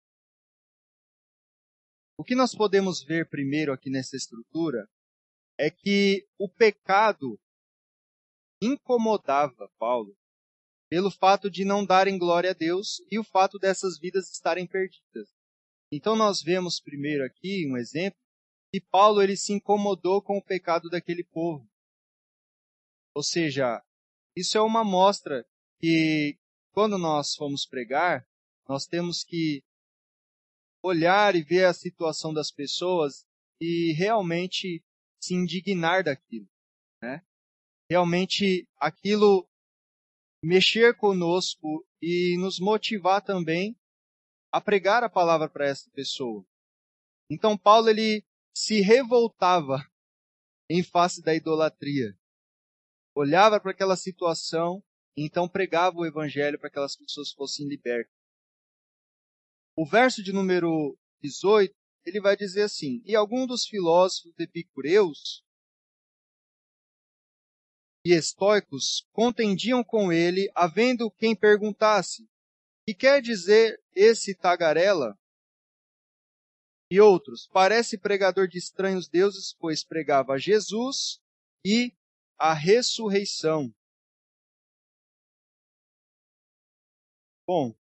O 2.17 2.23
que 2.23 2.35
nós 2.35 2.55
podemos 2.55 3.03
ver 3.03 3.27
primeiro 3.27 3.73
aqui 3.73 3.89
nessa 3.89 4.15
estrutura 4.15 4.87
é 5.57 5.69
que 5.69 6.25
o 6.37 6.47
pecado 6.47 7.39
incomodava 8.61 9.69
Paulo 9.77 10.15
pelo 10.89 11.11
fato 11.11 11.49
de 11.49 11.65
não 11.65 11.85
darem 11.85 12.17
glória 12.17 12.51
a 12.51 12.53
Deus 12.53 13.01
e 13.11 13.19
o 13.19 13.23
fato 13.23 13.57
dessas 13.57 13.97
vidas 13.99 14.29
estarem 14.31 14.67
perdidas. 14.67 15.38
Então 15.91 16.15
nós 16.15 16.41
vemos 16.41 16.79
primeiro 16.79 17.25
aqui 17.25 17.67
um 17.67 17.75
exemplo 17.75 18.19
que 18.71 18.79
Paulo 18.79 19.21
ele 19.21 19.35
se 19.35 19.53
incomodou 19.53 20.21
com 20.21 20.37
o 20.37 20.43
pecado 20.43 20.89
daquele 20.89 21.23
povo. 21.23 21.67
Ou 23.15 23.23
seja, 23.23 23.83
isso 24.35 24.57
é 24.57 24.61
uma 24.61 24.83
mostra 24.83 25.45
que 25.79 26.37
quando 26.71 26.97
nós 26.97 27.35
formos 27.35 27.65
pregar, 27.65 28.27
nós 28.67 28.85
temos 28.85 29.23
que 29.23 29.63
olhar 30.83 31.35
e 31.35 31.43
ver 31.43 31.65
a 31.65 31.73
situação 31.73 32.33
das 32.33 32.51
pessoas 32.51 33.25
e 33.59 33.91
realmente 33.93 34.83
se 35.19 35.33
indignar 35.33 36.03
daquilo, 36.03 36.47
né? 37.01 37.25
Realmente 37.89 38.67
aquilo 38.77 39.49
mexer 40.41 40.95
conosco 40.95 41.85
e 42.01 42.37
nos 42.37 42.59
motivar 42.59 43.21
também 43.21 43.75
a 44.51 44.59
pregar 44.59 45.03
a 45.03 45.09
palavra 45.09 45.49
para 45.49 45.67
essa 45.67 45.89
pessoa. 45.91 46.45
Então 47.29 47.57
Paulo 47.57 47.89
ele 47.89 48.25
se 48.53 48.81
revoltava 48.81 49.77
em 50.69 50.83
face 50.83 51.21
da 51.21 51.35
idolatria. 51.35 52.17
Olhava 53.15 53.59
para 53.59 53.71
aquela 53.71 53.95
situação 53.95 54.83
e 55.15 55.25
então 55.25 55.47
pregava 55.47 55.97
o 55.97 56.05
evangelho 56.05 56.57
para 56.59 56.69
que 56.69 56.73
aquelas 56.73 56.95
pessoas 56.95 57.31
fossem 57.31 57.67
libertas. 57.67 58.13
O 59.75 59.85
verso 59.85 60.23
de 60.23 60.31
número 60.31 60.97
18, 61.21 61.73
ele 62.05 62.21
vai 62.21 62.35
dizer 62.35 62.63
assim: 62.63 63.01
E 63.05 63.15
alguns 63.15 63.47
dos 63.47 63.65
filósofos 63.65 64.33
epicureus 64.39 65.43
e 68.05 68.13
estoicos 68.13 69.07
contendiam 69.11 69.83
com 69.83 70.11
ele, 70.11 70.49
havendo 70.55 71.11
quem 71.11 71.35
perguntasse: 71.35 72.29
que 72.89 72.93
quer 72.95 73.21
dizer 73.21 73.79
esse 73.95 74.33
tagarela? 74.33 75.15
E 76.91 76.99
outros, 76.99 77.47
parece 77.53 77.99
pregador 77.99 78.47
de 78.47 78.57
estranhos 78.57 79.07
deuses, 79.07 79.53
pois 79.53 79.83
pregava 79.83 80.39
Jesus 80.39 81.21
e 81.63 81.93
a 82.35 82.51
ressurreição. 82.51 83.71
Bom, 87.45 87.75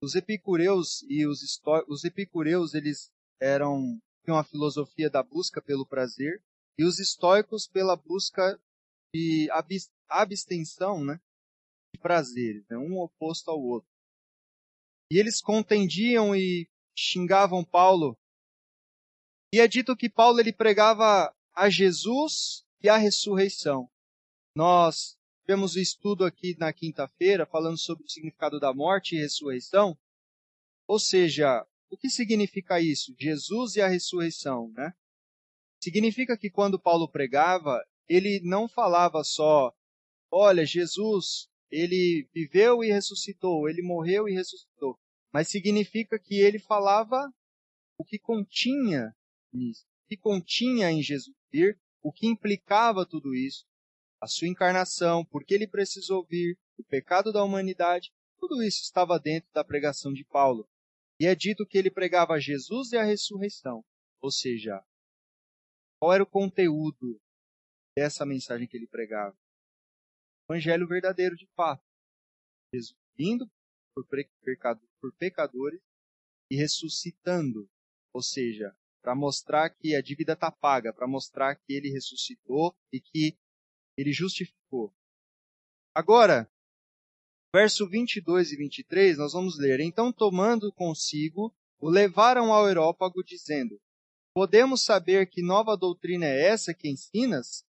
os 0.00 0.14
epicureus 0.14 1.02
e 1.08 1.26
os, 1.26 1.40
os 1.88 2.04
epicureus 2.04 2.74
eles 2.74 3.10
eram 3.40 4.00
tinham 4.24 4.38
a 4.38 4.44
filosofia 4.44 5.10
da 5.10 5.22
busca 5.22 5.60
pelo 5.60 5.86
prazer 5.86 6.40
e 6.78 6.84
os 6.84 7.00
estoicos 7.00 7.66
pela 7.66 7.96
busca 7.96 8.60
de 9.12 9.48
abstenção, 10.08 11.04
né, 11.04 11.20
prazeres, 12.00 12.66
né? 12.68 12.76
um 12.76 12.98
oposto 12.98 13.50
ao 13.50 13.60
outro. 13.60 13.88
E 15.12 15.18
eles 15.18 15.40
contendiam 15.40 16.34
e 16.34 16.68
xingavam 16.96 17.64
Paulo. 17.64 18.16
E 19.52 19.60
é 19.60 19.68
dito 19.68 19.96
que 19.96 20.08
Paulo 20.08 20.40
ele 20.40 20.52
pregava 20.52 21.34
a 21.52 21.68
Jesus 21.68 22.64
e 22.82 22.88
a 22.88 22.96
ressurreição. 22.96 23.90
Nós 24.54 25.18
tivemos 25.40 25.74
o 25.74 25.80
estudo 25.80 26.24
aqui 26.24 26.56
na 26.58 26.72
quinta-feira 26.72 27.44
falando 27.44 27.76
sobre 27.76 28.04
o 28.04 28.08
significado 28.08 28.60
da 28.60 28.72
morte 28.72 29.16
e 29.16 29.20
ressurreição. 29.20 29.98
Ou 30.86 30.98
seja, 30.98 31.66
o 31.90 31.96
que 31.96 32.08
significa 32.08 32.80
isso? 32.80 33.14
Jesus 33.18 33.74
e 33.74 33.80
a 33.80 33.88
ressurreição, 33.88 34.70
né? 34.76 34.94
Significa 35.82 36.36
que 36.36 36.50
quando 36.50 36.78
Paulo 36.78 37.08
pregava, 37.08 37.84
ele 38.08 38.40
não 38.44 38.68
falava 38.68 39.24
só, 39.24 39.74
olha, 40.30 40.64
Jesus 40.64 41.49
ele 41.70 42.28
viveu 42.34 42.82
e 42.82 42.88
ressuscitou, 42.88 43.68
ele 43.68 43.82
morreu 43.82 44.28
e 44.28 44.32
ressuscitou. 44.32 44.98
Mas 45.32 45.48
significa 45.48 46.18
que 46.18 46.36
ele 46.40 46.58
falava 46.58 47.32
o 47.96 48.04
que 48.04 48.18
continha 48.18 49.14
nisso, 49.52 49.84
o 50.04 50.08
que 50.08 50.16
continha 50.16 50.90
em 50.90 51.02
Jesus 51.02 51.36
vir, 51.52 51.78
o 52.02 52.12
que 52.12 52.26
implicava 52.26 53.06
tudo 53.06 53.34
isso, 53.34 53.64
a 54.20 54.26
sua 54.26 54.48
encarnação, 54.48 55.24
porque 55.24 55.54
ele 55.54 55.66
precisou 55.66 56.24
vir, 56.26 56.58
o 56.78 56.84
pecado 56.84 57.32
da 57.32 57.44
humanidade, 57.44 58.10
tudo 58.38 58.62
isso 58.62 58.82
estava 58.82 59.18
dentro 59.18 59.50
da 59.52 59.62
pregação 59.62 60.12
de 60.12 60.24
Paulo. 60.24 60.68
E 61.18 61.26
é 61.26 61.34
dito 61.34 61.66
que 61.66 61.76
ele 61.76 61.90
pregava 61.90 62.40
Jesus 62.40 62.92
e 62.92 62.96
a 62.96 63.04
ressurreição. 63.04 63.84
Ou 64.22 64.30
seja, 64.30 64.82
qual 65.98 66.14
era 66.14 66.22
o 66.22 66.26
conteúdo 66.26 67.20
dessa 67.94 68.24
mensagem 68.24 68.66
que 68.66 68.76
ele 68.76 68.86
pregava? 68.86 69.36
Evangelho 70.50 70.86
verdadeiro 70.86 71.36
de 71.36 71.46
fato. 71.54 71.82
Jesus 72.74 73.00
vindo 73.20 73.46
por, 73.94 74.06
por 75.00 75.12
pecadores 75.18 75.80
e 76.50 76.56
ressuscitando, 76.56 77.68
ou 78.14 78.22
seja, 78.22 78.74
para 79.02 79.14
mostrar 79.14 79.68
que 79.68 79.94
a 79.94 80.00
dívida 80.00 80.32
está 80.32 80.50
paga, 80.50 80.92
para 80.92 81.06
mostrar 81.06 81.54
que 81.56 81.74
ele 81.74 81.90
ressuscitou 81.90 82.74
e 82.90 82.98
que 82.98 83.38
ele 83.98 84.10
justificou. 84.10 84.94
Agora, 85.94 86.50
verso 87.54 87.86
22 87.86 88.52
e 88.52 88.56
23, 88.56 89.18
nós 89.18 89.34
vamos 89.34 89.58
ler. 89.58 89.80
Então, 89.80 90.10
tomando 90.10 90.72
consigo, 90.72 91.54
o 91.78 91.90
levaram 91.90 92.52
ao 92.52 92.66
Európago, 92.66 93.22
dizendo: 93.22 93.78
Podemos 94.34 94.82
saber 94.82 95.28
que 95.28 95.42
nova 95.42 95.76
doutrina 95.76 96.24
é 96.24 96.46
essa 96.46 96.72
que 96.72 96.88
ensinas? 96.88 97.66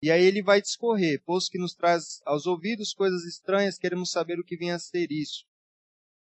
E 0.00 0.10
aí 0.10 0.24
ele 0.24 0.42
vai 0.42 0.62
discorrer, 0.62 1.22
posto 1.24 1.50
que 1.50 1.58
nos 1.58 1.74
traz 1.74 2.20
aos 2.24 2.46
ouvidos 2.46 2.94
coisas 2.94 3.24
estranhas, 3.24 3.78
queremos 3.78 4.10
saber 4.10 4.38
o 4.38 4.44
que 4.44 4.56
vem 4.56 4.70
a 4.70 4.78
ser 4.78 5.10
isso. 5.10 5.44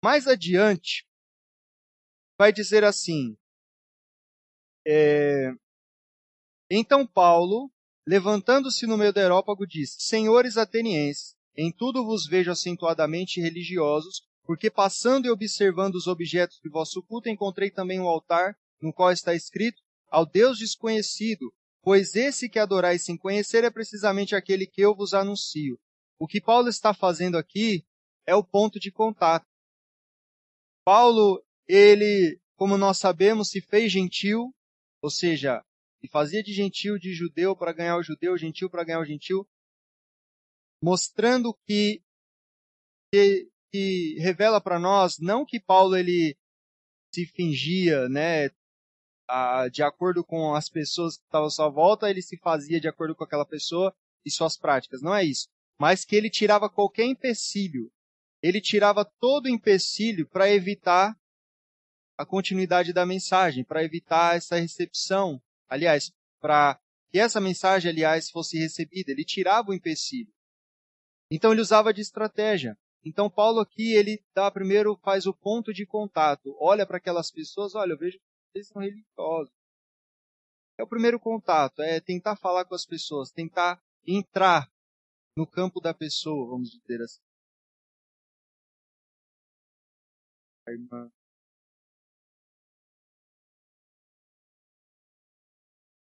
Mais 0.02 0.26
adiante, 0.26 1.06
vai 2.36 2.52
dizer 2.52 2.82
assim: 2.82 3.36
é, 4.84 5.52
Então 6.68 7.06
Paulo, 7.06 7.70
levantando-se 8.04 8.84
no 8.84 8.98
meio 8.98 9.12
do 9.12 9.20
aerópago, 9.20 9.64
disse: 9.64 10.00
Senhores 10.00 10.56
atenienses, 10.56 11.36
em 11.56 11.70
tudo 11.70 12.04
vos 12.04 12.26
vejo 12.26 12.50
acentuadamente 12.50 13.40
religiosos, 13.40 14.26
porque 14.42 14.70
passando 14.70 15.26
e 15.26 15.30
observando 15.30 15.94
os 15.94 16.08
objetos 16.08 16.58
de 16.60 16.68
vosso 16.68 17.00
culto, 17.00 17.28
encontrei 17.28 17.70
também 17.70 18.00
um 18.00 18.08
altar, 18.08 18.58
no 18.80 18.92
qual 18.92 19.12
está 19.12 19.34
escrito: 19.34 19.80
Ao 20.10 20.26
Deus 20.26 20.58
desconhecido, 20.58 21.54
pois 21.83 22.14
esse 22.14 22.49
que 22.49 22.59
adorais 22.59 23.05
sem 23.05 23.16
conhecer 23.16 23.64
é 23.64 23.70
precisamente 23.70 24.35
aquele 24.35 24.66
que 24.66 24.80
eu 24.80 24.95
vos 24.95 25.12
anuncio. 25.12 25.78
O 26.18 26.26
que 26.26 26.41
Paulo 26.41 26.68
está 26.68 26.95
fazendo 26.95 27.37
aqui 27.37 27.85
é 28.24 28.35
o 28.35 28.45
ponto 28.45 28.78
de 28.78 28.93
contato. 28.93 29.47
Paulo, 30.85 31.45
ele, 31.66 32.41
como 32.57 32.78
nós 32.78 32.99
sabemos, 32.99 33.49
se 33.49 33.61
fez 33.61 33.91
gentil, 33.91 34.55
ou 35.03 35.11
seja, 35.11 35.64
se 36.01 36.09
fazia 36.09 36.43
de 36.43 36.53
gentil 36.53 36.99
de 36.99 37.12
judeu 37.12 37.57
para 37.57 37.72
ganhar 37.72 37.97
o 37.97 38.03
judeu, 38.03 38.39
gentil 38.39 38.70
para 38.70 38.85
ganhar 38.85 39.01
o 39.01 39.05
gentil, 39.05 39.49
mostrando 40.83 41.55
que, 41.66 42.03
que, 43.12 43.49
que 43.72 44.16
revela 44.20 44.61
para 44.61 44.78
nós 44.78 45.18
não 45.18 45.45
que 45.45 45.61
Paulo 45.61 45.97
ele 45.97 46.37
se 47.14 47.26
fingia, 47.26 48.09
né, 48.09 48.49
de 49.70 49.83
acordo 49.83 50.25
com 50.25 50.55
as 50.55 50.68
pessoas 50.68 51.16
que 51.16 51.25
estavam 51.25 51.47
à 51.47 51.51
sua 51.51 51.68
volta, 51.68 52.11
ele 52.11 52.23
se 52.23 52.37
fazia 52.39 52.81
de 52.81 52.89
acordo 52.89 53.14
com 53.14 53.25
aquela 53.25 53.47
pessoa 53.47 53.95
e 54.25 54.31
suas 54.31 54.57
práticas. 54.57 55.03
Não 55.03 55.14
é 55.14 55.25
isso. 55.25 55.49
Mas 55.79 56.05
que 56.05 56.14
ele 56.14 56.31
tirava 56.31 56.68
qualquer 56.68 57.05
empecilho. 57.05 57.91
Ele 58.43 58.61
tirava 58.61 59.05
todo 59.05 59.49
empecilho 59.49 60.29
para 60.29 60.51
evitar 60.51 61.16
a 62.16 62.27
continuidade 62.27 62.93
da 62.93 63.07
mensagem, 63.07 63.64
para 63.64 63.85
evitar 63.85 64.37
essa 64.37 64.57
recepção. 64.57 65.41
Aliás, 65.68 66.12
para 66.41 66.79
que 67.11 67.18
essa 67.18 67.41
mensagem, 67.41 67.91
aliás, 67.91 68.31
fosse 68.31 68.59
recebida. 68.59 69.11
Ele 69.11 69.25
tirava 69.25 69.70
o 69.70 69.75
empecilho. 69.75 70.33
Então 71.31 71.53
ele 71.53 71.62
usava 71.62 71.95
de 71.95 72.01
estratégia. 72.01 72.77
Então 73.05 73.31
Paulo 73.31 73.61
aqui 73.61 73.95
ele 73.95 74.23
dá 74.35 74.51
primeiro 74.51 74.97
faz 75.03 75.27
o 75.27 75.35
ponto 75.35 75.73
de 75.73 75.85
contato, 75.85 76.57
olha 76.61 76.87
para 76.87 76.99
aquelas 76.99 77.31
pessoas, 77.31 77.75
olha, 77.75 77.93
eu 77.93 77.99
vejo 77.99 78.18
eles 78.55 78.68
são 78.68 78.82
religiosos. 78.82 79.53
É 80.78 80.82
o 80.82 80.88
primeiro 80.88 81.18
contato, 81.20 81.80
é 81.82 82.00
tentar 82.00 82.36
falar 82.36 82.64
com 82.64 82.74
as 82.74 82.86
pessoas, 82.86 83.30
tentar 83.30 83.82
entrar 84.07 84.70
no 85.36 85.46
campo 85.46 85.80
da 85.80 85.94
pessoa, 85.94 86.48
vamos 86.48 86.70
dizer 86.70 87.03
assim. 87.03 87.20
A 90.66 90.72
irmã. 90.72 91.11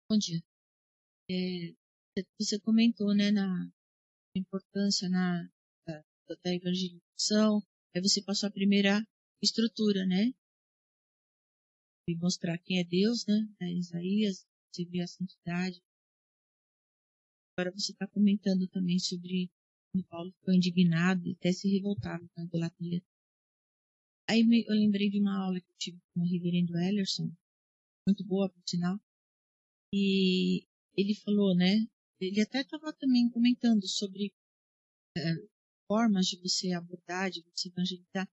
Bom 0.08 0.18
dia. 0.18 0.40
É, 1.30 1.74
você 2.38 2.58
comentou, 2.60 3.14
né, 3.14 3.30
na 3.30 3.68
importância 4.36 5.08
na, 5.08 5.48
da, 5.86 6.02
da 6.44 6.54
evangelização, 6.54 7.60
aí 7.94 8.00
você 8.00 8.22
passou 8.22 8.48
a 8.48 8.52
primeira 8.52 9.04
estrutura, 9.42 10.06
né, 10.06 10.32
e 12.08 12.14
mostrar 12.16 12.58
quem 12.58 12.78
é 12.78 12.84
Deus, 12.84 13.26
né? 13.26 13.48
É 13.60 13.72
Isaías, 13.72 14.46
você 14.72 14.84
vê 14.84 15.00
a 15.00 15.06
santidade. 15.06 15.82
Agora 17.58 17.72
você 17.72 17.92
está 17.92 18.06
comentando 18.06 18.68
também 18.68 18.98
sobre 18.98 19.50
quando 19.92 20.06
Paulo 20.06 20.32
ficou 20.32 20.54
indignado 20.54 21.26
e 21.26 21.32
até 21.32 21.52
se 21.52 21.68
revoltava 21.68 22.26
com 22.28 22.40
a 22.40 22.44
idolatria. 22.44 23.02
Aí 24.28 24.40
eu 24.40 24.74
lembrei 24.74 25.08
de 25.08 25.20
uma 25.20 25.44
aula 25.44 25.60
que 25.60 25.70
eu 25.70 25.76
tive 25.78 25.98
com 26.12 26.20
o 26.20 26.24
reverendo 26.24 26.76
Ellerson, 26.76 27.32
muito 28.06 28.24
boa, 28.24 28.48
por 28.48 28.62
sinal, 28.66 29.00
e 29.94 30.66
ele 30.96 31.14
falou, 31.14 31.54
né? 31.56 31.86
Ele 32.20 32.40
até 32.40 32.60
estava 32.60 32.92
também 32.92 33.30
comentando 33.30 33.86
sobre 33.86 34.32
é, 35.16 35.20
formas 35.86 36.26
de 36.26 36.40
você 36.40 36.72
abordar, 36.72 37.30
de 37.30 37.42
você 37.42 37.68
evangelizar. 37.68 38.28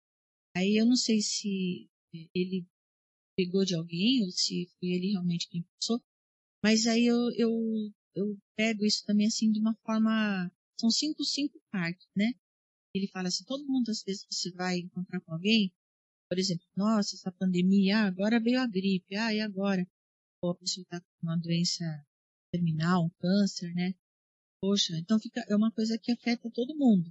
Aí 0.57 0.77
eu 0.77 0.87
não 0.87 0.97
sei 0.97 1.21
se 1.21 1.89
ele 2.35 2.67
pegou 3.41 3.65
de 3.65 3.75
alguém, 3.75 4.23
ou 4.23 4.31
se 4.31 4.69
foi 4.79 4.91
ele 4.91 5.13
realmente 5.13 5.49
quem 5.49 5.63
passou. 5.63 6.03
Mas 6.63 6.87
aí 6.87 7.07
eu, 7.07 7.31
eu, 7.37 7.51
eu 8.15 8.39
pego 8.55 8.85
isso 8.85 9.05
também 9.07 9.27
assim 9.27 9.51
de 9.51 9.59
uma 9.59 9.75
forma. 9.85 10.53
São 10.79 10.91
cinco, 10.91 11.25
cinco 11.25 11.61
partes, 11.71 12.07
né? 12.15 12.33
Ele 12.95 13.09
fala 13.09 13.29
assim: 13.29 13.45
todo 13.45 13.67
mundo, 13.67 13.91
às 13.91 14.03
vezes, 14.03 14.27
você 14.31 14.51
vai 14.53 14.79
encontrar 14.79 15.21
com 15.21 15.33
alguém, 15.33 15.73
por 16.29 16.39
exemplo, 16.39 16.67
nossa, 16.77 17.17
essa 17.17 17.33
pandemia, 17.33 17.99
ah, 17.99 18.07
agora 18.07 18.41
veio 18.41 18.61
a 18.61 18.67
gripe, 18.67 19.17
ah, 19.17 19.33
e 19.33 19.41
agora? 19.41 19.87
Ou 20.43 20.51
a 20.51 20.55
pessoa 20.55 20.83
está 20.83 21.01
com 21.01 21.27
uma 21.27 21.37
doença 21.37 21.85
terminal, 22.53 23.07
um 23.07 23.11
câncer, 23.21 23.73
né? 23.75 23.95
Poxa, 24.61 24.97
então 24.99 25.19
fica, 25.19 25.45
é 25.49 25.57
uma 25.57 25.73
coisa 25.73 25.99
que 25.99 26.13
afeta 26.13 26.51
todo 26.51 26.77
mundo, 26.77 27.11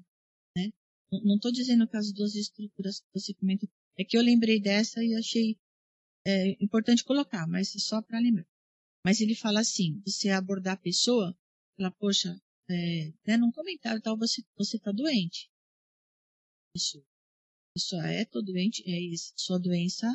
né? 0.56 0.72
Não 1.12 1.36
estou 1.36 1.52
dizendo 1.52 1.88
que 1.88 1.98
as 1.98 2.12
duas 2.12 2.36
estruturas 2.36 3.04
você 3.14 3.34
comentou, 3.34 3.68
é 3.98 4.04
que 4.04 4.16
eu 4.16 4.22
lembrei 4.22 4.60
dessa 4.62 5.04
e 5.04 5.16
achei 5.16 5.58
é 6.26 6.64
importante 6.64 7.04
colocar, 7.04 7.48
mas 7.48 7.72
só 7.84 8.02
para 8.02 8.20
lembrar. 8.20 8.48
Mas 9.06 9.22
ele 9.22 9.36
fala 9.36 9.62
assim, 9.62 10.02
você 10.06 10.30
abordar 10.30 10.74
a 10.74 10.82
pessoa, 10.82 11.38
fala, 11.78 11.92
poxa, 11.92 12.40
é, 12.70 13.12
né, 13.26 13.38
num 13.38 13.52
comentário 13.52 14.02
tal, 14.02 14.18
você 14.18 14.44
você 14.56 14.78
está 14.78 14.92
doente. 14.92 15.50
Isso, 16.76 17.04
isso 17.76 17.96
é, 17.96 18.26
tô 18.26 18.42
doente, 18.42 18.84
é 18.86 19.00
isso, 19.00 19.34
sua 19.36 19.60
doença 19.60 20.08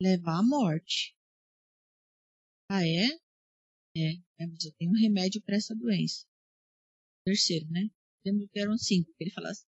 leva 0.00 0.38
à 0.38 0.42
morte. 0.42 1.16
Ah, 2.68 2.86
é? 2.86 3.06
É, 3.96 4.12
é 4.38 4.46
mas 4.46 4.64
eu 4.64 4.72
tenho 4.74 4.90
um 4.90 5.00
remédio 5.00 5.40
para 5.42 5.56
essa 5.56 5.74
doença. 5.74 6.26
Terceiro, 7.24 7.66
né? 7.70 7.88
Lembro 8.24 8.48
que 8.48 8.58
eram 8.58 8.76
cinco, 8.76 9.14
ele 9.18 9.30
fala 9.30 9.50
assim, 9.50 9.66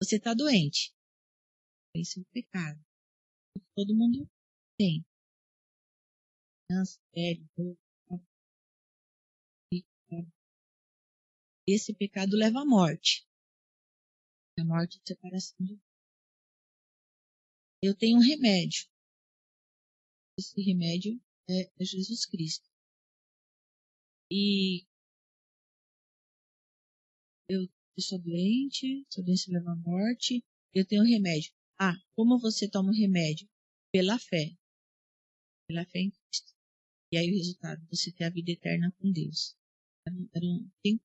você 0.00 0.16
está 0.16 0.34
doente. 0.34 0.94
Esse 1.94 2.18
é 2.18 2.22
o 2.22 2.26
pecado. 2.26 2.78
Todo 3.74 3.96
mundo 3.96 4.28
tem. 4.76 5.04
Criança, 6.68 6.98
velho, 7.14 7.48
esse 11.66 11.94
pecado 11.94 12.36
leva 12.36 12.60
à 12.60 12.64
morte. 12.64 13.26
A 14.58 14.64
morte 14.64 14.98
de 15.00 15.08
separação 15.08 15.56
de 15.60 15.78
Eu 17.82 17.94
tenho 17.94 18.18
um 18.18 18.20
remédio. 18.20 18.88
Esse 20.38 20.60
remédio 20.62 21.20
é, 21.48 21.70
é 21.78 21.84
Jesus 21.84 22.26
Cristo. 22.26 22.68
E 24.30 24.84
eu, 27.48 27.62
eu 27.62 28.02
sou 28.02 28.18
doente, 28.18 29.06
sou 29.12 29.24
doente 29.24 29.50
leva 29.50 29.72
à 29.72 29.76
morte, 29.76 30.44
eu 30.74 30.86
tenho 30.86 31.02
um 31.02 31.06
remédio. 31.06 31.52
Ah, 31.78 31.94
como 32.14 32.38
você 32.38 32.68
toma 32.68 32.88
o 32.88 32.92
um 32.92 32.96
remédio? 32.96 33.48
Pela 33.92 34.18
fé 34.18 34.56
pela 35.66 35.84
fé 35.84 36.00
em 36.00 36.10
Cristo. 36.10 36.54
E 37.12 37.18
aí 37.18 37.30
o 37.30 37.36
resultado, 37.36 37.86
você 37.90 38.10
ter 38.12 38.24
a 38.24 38.30
vida 38.30 38.50
eterna 38.52 38.92
com 38.98 39.10
Deus. 39.10 39.56
Era, 40.06 40.44
um, 40.44 40.68
tem, 40.82 41.00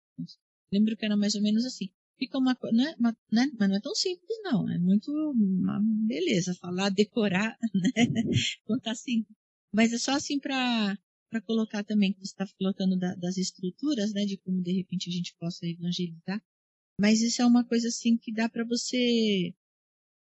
lembro 0.71 0.95
que 0.95 1.05
era 1.05 1.17
mais 1.17 1.35
ou 1.35 1.41
menos 1.41 1.65
assim. 1.65 1.89
Fica 2.17 2.37
uma 2.37 2.55
coisa, 2.55 2.75
né, 2.75 2.95
mas 2.99 3.15
não 3.31 3.75
é 3.75 3.79
tão 3.79 3.95
simples 3.95 4.37
não, 4.43 4.69
é 4.69 4.77
muito 4.77 5.11
uma 5.11 5.79
beleza 6.07 6.53
falar, 6.53 6.89
decorar, 6.89 7.57
né, 7.73 8.23
contar 8.63 8.91
assim. 8.91 9.25
Mas 9.73 9.91
é 9.91 9.97
só 9.97 10.11
assim 10.11 10.39
para 10.39 10.97
para 11.31 11.41
colocar 11.41 11.81
também 11.85 12.11
que 12.11 12.19
você 12.19 12.33
está 12.33 12.45
colocando 12.59 12.99
da, 12.99 13.15
das 13.15 13.37
estruturas, 13.37 14.11
né, 14.13 14.25
de 14.25 14.37
como 14.37 14.61
de 14.61 14.73
repente 14.73 15.09
a 15.09 15.13
gente 15.13 15.33
possa 15.39 15.65
evangelizar. 15.65 16.43
Mas 16.99 17.21
isso 17.21 17.41
é 17.41 17.45
uma 17.45 17.63
coisa 17.65 17.87
assim 17.87 18.17
que 18.17 18.33
dá 18.33 18.49
para 18.49 18.65
você 18.65 19.55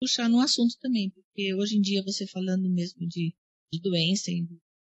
puxar 0.00 0.28
no 0.28 0.38
assunto 0.40 0.78
também, 0.78 1.10
porque 1.10 1.52
hoje 1.54 1.76
em 1.76 1.80
dia 1.80 2.02
você 2.04 2.26
falando 2.26 2.70
mesmo 2.70 3.06
de 3.08 3.34
de 3.74 3.80
doença, 3.80 4.30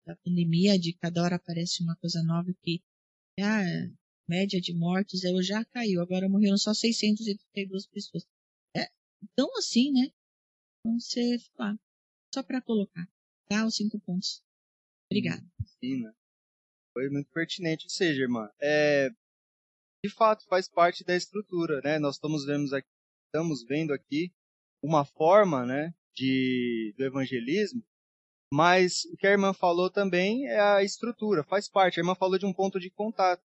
da 0.06 0.16
pandemia, 0.16 0.78
de 0.78 0.94
cada 0.94 1.22
hora 1.22 1.36
aparece 1.36 1.82
uma 1.82 1.96
coisa 1.96 2.22
nova 2.22 2.52
que 2.62 2.82
a 3.38 3.60
ah, 3.60 3.90
média 4.26 4.60
de 4.60 4.74
mortes 4.74 5.22
eu 5.24 5.42
já 5.42 5.64
caiu, 5.66 6.00
agora 6.00 6.28
morreram 6.28 6.56
só 6.56 6.72
632 6.72 7.86
pessoas. 7.86 8.26
É, 8.74 8.88
então 9.22 9.48
assim, 9.56 9.92
né? 9.92 10.10
Então 10.80 10.98
você 10.98 11.38
falar, 11.54 11.78
só 12.34 12.42
para 12.42 12.62
colocar, 12.62 13.06
tá? 13.48 13.66
Os 13.66 13.76
cinco 13.76 14.00
pontos. 14.00 14.42
Obrigada. 15.10 15.44
Sim, 15.78 16.02
né? 16.02 16.12
Foi 16.92 17.08
muito 17.10 17.30
pertinente, 17.30 17.84
ou 17.84 17.90
seja, 17.90 18.22
irmã, 18.22 18.50
é, 18.60 19.10
de 20.04 20.10
fato 20.10 20.46
faz 20.46 20.68
parte 20.68 21.04
da 21.04 21.14
estrutura, 21.14 21.80
né? 21.82 21.98
Nós 21.98 22.16
estamos 22.16 22.44
vendo 22.44 22.74
aqui, 22.74 22.88
estamos 23.26 23.62
vendo 23.64 23.92
aqui 23.92 24.32
uma 24.82 25.04
forma, 25.04 25.66
né, 25.66 25.92
de 26.14 26.94
do 26.96 27.04
evangelismo 27.04 27.84
mas 28.52 29.04
o 29.12 29.16
que 29.16 29.26
a 29.26 29.30
irmã 29.30 29.52
falou 29.52 29.90
também 29.90 30.46
é 30.46 30.58
a 30.58 30.82
estrutura, 30.82 31.44
faz 31.44 31.68
parte. 31.68 31.98
A 31.98 32.02
irmã 32.02 32.14
falou 32.14 32.38
de 32.38 32.46
um 32.46 32.52
ponto 32.52 32.80
de 32.80 32.90
contato. 32.90 33.42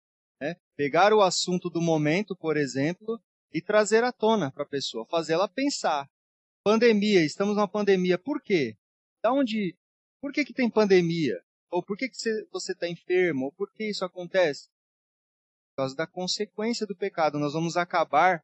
Né? 0.42 0.56
Pegar 0.76 1.14
o 1.14 1.22
assunto 1.22 1.70
do 1.70 1.82
momento, 1.82 2.36
por 2.36 2.58
exemplo, 2.58 3.22
e 3.54 3.62
trazer 3.62 4.04
à 4.04 4.12
tona 4.12 4.52
para 4.52 4.64
a 4.64 4.68
pessoa, 4.68 5.06
fazer 5.06 5.34
ela 5.34 5.48
pensar. 5.48 6.10
Pandemia, 6.64 7.24
estamos 7.24 7.56
numa 7.56 7.68
pandemia, 7.68 8.18
por 8.18 8.42
quê? 8.42 8.76
Da 9.24 9.32
onde, 9.32 9.78
por 10.22 10.34
que, 10.34 10.44
que 10.44 10.54
tem 10.54 10.70
pandemia? 10.70 11.42
Ou 11.72 11.84
por 11.84 11.98
que, 11.98 12.10
que 12.10 12.18
você 12.52 12.72
está 12.72 12.88
enfermo? 12.88 13.46
Ou 13.46 13.52
por 13.52 13.72
que 13.72 13.90
isso 13.90 14.04
acontece? 14.04 14.70
Por 15.72 15.84
causa 15.84 15.96
da 15.96 16.08
consequência 16.08 16.88
do 16.88 16.96
pecado. 16.96 17.40
Nós 17.40 17.54
vamos 17.54 17.78
acabar, 17.78 18.44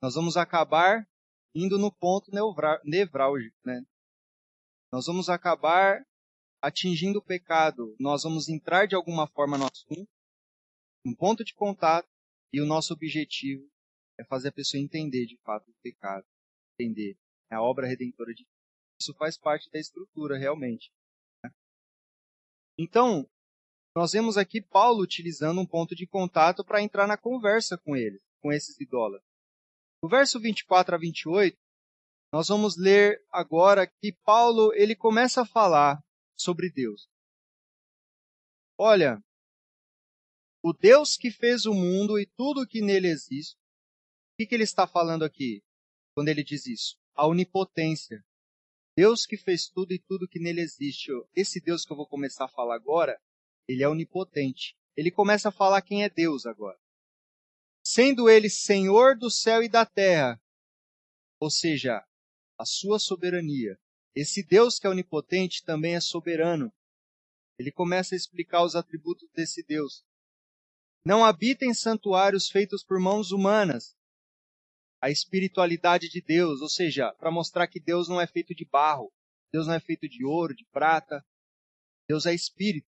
nós 0.00 0.14
vamos 0.14 0.36
acabar 0.36 1.06
indo 1.54 1.78
no 1.78 1.92
ponto 1.92 2.30
nevrálgico, 2.84 3.56
né? 3.64 3.82
Nós 4.92 5.06
vamos 5.06 5.30
acabar 5.30 6.06
atingindo 6.60 7.18
o 7.18 7.24
pecado. 7.24 7.96
Nós 7.98 8.24
vamos 8.24 8.48
entrar 8.48 8.86
de 8.86 8.94
alguma 8.94 9.26
forma 9.26 9.56
no 9.56 9.64
assunto, 9.64 10.08
um 11.04 11.14
ponto 11.14 11.42
de 11.42 11.54
contato, 11.54 12.08
e 12.52 12.60
o 12.60 12.66
nosso 12.66 12.92
objetivo 12.92 13.66
é 14.20 14.24
fazer 14.24 14.48
a 14.48 14.52
pessoa 14.52 14.82
entender 14.82 15.24
de 15.24 15.38
fato 15.38 15.70
o 15.70 15.74
pecado, 15.82 16.26
entender 16.78 17.16
a 17.50 17.62
obra 17.62 17.86
redentora 17.86 18.34
de 18.34 18.46
Isso 19.00 19.14
faz 19.14 19.38
parte 19.38 19.70
da 19.70 19.78
estrutura, 19.78 20.36
realmente. 20.36 20.92
Né? 21.42 21.50
Então, 22.78 23.26
nós 23.96 24.12
vemos 24.12 24.36
aqui 24.36 24.60
Paulo 24.60 25.02
utilizando 25.02 25.60
um 25.60 25.66
ponto 25.66 25.94
de 25.94 26.06
contato 26.06 26.62
para 26.62 26.82
entrar 26.82 27.06
na 27.06 27.16
conversa 27.16 27.78
com 27.78 27.96
eles, 27.96 28.20
com 28.40 28.52
esses 28.52 28.78
idólatras. 28.78 29.26
No 30.02 30.08
verso 30.08 30.38
24 30.38 30.94
a 30.94 30.98
28, 30.98 31.56
nós 32.32 32.48
vamos 32.48 32.78
ler 32.78 33.22
agora 33.30 33.86
que 33.86 34.10
Paulo 34.24 34.72
ele 34.74 34.96
começa 34.96 35.42
a 35.42 35.46
falar 35.46 36.02
sobre 36.34 36.70
Deus. 36.70 37.06
Olha, 38.78 39.22
o 40.62 40.72
Deus 40.72 41.16
que 41.16 41.30
fez 41.30 41.66
o 41.66 41.74
mundo 41.74 42.18
e 42.18 42.24
tudo 42.24 42.66
que 42.66 42.80
nele 42.80 43.08
existe, 43.08 43.54
o 43.54 44.36
que, 44.38 44.46
que 44.46 44.54
ele 44.54 44.64
está 44.64 44.86
falando 44.86 45.24
aqui 45.24 45.62
quando 46.14 46.28
ele 46.28 46.42
diz 46.42 46.66
isso? 46.66 46.96
A 47.14 47.26
onipotência. 47.26 48.24
Deus 48.96 49.26
que 49.26 49.36
fez 49.36 49.68
tudo 49.68 49.92
e 49.92 49.98
tudo 49.98 50.28
que 50.28 50.40
nele 50.40 50.62
existe. 50.62 51.10
Esse 51.34 51.60
Deus 51.60 51.84
que 51.84 51.92
eu 51.92 51.96
vou 51.96 52.06
começar 52.06 52.46
a 52.46 52.48
falar 52.48 52.76
agora, 52.76 53.20
ele 53.68 53.82
é 53.82 53.88
onipotente. 53.88 54.74
Ele 54.96 55.10
começa 55.10 55.50
a 55.50 55.52
falar 55.52 55.82
quem 55.82 56.02
é 56.02 56.08
Deus 56.08 56.46
agora. 56.46 56.78
Sendo 57.84 58.30
ele 58.30 58.48
Senhor 58.48 59.18
do 59.18 59.30
céu 59.30 59.62
e 59.62 59.68
da 59.68 59.84
terra, 59.84 60.40
ou 61.40 61.50
seja, 61.50 62.02
a 62.62 62.64
sua 62.64 63.00
soberania. 63.00 63.76
Esse 64.14 64.40
Deus 64.46 64.78
que 64.78 64.86
é 64.86 64.90
onipotente 64.90 65.64
também 65.64 65.96
é 65.96 66.00
soberano. 66.00 66.72
Ele 67.58 67.72
começa 67.72 68.14
a 68.14 68.16
explicar 68.16 68.62
os 68.62 68.76
atributos 68.76 69.28
desse 69.34 69.64
Deus. 69.64 70.04
Não 71.04 71.24
habita 71.24 71.64
em 71.64 71.74
santuários 71.74 72.48
feitos 72.48 72.84
por 72.84 73.00
mãos 73.00 73.32
humanas. 73.32 73.96
A 75.00 75.10
espiritualidade 75.10 76.08
de 76.08 76.22
Deus, 76.22 76.60
ou 76.60 76.68
seja, 76.68 77.12
para 77.14 77.32
mostrar 77.32 77.66
que 77.66 77.80
Deus 77.80 78.08
não 78.08 78.20
é 78.20 78.28
feito 78.28 78.54
de 78.54 78.64
barro, 78.64 79.12
Deus 79.52 79.66
não 79.66 79.74
é 79.74 79.80
feito 79.80 80.08
de 80.08 80.24
ouro, 80.24 80.54
de 80.54 80.64
prata. 80.66 81.20
Deus 82.08 82.26
é 82.26 82.32
espírito. 82.32 82.86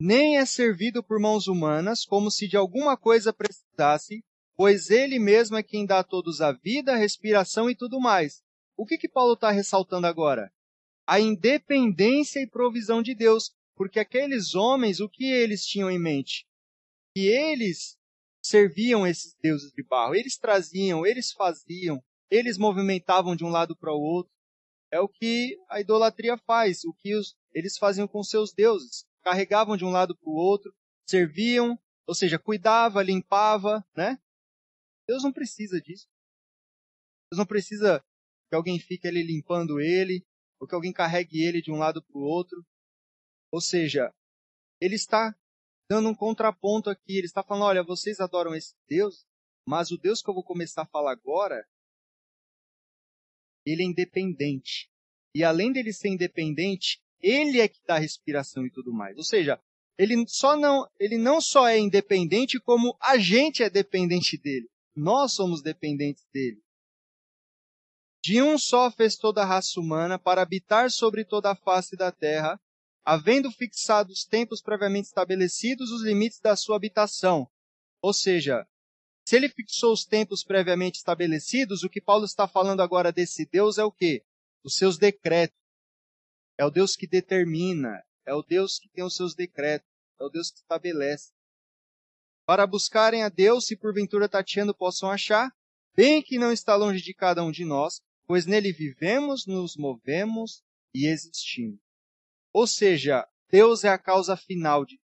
Nem 0.00 0.38
é 0.38 0.44
servido 0.44 1.04
por 1.04 1.20
mãos 1.20 1.46
humanas, 1.46 2.04
como 2.04 2.30
se 2.32 2.48
de 2.48 2.56
alguma 2.56 2.96
coisa 2.96 3.32
precisasse, 3.32 4.24
pois 4.60 4.90
ele 4.90 5.18
mesmo 5.18 5.56
é 5.56 5.62
quem 5.62 5.86
dá 5.86 6.00
a 6.00 6.04
todos 6.04 6.42
a 6.42 6.52
vida, 6.52 6.92
a 6.92 6.96
respiração 6.96 7.70
e 7.70 7.74
tudo 7.74 7.98
mais. 7.98 8.42
O 8.76 8.84
que 8.84 8.98
que 8.98 9.08
Paulo 9.08 9.32
está 9.32 9.50
ressaltando 9.50 10.06
agora? 10.06 10.52
A 11.06 11.18
independência 11.18 12.40
e 12.40 12.46
provisão 12.46 13.00
de 13.00 13.14
Deus, 13.14 13.54
porque 13.74 13.98
aqueles 13.98 14.54
homens, 14.54 15.00
o 15.00 15.08
que 15.08 15.24
eles 15.24 15.64
tinham 15.64 15.90
em 15.90 15.98
mente? 15.98 16.46
que 17.14 17.26
eles 17.26 17.96
serviam 18.44 19.06
esses 19.06 19.34
deuses 19.42 19.72
de 19.72 19.82
barro, 19.82 20.14
eles 20.14 20.36
traziam, 20.36 21.06
eles 21.06 21.32
faziam, 21.32 21.98
eles 22.30 22.58
movimentavam 22.58 23.34
de 23.34 23.42
um 23.42 23.48
lado 23.48 23.74
para 23.74 23.94
o 23.94 23.98
outro. 23.98 24.30
É 24.92 25.00
o 25.00 25.08
que 25.08 25.56
a 25.70 25.80
idolatria 25.80 26.36
faz, 26.36 26.84
o 26.84 26.92
que 26.92 27.16
os, 27.16 27.34
eles 27.54 27.78
faziam 27.78 28.06
com 28.06 28.22
seus 28.22 28.52
deuses. 28.52 29.06
Carregavam 29.22 29.74
de 29.74 29.86
um 29.86 29.90
lado 29.90 30.14
para 30.14 30.30
o 30.30 30.36
outro, 30.36 30.70
serviam, 31.08 31.78
ou 32.06 32.14
seja, 32.14 32.38
cuidava, 32.38 33.02
limpava, 33.02 33.82
né? 33.96 34.18
Deus 35.10 35.24
não 35.24 35.32
precisa 35.32 35.80
disso. 35.80 36.06
Deus 37.28 37.38
não 37.38 37.46
precisa 37.46 38.00
que 38.48 38.54
alguém 38.54 38.78
fique 38.78 39.08
ali 39.08 39.24
limpando 39.24 39.80
ele, 39.80 40.24
ou 40.60 40.68
que 40.68 40.74
alguém 40.74 40.92
carregue 40.92 41.42
ele 41.42 41.60
de 41.60 41.72
um 41.72 41.78
lado 41.78 42.00
para 42.00 42.16
o 42.16 42.22
outro. 42.22 42.64
Ou 43.50 43.60
seja, 43.60 44.14
ele 44.80 44.94
está 44.94 45.36
dando 45.90 46.08
um 46.08 46.14
contraponto 46.14 46.88
aqui. 46.88 47.16
Ele 47.16 47.26
está 47.26 47.42
falando: 47.42 47.64
olha, 47.64 47.82
vocês 47.82 48.20
adoram 48.20 48.54
esse 48.54 48.76
Deus, 48.86 49.26
mas 49.66 49.90
o 49.90 49.98
Deus 49.98 50.22
que 50.22 50.30
eu 50.30 50.34
vou 50.34 50.44
começar 50.44 50.82
a 50.82 50.86
falar 50.86 51.10
agora, 51.10 51.66
ele 53.66 53.82
é 53.82 53.86
independente. 53.86 54.88
E 55.34 55.42
além 55.42 55.72
dele 55.72 55.92
ser 55.92 56.10
independente, 56.10 57.02
ele 57.20 57.60
é 57.60 57.66
que 57.66 57.82
dá 57.84 57.98
respiração 57.98 58.64
e 58.64 58.70
tudo 58.70 58.92
mais. 58.92 59.16
Ou 59.16 59.24
seja, 59.24 59.60
ele 59.98 60.24
só 60.28 60.56
não, 60.56 60.88
ele 61.00 61.18
não 61.18 61.40
só 61.40 61.66
é 61.66 61.80
independente, 61.80 62.60
como 62.60 62.96
a 63.00 63.18
gente 63.18 63.64
é 63.64 63.68
dependente 63.68 64.38
dele. 64.38 64.69
Nós 64.94 65.32
somos 65.32 65.62
dependentes 65.62 66.26
dele. 66.32 66.62
De 68.22 68.42
um 68.42 68.58
só 68.58 68.90
fez 68.90 69.16
toda 69.16 69.42
a 69.42 69.46
raça 69.46 69.80
humana 69.80 70.18
para 70.18 70.42
habitar 70.42 70.90
sobre 70.90 71.24
toda 71.24 71.50
a 71.50 71.56
face 71.56 71.96
da 71.96 72.12
terra, 72.12 72.60
havendo 73.04 73.50
fixado 73.50 74.12
os 74.12 74.24
tempos 74.24 74.60
previamente 74.60 75.06
estabelecidos, 75.06 75.90
os 75.90 76.02
limites 76.02 76.38
da 76.38 76.54
sua 76.54 76.76
habitação. 76.76 77.50
Ou 78.02 78.12
seja, 78.12 78.66
se 79.24 79.36
ele 79.36 79.48
fixou 79.48 79.92
os 79.92 80.04
tempos 80.04 80.44
previamente 80.44 80.98
estabelecidos, 80.98 81.82
o 81.82 81.88
que 81.88 82.00
Paulo 82.00 82.24
está 82.24 82.46
falando 82.46 82.80
agora 82.80 83.12
desse 83.12 83.46
Deus 83.46 83.78
é 83.78 83.84
o 83.84 83.92
quê? 83.92 84.24
Os 84.62 84.74
seus 84.74 84.98
decretos. 84.98 85.56
É 86.58 86.64
o 86.64 86.70
Deus 86.70 86.94
que 86.94 87.06
determina, 87.06 88.04
é 88.26 88.34
o 88.34 88.42
Deus 88.42 88.78
que 88.78 88.88
tem 88.90 89.02
os 89.02 89.16
seus 89.16 89.34
decretos, 89.34 89.88
é 90.20 90.24
o 90.24 90.28
Deus 90.28 90.50
que 90.50 90.58
estabelece. 90.58 91.32
Para 92.50 92.66
buscarem 92.66 93.22
a 93.22 93.28
Deus, 93.28 93.66
se 93.66 93.76
porventura 93.76 94.28
tateando 94.28 94.74
possam 94.74 95.08
achar, 95.08 95.54
bem 95.94 96.20
que 96.20 96.36
não 96.36 96.50
está 96.50 96.74
longe 96.74 97.00
de 97.00 97.14
cada 97.14 97.44
um 97.44 97.50
de 97.52 97.64
nós, 97.64 98.02
pois 98.26 98.44
nele 98.44 98.72
vivemos, 98.72 99.46
nos 99.46 99.76
movemos 99.76 100.60
e 100.92 101.06
existimos. 101.06 101.78
Ou 102.52 102.66
seja, 102.66 103.24
Deus 103.48 103.84
é 103.84 103.88
a 103.88 103.96
causa 103.96 104.36
final 104.36 104.84
de 104.84 105.00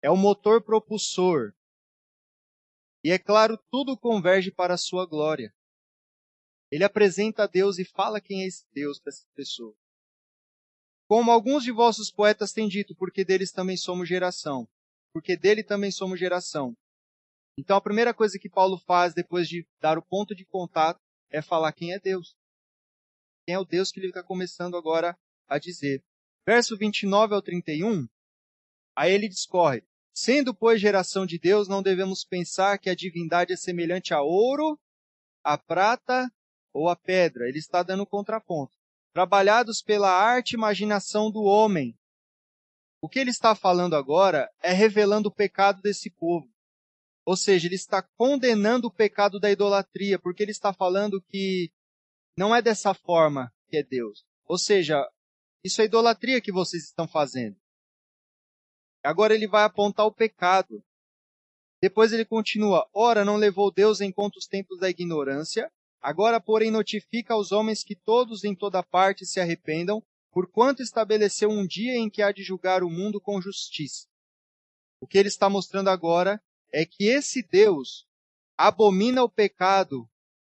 é 0.00 0.10
o 0.10 0.16
motor 0.16 0.64
propulsor. 0.64 1.52
E 3.04 3.10
é 3.10 3.18
claro, 3.18 3.62
tudo 3.70 3.94
converge 3.94 4.50
para 4.50 4.72
a 4.72 4.78
sua 4.78 5.04
glória. 5.04 5.54
Ele 6.70 6.84
apresenta 6.84 7.42
a 7.42 7.46
Deus 7.46 7.78
e 7.78 7.84
fala 7.84 8.22
quem 8.22 8.42
é 8.42 8.46
esse 8.46 8.64
Deus 8.72 8.98
para 8.98 9.10
essa 9.12 9.26
pessoa. 9.34 9.76
Como 11.06 11.30
alguns 11.30 11.62
de 11.62 11.72
vossos 11.72 12.10
poetas 12.10 12.54
têm 12.54 12.68
dito, 12.68 12.96
porque 12.96 13.22
deles 13.22 13.52
também 13.52 13.76
somos 13.76 14.08
geração. 14.08 14.66
Porque 15.16 15.34
dele 15.34 15.64
também 15.64 15.90
somos 15.90 16.20
geração. 16.20 16.76
Então 17.58 17.74
a 17.74 17.80
primeira 17.80 18.12
coisa 18.12 18.38
que 18.38 18.50
Paulo 18.50 18.76
faz 18.86 19.14
depois 19.14 19.48
de 19.48 19.66
dar 19.80 19.96
o 19.96 20.04
ponto 20.04 20.34
de 20.34 20.44
contato 20.44 21.00
é 21.30 21.40
falar 21.40 21.72
quem 21.72 21.94
é 21.94 21.98
Deus. 21.98 22.36
Quem 23.46 23.54
é 23.54 23.58
o 23.58 23.64
Deus 23.64 23.90
que 23.90 23.98
ele 23.98 24.08
está 24.08 24.22
começando 24.22 24.76
agora 24.76 25.18
a 25.48 25.58
dizer. 25.58 26.04
Verso 26.46 26.76
29 26.76 27.34
ao 27.34 27.40
31, 27.40 28.06
aí 28.94 29.10
ele 29.10 29.26
discorre. 29.26 29.82
Sendo, 30.14 30.54
pois, 30.54 30.82
geração 30.82 31.24
de 31.24 31.38
Deus, 31.38 31.66
não 31.66 31.82
devemos 31.82 32.22
pensar 32.22 32.78
que 32.78 32.90
a 32.90 32.94
divindade 32.94 33.54
é 33.54 33.56
semelhante 33.56 34.12
a 34.12 34.20
ouro, 34.20 34.78
a 35.42 35.56
prata 35.56 36.30
ou 36.74 36.90
a 36.90 36.94
pedra. 36.94 37.48
Ele 37.48 37.58
está 37.58 37.82
dando 37.82 38.06
contraponto. 38.06 38.76
Trabalhados 39.14 39.80
pela 39.80 40.10
arte 40.10 40.52
e 40.52 40.56
imaginação 40.56 41.30
do 41.30 41.40
homem. 41.40 41.98
O 43.06 43.08
que 43.08 43.20
ele 43.20 43.30
está 43.30 43.54
falando 43.54 43.94
agora 43.94 44.50
é 44.60 44.72
revelando 44.72 45.28
o 45.28 45.32
pecado 45.32 45.80
desse 45.80 46.10
povo. 46.10 46.52
Ou 47.24 47.36
seja, 47.36 47.68
ele 47.68 47.76
está 47.76 48.02
condenando 48.02 48.88
o 48.88 48.92
pecado 48.92 49.38
da 49.38 49.48
idolatria, 49.48 50.18
porque 50.18 50.42
ele 50.42 50.50
está 50.50 50.72
falando 50.72 51.22
que 51.22 51.70
não 52.36 52.52
é 52.52 52.60
dessa 52.60 52.92
forma 52.94 53.54
que 53.68 53.76
é 53.76 53.84
Deus. 53.84 54.26
Ou 54.44 54.58
seja, 54.58 55.08
isso 55.62 55.80
é 55.80 55.84
idolatria 55.84 56.40
que 56.40 56.50
vocês 56.50 56.82
estão 56.82 57.06
fazendo. 57.06 57.56
Agora 59.04 59.32
ele 59.32 59.46
vai 59.46 59.62
apontar 59.62 60.04
o 60.04 60.12
pecado. 60.12 60.82
Depois 61.80 62.12
ele 62.12 62.24
continua: 62.24 62.88
Ora, 62.92 63.24
não 63.24 63.36
levou 63.36 63.70
Deus 63.70 64.00
em 64.00 64.10
conta 64.10 64.36
os 64.36 64.48
tempos 64.48 64.80
da 64.80 64.90
ignorância, 64.90 65.70
agora, 66.00 66.40
porém, 66.40 66.72
notifica 66.72 67.34
aos 67.34 67.52
homens 67.52 67.84
que 67.84 67.94
todos 67.94 68.42
em 68.42 68.52
toda 68.52 68.82
parte 68.82 69.24
se 69.24 69.38
arrependam, 69.38 70.02
porquanto 70.36 70.82
estabeleceu 70.82 71.48
um 71.48 71.66
dia 71.66 71.96
em 71.96 72.10
que 72.10 72.20
há 72.20 72.30
de 72.30 72.42
julgar 72.42 72.82
o 72.82 72.90
mundo 72.90 73.18
com 73.18 73.40
justiça. 73.40 74.06
O 75.00 75.06
que 75.06 75.16
ele 75.16 75.28
está 75.28 75.48
mostrando 75.48 75.88
agora 75.88 76.38
é 76.70 76.84
que 76.84 77.04
esse 77.04 77.42
Deus 77.42 78.06
abomina 78.54 79.24
o 79.24 79.30
pecado 79.30 80.06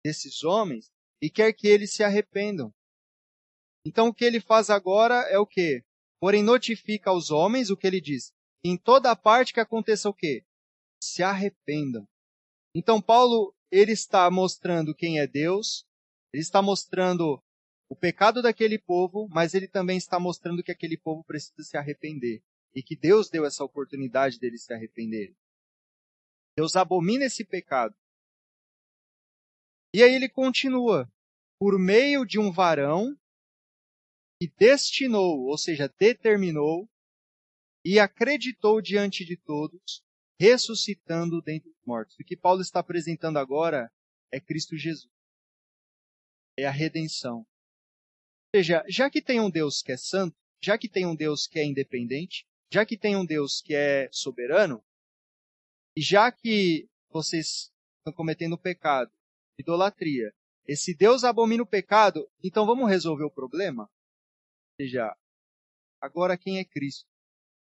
desses 0.03 0.43
homens 0.43 0.91
e 1.21 1.29
quer 1.29 1.53
que 1.53 1.67
eles 1.67 1.93
se 1.93 2.03
arrependam. 2.03 2.73
Então 3.85 4.07
o 4.07 4.13
que 4.15 4.25
ele 4.25 4.39
faz 4.39 4.71
agora 4.71 5.13
é 5.29 5.37
o 5.37 5.45
quê? 5.45 5.85
Porém 6.19 6.41
notifica 6.41 7.11
aos 7.11 7.29
homens 7.29 7.69
o 7.69 7.77
que 7.77 7.85
ele 7.85 8.01
diz. 8.01 8.33
em 8.63 8.75
toda 8.75 9.15
parte 9.15 9.53
que 9.53 9.59
aconteça 9.59 10.09
o 10.09 10.13
quê? 10.13 10.43
Se 10.99 11.21
arrependam. 11.21 12.03
Então 12.73 12.99
Paulo, 12.99 13.53
ele 13.69 13.91
está 13.91 14.27
mostrando 14.31 14.95
quem 14.95 15.19
é 15.19 15.27
Deus, 15.27 15.85
ele 16.33 16.41
está 16.41 16.63
mostrando 16.63 17.39
o 17.89 17.95
pecado 17.95 18.41
daquele 18.41 18.77
povo, 18.77 19.27
mas 19.29 19.53
ele 19.53 19.67
também 19.67 19.97
está 19.97 20.19
mostrando 20.19 20.63
que 20.63 20.71
aquele 20.71 20.97
povo 20.97 21.23
precisa 21.23 21.63
se 21.63 21.77
arrepender 21.77 22.43
e 22.75 22.83
que 22.83 22.95
Deus 22.95 23.29
deu 23.29 23.45
essa 23.45 23.63
oportunidade 23.63 24.39
deles 24.39 24.63
se 24.63 24.73
arrependerem. 24.73 25.35
Deus 26.57 26.75
abomina 26.75 27.25
esse 27.25 27.45
pecado. 27.45 27.95
E 29.93 30.03
aí 30.03 30.13
ele 30.13 30.27
continua, 30.27 31.11
por 31.59 31.79
meio 31.79 32.25
de 32.25 32.39
um 32.39 32.51
varão 32.51 33.17
que 34.39 34.51
destinou, 34.57 35.45
ou 35.45 35.57
seja, 35.57 35.87
determinou 35.87 36.89
e 37.85 37.99
acreditou 37.99 38.81
diante 38.81 39.23
de 39.23 39.37
todos, 39.37 40.03
ressuscitando 40.39 41.41
dentre 41.41 41.69
os 41.69 41.81
mortos. 41.85 42.15
O 42.19 42.23
que 42.23 42.35
Paulo 42.35 42.61
está 42.61 42.79
apresentando 42.79 43.37
agora 43.37 43.91
é 44.31 44.39
Cristo 44.39 44.77
Jesus. 44.77 45.11
É 46.57 46.65
a 46.65 46.71
redenção. 46.71 47.47
Seja, 48.55 48.83
já 48.87 49.09
que 49.09 49.21
tem 49.21 49.39
um 49.39 49.49
Deus 49.49 49.81
que 49.81 49.91
é 49.91 49.97
santo, 49.97 50.35
já 50.61 50.77
que 50.77 50.89
tem 50.89 51.05
um 51.05 51.15
Deus 51.15 51.47
que 51.47 51.59
é 51.59 51.65
independente, 51.65 52.45
já 52.71 52.85
que 52.85 52.97
tem 52.97 53.15
um 53.15 53.25
Deus 53.25 53.61
que 53.61 53.75
é 53.75 54.09
soberano, 54.11 54.83
e 55.95 56.01
já 56.01 56.31
que 56.31 56.89
vocês 57.09 57.71
estão 57.99 58.13
cometendo 58.13 58.57
pecado, 58.57 59.11
idolatria, 59.57 60.33
esse 60.67 60.93
Deus 60.93 61.23
abomina 61.23 61.63
o 61.63 61.67
pecado, 61.67 62.29
então 62.43 62.65
vamos 62.65 62.89
resolver 62.89 63.23
o 63.23 63.31
problema? 63.31 63.83
Ou 63.83 64.85
seja, 64.85 65.15
agora 66.01 66.37
quem 66.37 66.59
é 66.59 66.65
Cristo? 66.65 67.07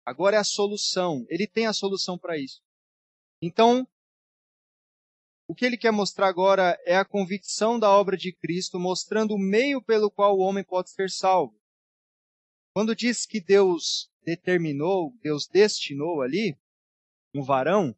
Agora 0.04 0.36
é 0.36 0.38
a 0.38 0.44
solução. 0.44 1.24
Ele 1.28 1.46
tem 1.46 1.66
a 1.66 1.72
solução 1.72 2.18
para 2.18 2.38
isso. 2.38 2.60
Então, 3.42 3.88
o 5.50 5.54
que 5.54 5.64
ele 5.64 5.76
quer 5.76 5.90
mostrar 5.90 6.28
agora 6.28 6.80
é 6.86 6.94
a 6.94 7.04
convicção 7.04 7.76
da 7.76 7.90
obra 7.90 8.16
de 8.16 8.32
Cristo, 8.32 8.78
mostrando 8.78 9.34
o 9.34 9.38
meio 9.38 9.82
pelo 9.82 10.08
qual 10.08 10.38
o 10.38 10.42
homem 10.42 10.62
pode 10.62 10.90
ser 10.90 11.10
salvo. 11.10 11.60
Quando 12.72 12.94
diz 12.94 13.26
que 13.26 13.40
Deus 13.40 14.08
determinou, 14.24 15.12
Deus 15.20 15.48
destinou 15.48 16.22
ali, 16.22 16.56
um 17.34 17.42
varão, 17.42 17.92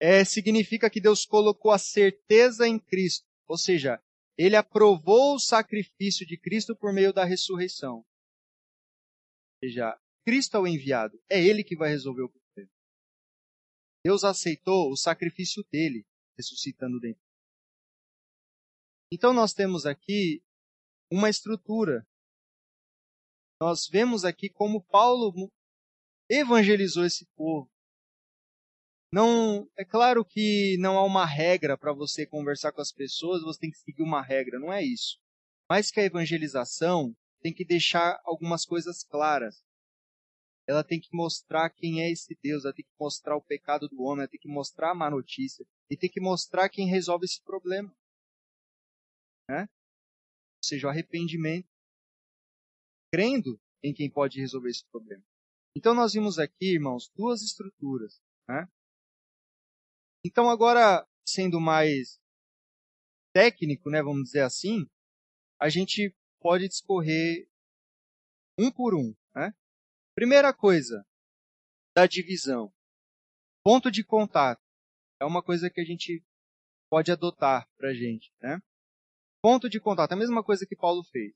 é, 0.00 0.24
significa 0.24 0.90
que 0.90 1.00
Deus 1.00 1.24
colocou 1.24 1.70
a 1.70 1.78
certeza 1.78 2.66
em 2.66 2.76
Cristo, 2.76 3.24
ou 3.46 3.56
seja, 3.56 4.02
ele 4.36 4.56
aprovou 4.56 5.36
o 5.36 5.40
sacrifício 5.40 6.26
de 6.26 6.36
Cristo 6.36 6.74
por 6.74 6.92
meio 6.92 7.12
da 7.12 7.24
ressurreição. 7.24 7.98
Ou 7.98 8.04
seja, 9.62 9.96
Cristo 10.24 10.56
é 10.56 10.60
o 10.60 10.66
enviado, 10.66 11.22
é 11.30 11.40
ele 11.40 11.62
que 11.62 11.76
vai 11.76 11.88
resolver 11.88 12.22
o 12.22 12.28
problema. 12.28 12.72
Deus 14.04 14.24
aceitou 14.24 14.90
o 14.90 14.96
sacrifício 14.96 15.64
dele, 15.70 16.04
ressuscitando 16.40 16.98
dentro. 16.98 17.22
Então 19.12 19.32
nós 19.32 19.52
temos 19.52 19.84
aqui 19.84 20.42
uma 21.10 21.28
estrutura. 21.28 22.06
Nós 23.60 23.86
vemos 23.86 24.24
aqui 24.24 24.48
como 24.48 24.82
Paulo 24.84 25.50
evangelizou 26.28 27.04
esse 27.04 27.26
povo. 27.36 27.70
Não, 29.12 29.68
é 29.76 29.84
claro 29.84 30.24
que 30.24 30.76
não 30.78 30.96
há 30.96 31.04
uma 31.04 31.26
regra 31.26 31.76
para 31.76 31.92
você 31.92 32.24
conversar 32.24 32.72
com 32.72 32.80
as 32.80 32.92
pessoas, 32.92 33.42
você 33.42 33.58
tem 33.58 33.70
que 33.70 33.78
seguir 33.78 34.02
uma 34.02 34.22
regra, 34.22 34.60
não 34.60 34.72
é 34.72 34.84
isso. 34.84 35.18
Mas 35.68 35.90
que 35.90 35.98
a 35.98 36.04
evangelização 36.04 37.14
tem 37.42 37.52
que 37.52 37.64
deixar 37.64 38.20
algumas 38.24 38.64
coisas 38.64 39.02
claras. 39.02 39.64
Ela 40.70 40.84
tem 40.84 41.00
que 41.00 41.08
mostrar 41.12 41.68
quem 41.68 42.00
é 42.00 42.12
esse 42.12 42.38
Deus, 42.40 42.64
ela 42.64 42.72
tem 42.72 42.84
que 42.84 42.94
mostrar 42.96 43.36
o 43.36 43.42
pecado 43.42 43.88
do 43.88 44.02
homem, 44.02 44.20
ela 44.20 44.28
tem 44.28 44.38
que 44.38 44.46
mostrar 44.46 44.92
a 44.92 44.94
má 44.94 45.10
notícia 45.10 45.66
e 45.90 45.96
tem 45.96 46.08
que 46.08 46.20
mostrar 46.20 46.68
quem 46.68 46.86
resolve 46.86 47.24
esse 47.24 47.42
problema. 47.42 47.92
Né? 49.48 49.62
Ou 49.62 50.64
seja, 50.64 50.86
o 50.86 50.90
arrependimento. 50.90 51.68
Crendo 53.12 53.60
em 53.82 53.92
quem 53.92 54.08
pode 54.08 54.38
resolver 54.38 54.70
esse 54.70 54.86
problema. 54.92 55.24
Então 55.76 55.92
nós 55.92 56.12
vimos 56.12 56.38
aqui, 56.38 56.74
irmãos, 56.74 57.10
duas 57.16 57.42
estruturas. 57.42 58.22
Né? 58.48 58.68
Então, 60.24 60.48
agora, 60.48 61.04
sendo 61.26 61.60
mais 61.60 62.20
técnico, 63.34 63.90
né, 63.90 64.00
vamos 64.00 64.22
dizer 64.22 64.42
assim, 64.42 64.86
a 65.60 65.68
gente 65.68 66.14
pode 66.40 66.68
discorrer 66.68 67.50
um 68.56 68.70
por 68.70 68.94
um. 68.94 69.12
Primeira 70.14 70.52
coisa, 70.52 71.06
da 71.94 72.06
divisão. 72.06 72.72
Ponto 73.62 73.90
de 73.90 74.02
contato. 74.02 74.60
É 75.20 75.24
uma 75.24 75.42
coisa 75.42 75.70
que 75.70 75.80
a 75.80 75.84
gente 75.84 76.24
pode 76.90 77.12
adotar 77.12 77.68
para 77.76 77.90
a 77.90 77.94
gente. 77.94 78.32
Né? 78.40 78.60
Ponto 79.42 79.68
de 79.68 79.80
contato, 79.80 80.12
a 80.12 80.16
mesma 80.16 80.42
coisa 80.42 80.66
que 80.66 80.76
Paulo 80.76 81.04
fez. 81.04 81.32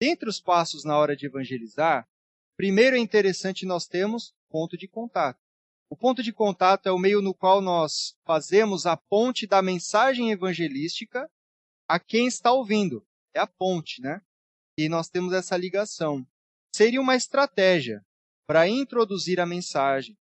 Dentre 0.00 0.28
os 0.28 0.40
passos 0.40 0.84
na 0.84 0.96
hora 0.96 1.16
de 1.16 1.26
evangelizar, 1.26 2.08
primeiro 2.56 2.96
é 2.96 2.98
interessante 2.98 3.66
nós 3.66 3.86
temos 3.86 4.34
ponto 4.48 4.76
de 4.76 4.86
contato. 4.86 5.40
O 5.90 5.96
ponto 5.96 6.22
de 6.22 6.32
contato 6.32 6.88
é 6.88 6.92
o 6.92 6.98
meio 6.98 7.20
no 7.20 7.34
qual 7.34 7.60
nós 7.60 8.16
fazemos 8.24 8.86
a 8.86 8.96
ponte 8.96 9.46
da 9.46 9.62
mensagem 9.62 10.30
evangelística 10.30 11.30
a 11.88 11.98
quem 11.98 12.26
está 12.26 12.52
ouvindo. 12.52 13.06
É 13.34 13.40
a 13.40 13.46
ponte, 13.46 14.00
né? 14.00 14.20
E 14.78 14.88
nós 14.88 15.08
temos 15.08 15.32
essa 15.32 15.56
ligação. 15.56 16.26
Seria 16.74 17.00
uma 17.00 17.14
estratégia 17.14 18.04
para 18.48 18.66
introduzir 18.66 19.38
a 19.38 19.46
mensagem. 19.46 20.18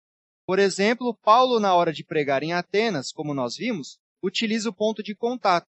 Por 0.47 0.57
exemplo, 0.57 1.15
Paulo, 1.15 1.59
na 1.59 1.75
hora 1.75 1.93
de 1.93 2.03
pregar 2.03 2.41
em 2.41 2.53
Atenas, 2.53 3.11
como 3.11 3.35
nós 3.35 3.55
vimos, 3.55 3.99
utiliza 4.19 4.67
o 4.67 4.73
ponto 4.73 5.03
de 5.03 5.13
contato. 5.13 5.67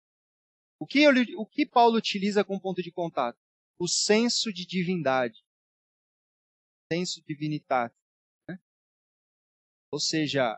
O 0.79 0.87
que, 0.87 1.05
o 1.35 1.45
que 1.45 1.65
Paulo 1.65 1.97
utiliza 1.97 2.45
como 2.45 2.61
ponto 2.61 2.81
de 2.81 2.93
contato? 2.93 3.37
O 3.77 3.89
senso 3.89 4.53
de 4.53 4.65
divindade. 4.65 5.43
Senso 6.89 7.21
divinitate. 7.27 7.93
Ou 9.91 9.99
seja, 9.99 10.57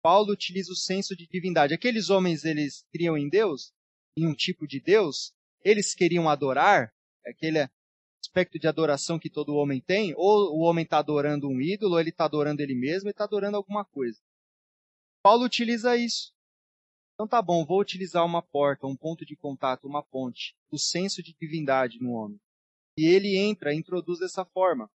Paulo 0.00 0.32
utiliza 0.32 0.70
o 0.70 0.76
senso 0.76 1.16
de 1.16 1.26
divindade. 1.26 1.74
Aqueles 1.74 2.08
homens, 2.08 2.44
eles 2.44 2.86
criam 2.92 3.18
em 3.18 3.28
Deus, 3.28 3.72
em 4.16 4.28
um 4.28 4.34
tipo 4.34 4.64
de 4.64 4.78
Deus, 4.78 5.34
eles 5.64 5.92
queriam 5.92 6.28
adorar, 6.28 6.94
aquele 7.26 7.68
aspecto 8.26 8.58
de 8.58 8.66
adoração 8.66 9.18
que 9.18 9.30
todo 9.30 9.54
homem 9.54 9.80
tem, 9.80 10.12
ou 10.16 10.56
o 10.56 10.60
homem 10.60 10.82
está 10.82 10.98
adorando 10.98 11.48
um 11.48 11.60
ídolo, 11.60 11.94
ou 11.94 12.00
ele 12.00 12.10
está 12.10 12.24
adorando 12.24 12.60
ele 12.60 12.74
mesmo, 12.74 13.08
ele 13.08 13.12
está 13.12 13.24
adorando 13.24 13.56
alguma 13.56 13.84
coisa. 13.84 14.20
Paulo 15.22 15.44
utiliza 15.44 15.96
isso. 15.96 16.34
Então 17.14 17.26
tá 17.26 17.40
bom, 17.40 17.64
vou 17.64 17.80
utilizar 17.80 18.26
uma 18.26 18.42
porta, 18.42 18.86
um 18.86 18.96
ponto 18.96 19.24
de 19.24 19.36
contato, 19.36 19.86
uma 19.86 20.02
ponte, 20.02 20.54
o 20.70 20.78
senso 20.78 21.22
de 21.22 21.34
divindade 21.34 21.98
no 22.00 22.12
homem. 22.12 22.38
E 22.98 23.06
ele 23.06 23.38
entra, 23.38 23.74
introduz 23.74 24.18
dessa 24.18 24.44
forma. 24.44 24.90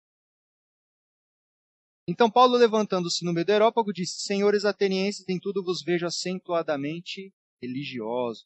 Então 2.08 2.30
Paulo, 2.30 2.58
levantando-se 2.58 3.24
no 3.24 3.32
meio 3.32 3.46
do 3.46 3.52
Aerópago, 3.52 3.94
disse, 3.94 4.22
Senhores 4.22 4.66
atenienses, 4.66 5.30
em 5.30 5.40
tudo 5.40 5.64
vos 5.64 5.84
vejo 5.84 6.06
acentuadamente 6.06 7.32
religiosos. 7.62 8.46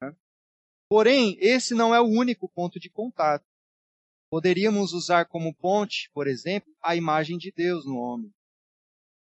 Né? 0.00 0.16
Porém, 0.88 1.36
esse 1.38 1.74
não 1.74 1.94
é 1.94 2.00
o 2.00 2.08
único 2.08 2.48
ponto 2.48 2.80
de 2.80 2.88
contato. 2.88 3.44
Poderíamos 4.34 4.92
usar 4.92 5.26
como 5.26 5.54
ponte, 5.54 6.10
por 6.12 6.26
exemplo, 6.26 6.74
a 6.82 6.96
imagem 6.96 7.38
de 7.38 7.52
Deus 7.52 7.86
no 7.86 7.98
homem. 7.98 8.34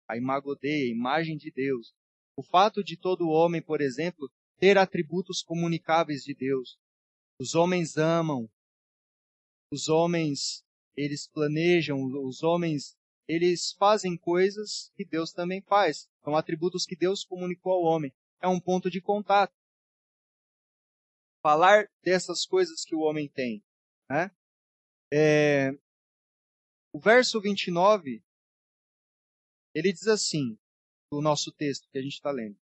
A 0.07 0.15
imagodeia, 0.15 0.85
a 0.85 0.95
imagem 0.95 1.35
de 1.35 1.49
Deus. 1.49 1.95
O 2.37 2.43
fato 2.43 2.83
de 2.83 2.95
todo 2.95 3.27
homem, 3.27 3.59
por 3.59 3.81
exemplo, 3.81 4.31
ter 4.59 4.77
atributos 4.77 5.41
comunicáveis 5.41 6.21
de 6.21 6.35
Deus. 6.35 6.77
Os 7.41 7.55
homens 7.55 7.97
amam, 7.97 8.47
os 9.73 9.89
homens, 9.89 10.63
eles 10.95 11.27
planejam, 11.27 11.97
os 12.23 12.43
homens 12.43 12.95
eles 13.27 13.73
fazem 13.79 14.15
coisas 14.15 14.91
que 14.95 15.03
Deus 15.03 15.33
também 15.33 15.59
faz. 15.63 16.07
São 16.23 16.35
atributos 16.35 16.85
que 16.85 16.95
Deus 16.95 17.25
comunicou 17.25 17.73
ao 17.73 17.81
homem. 17.81 18.13
É 18.39 18.47
um 18.47 18.59
ponto 18.59 18.91
de 18.91 19.01
contato. 19.01 19.55
Falar 21.41 21.89
dessas 22.03 22.45
coisas 22.45 22.85
que 22.85 22.93
o 22.93 22.99
homem 22.99 23.27
tem. 23.27 23.63
Né? 24.07 24.29
É... 25.11 25.71
O 26.93 26.99
verso 26.99 27.39
29, 27.39 28.23
ele 29.75 29.93
diz 29.93 30.07
assim, 30.07 30.57
no 31.11 31.21
nosso 31.21 31.51
texto 31.51 31.87
que 31.91 31.97
a 31.97 32.01
gente 32.01 32.13
está 32.13 32.31
lendo. 32.31 32.57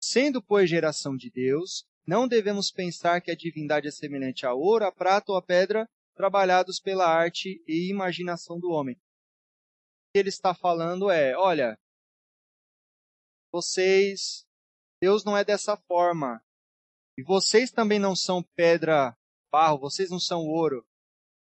Sendo, 0.00 0.42
pois, 0.42 0.70
geração 0.70 1.16
de 1.16 1.30
Deus, 1.30 1.86
não 2.06 2.28
devemos 2.28 2.70
pensar 2.70 3.20
que 3.20 3.30
a 3.30 3.36
divindade 3.36 3.88
é 3.88 3.90
semelhante 3.90 4.46
a 4.46 4.54
ouro, 4.54 4.84
a 4.84 4.92
prata 4.92 5.32
ou 5.32 5.38
a 5.38 5.42
pedra, 5.42 5.88
trabalhados 6.14 6.78
pela 6.78 7.06
arte 7.06 7.62
e 7.66 7.90
imaginação 7.90 8.60
do 8.60 8.70
homem 8.70 8.98
ele 10.18 10.28
está 10.28 10.54
falando 10.54 11.10
é: 11.10 11.36
olha, 11.36 11.78
vocês, 13.52 14.46
Deus 15.00 15.24
não 15.24 15.36
é 15.36 15.44
dessa 15.44 15.76
forma. 15.76 16.42
E 17.16 17.22
vocês 17.22 17.70
também 17.70 17.98
não 17.98 18.16
são 18.16 18.42
pedra, 18.42 19.16
barro, 19.50 19.78
vocês 19.78 20.10
não 20.10 20.18
são 20.18 20.40
ouro. 20.40 20.86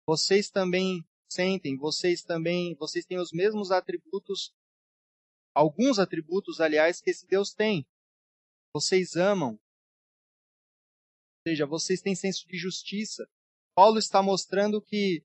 Vocês 0.08 0.50
também 0.50 1.04
sentem, 1.32 1.78
vocês 1.78 2.24
também, 2.24 2.76
vocês 2.76 3.06
têm 3.06 3.20
os 3.20 3.32
mesmos 3.32 3.72
atributos 3.72 4.54
alguns 5.54 6.00
atributos, 6.00 6.60
aliás, 6.60 7.00
que 7.00 7.12
esse 7.12 7.28
Deus 7.28 7.54
tem. 7.54 7.86
Vocês 8.74 9.16
amam. 9.16 9.52
Ou 9.52 9.60
seja, 11.48 11.66
vocês 11.66 12.02
têm 12.02 12.16
senso 12.16 12.48
de 12.48 12.58
justiça. 12.58 13.30
Paulo 13.76 14.00
está 14.00 14.22
mostrando 14.22 14.82
que 14.82 15.24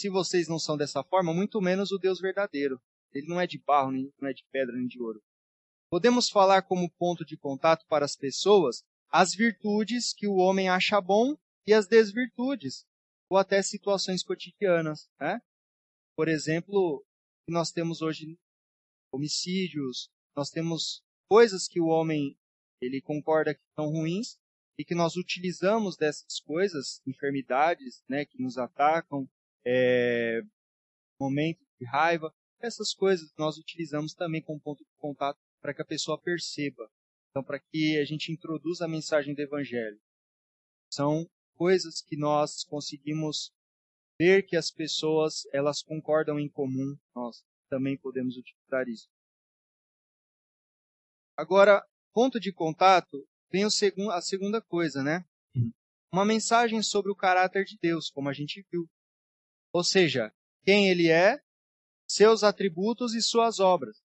se 0.00 0.08
vocês 0.08 0.48
não 0.48 0.58
são 0.58 0.76
dessa 0.76 1.02
forma, 1.02 1.34
muito 1.34 1.60
menos 1.60 1.90
o 1.90 1.98
Deus 1.98 2.20
verdadeiro. 2.20 2.80
Ele 3.12 3.26
não 3.26 3.40
é 3.40 3.46
de 3.46 3.58
barro, 3.58 3.90
nem, 3.90 4.12
não 4.20 4.28
é 4.28 4.32
de 4.32 4.44
pedra, 4.52 4.76
nem 4.76 4.86
de 4.86 5.00
ouro. 5.00 5.22
Podemos 5.90 6.28
falar 6.28 6.62
como 6.62 6.90
ponto 6.90 7.24
de 7.24 7.36
contato 7.36 7.86
para 7.86 8.04
as 8.04 8.14
pessoas 8.14 8.84
as 9.10 9.34
virtudes 9.34 10.12
que 10.12 10.26
o 10.26 10.36
homem 10.36 10.68
acha 10.68 11.00
bom 11.00 11.34
e 11.66 11.72
as 11.72 11.86
desvirtudes, 11.86 12.86
ou 13.30 13.36
até 13.36 13.62
situações 13.62 14.22
cotidianas. 14.22 15.10
Né? 15.20 15.40
Por 16.16 16.28
exemplo, 16.28 17.04
nós 17.48 17.70
temos 17.70 18.02
hoje 18.02 18.38
homicídios, 19.12 20.10
nós 20.36 20.50
temos 20.50 21.02
coisas 21.28 21.66
que 21.66 21.80
o 21.80 21.86
homem 21.86 22.36
ele 22.80 23.00
concorda 23.00 23.54
que 23.54 23.62
são 23.74 23.86
ruins 23.86 24.38
e 24.78 24.84
que 24.84 24.94
nós 24.94 25.16
utilizamos 25.16 25.96
dessas 25.96 26.40
coisas, 26.40 27.02
enfermidades, 27.06 28.04
né, 28.08 28.24
que 28.24 28.40
nos 28.40 28.56
atacam, 28.56 29.28
é, 29.66 30.40
momentos 31.18 31.66
de 31.80 31.86
raiva, 31.86 32.32
essas 32.60 32.94
coisas 32.94 33.32
nós 33.36 33.56
utilizamos 33.56 34.14
também 34.14 34.42
como 34.42 34.60
ponto 34.60 34.84
de 34.84 34.90
contato 34.96 35.38
para 35.60 35.74
que 35.74 35.82
a 35.82 35.86
pessoa 35.86 36.20
perceba. 36.20 36.88
Então, 37.30 37.42
para 37.42 37.58
que 37.58 37.98
a 37.98 38.04
gente 38.04 38.32
introduza 38.32 38.84
a 38.84 38.88
mensagem 38.88 39.34
do 39.34 39.40
Evangelho. 39.40 40.00
São 40.90 41.28
coisas 41.58 42.00
que 42.00 42.16
nós 42.16 42.64
conseguimos 42.64 43.52
ver 44.18 44.44
que 44.44 44.56
as 44.56 44.70
pessoas 44.70 45.44
elas 45.52 45.82
concordam 45.82 46.38
em 46.38 46.48
comum. 46.48 46.96
Nós 47.14 47.44
também 47.68 47.98
podemos 47.98 48.36
utilizar 48.36 48.88
isso. 48.88 49.08
Agora, 51.36 51.84
ponto 52.14 52.40
de 52.40 52.52
contato, 52.52 53.28
vem 53.50 53.64
a 53.64 54.20
segunda 54.20 54.62
coisa, 54.62 55.02
né? 55.02 55.24
Uma 56.12 56.24
mensagem 56.24 56.82
sobre 56.82 57.12
o 57.12 57.16
caráter 57.16 57.64
de 57.64 57.76
Deus, 57.80 58.08
como 58.10 58.28
a 58.28 58.32
gente 58.32 58.66
viu. 58.72 58.88
Ou 59.72 59.84
seja, 59.84 60.32
quem 60.64 60.88
ele 60.88 61.10
é, 61.10 61.38
seus 62.08 62.42
atributos 62.42 63.14
e 63.14 63.20
suas 63.20 63.60
obras. 63.60 64.02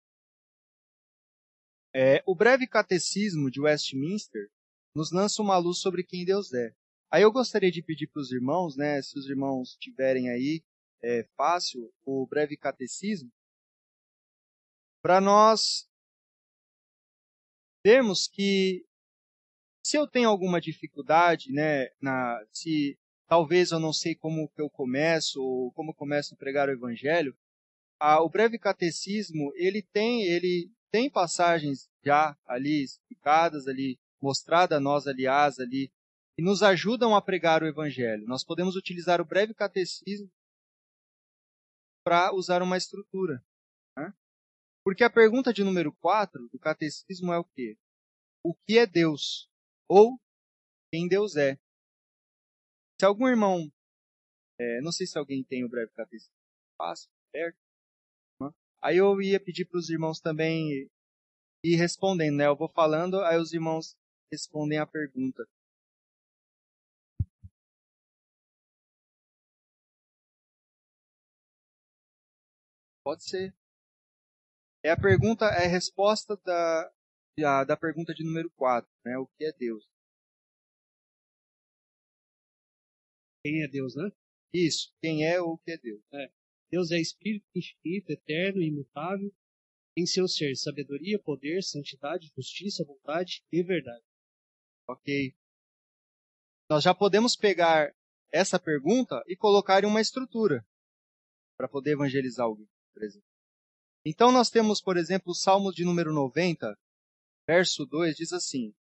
É, 1.93 2.23
o 2.27 2.35
breve 2.35 2.67
catecismo 2.67 3.51
de 3.51 3.61
Westminster 3.61 4.49
nos 4.95 5.11
lança 5.11 5.43
uma 5.43 5.59
luz 5.59 5.79
sobre 5.79 6.05
quem 6.05 6.25
Deus 6.25 6.53
é. 6.53 6.73
Aí 7.11 7.23
eu 7.23 7.33
gostaria 7.33 7.71
de 7.71 7.83
pedir 7.83 8.07
para 8.07 8.21
os 8.21 8.31
irmãos, 8.31 8.77
né, 8.77 9.01
se 9.01 9.19
os 9.19 9.29
irmãos 9.29 9.77
tiverem 9.81 10.29
aí 10.29 10.63
é, 11.03 11.25
fácil 11.37 11.91
o 12.05 12.27
breve 12.27 12.57
catecismo, 12.57 13.31
para 15.01 15.21
nós 15.21 15.89
vermos 17.85 18.27
que 18.27 18.85
se 19.83 19.97
eu 19.97 20.07
tenho 20.07 20.29
alguma 20.29 20.61
dificuldade, 20.61 21.51
né, 21.51 21.89
na, 21.99 22.45
se 22.53 22.99
talvez 23.27 23.71
eu 23.71 23.81
não 23.81 23.93
sei 23.93 24.15
como 24.15 24.49
que 24.51 24.61
eu 24.61 24.69
começo 24.69 25.41
ou 25.43 25.73
como 25.73 25.95
começo 25.95 26.35
a 26.35 26.37
pregar 26.37 26.69
o 26.69 26.73
evangelho, 26.73 27.35
a, 27.99 28.23
o 28.23 28.29
breve 28.29 28.59
catecismo 28.59 29.51
ele 29.55 29.83
tem 29.83 30.25
ele 30.25 30.71
tem 30.91 31.11
passagens 31.11 31.89
já 32.05 32.37
ali 32.47 32.85
explicadas 32.85 33.67
ali 33.67 33.99
mostradas 34.21 34.77
a 34.77 34.81
nós 34.81 35.07
aliás 35.07 35.59
ali 35.59 35.91
que 36.39 36.45
nos 36.45 36.63
ajudam 36.63 37.17
a 37.17 37.21
pregar 37.21 37.65
o 37.65 37.67
evangelho. 37.67 38.25
Nós 38.29 38.45
podemos 38.45 38.77
utilizar 38.77 39.21
o 39.21 39.25
breve 39.25 39.53
catecismo 39.53 40.31
para 42.05 42.33
usar 42.33 42.63
uma 42.63 42.77
estrutura. 42.77 43.45
Né? 43.97 44.15
Porque 44.85 45.03
a 45.03 45.11
pergunta 45.11 45.53
de 45.53 45.65
número 45.65 45.93
4 45.95 46.49
do 46.49 46.57
catecismo 46.61 47.33
é 47.33 47.39
o 47.41 47.45
quê? 47.45 47.77
O 48.41 48.55
que 48.55 48.79
é 48.79 48.87
Deus? 48.87 49.51
Ou 49.89 50.17
quem 50.93 51.09
Deus 51.09 51.35
é? 51.35 51.59
Se 53.01 53.05
algum 53.05 53.27
irmão, 53.27 53.69
é, 54.61 54.81
não 54.81 54.93
sei 54.93 55.09
se 55.09 55.19
alguém 55.19 55.43
tem 55.43 55.65
o 55.65 55.69
breve 55.69 55.91
catecismo 55.91 56.33
fácil, 56.77 57.11
perto, 57.33 57.59
né? 58.41 58.53
aí 58.81 58.99
eu 58.99 59.21
ia 59.21 59.41
pedir 59.41 59.65
para 59.65 59.79
os 59.81 59.91
irmãos 59.91 60.21
também 60.21 60.89
ir 61.65 61.75
respondendo, 61.75 62.37
né? 62.37 62.47
Eu 62.47 62.55
vou 62.55 62.69
falando, 62.69 63.21
aí 63.23 63.37
os 63.39 63.53
irmãos 63.53 63.97
respondem 64.31 64.79
a 64.79 64.87
pergunta. 64.87 65.45
Pode 73.09 73.25
ser. 73.25 73.57
É 74.85 74.91
a 74.91 74.97
pergunta, 75.01 75.47
é 75.47 75.65
a 75.65 75.67
resposta 75.67 76.37
da, 76.45 76.93
da, 77.39 77.65
da 77.65 77.75
pergunta 77.75 78.13
de 78.13 78.23
número 78.23 78.51
4, 78.51 78.87
né? 79.03 79.17
O 79.17 79.27
que 79.27 79.47
é 79.47 79.53
Deus? 79.53 79.83
Quem 83.43 83.63
é 83.63 83.67
Deus, 83.67 83.97
né? 83.97 84.11
Isso, 84.53 84.95
quem 85.01 85.27
é 85.27 85.41
ou 85.41 85.55
o 85.55 85.59
que 85.59 85.71
é 85.71 85.79
Deus? 85.79 86.03
É. 86.13 86.31
Deus 86.71 86.91
é 86.91 87.01
espírito 87.01 87.47
infinito, 87.57 88.13
eterno, 88.13 88.61
imutável, 88.61 89.35
em 89.97 90.05
seu 90.05 90.29
ser 90.29 90.55
sabedoria, 90.55 91.19
poder, 91.19 91.63
santidade, 91.63 92.31
justiça, 92.37 92.85
vontade 92.85 93.43
e 93.51 93.63
verdade. 93.63 94.05
Ok. 94.87 95.35
Nós 96.69 96.85
já 96.85 96.95
podemos 96.95 97.35
pegar 97.37 97.91
essa 98.31 98.61
pergunta 98.61 99.25
e 99.27 99.35
colocar 99.35 99.83
em 99.83 99.87
uma 99.87 100.03
estrutura 100.03 100.63
para 101.57 101.71
poder 101.71 101.93
evangelizar 101.93 102.45
alguém 102.45 102.69
exemplo. 103.03 103.29
Então 104.05 104.33
nós 104.33 104.49
temos, 104.49 104.81
por 104.81 104.97
exemplo, 104.97 105.33
o 105.33 105.35
Salmo 105.35 105.73
de 105.73 105.85
número 105.85 106.13
90, 106.13 106.75
verso 107.47 107.85
2 107.85 108.17
diz 108.17 108.33
assim: 108.33 108.75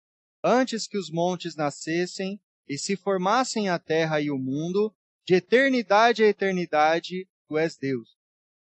Antes 0.44 0.88
que 0.88 0.98
os 0.98 1.10
montes 1.10 1.56
nascessem 1.56 2.40
e 2.68 2.78
se 2.78 2.96
formassem 2.96 3.70
a 3.70 3.80
terra 3.80 4.22
e 4.22 4.30
o 4.30 4.38
mundo, 4.38 4.96
de 5.26 5.36
eternidade 5.36 6.24
a 6.24 6.28
eternidade, 6.28 7.28
tu 7.48 7.58
és 7.58 7.78
Deus. 7.78 8.18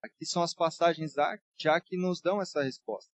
Aqui 0.03 0.27
são 0.27 0.43
as 0.43 0.53
passagens 0.53 1.15
já 1.59 1.81
que 1.81 1.97
nos 1.97 2.21
dão 2.21 2.43
essa 2.43 2.63
resposta. 2.63 3.11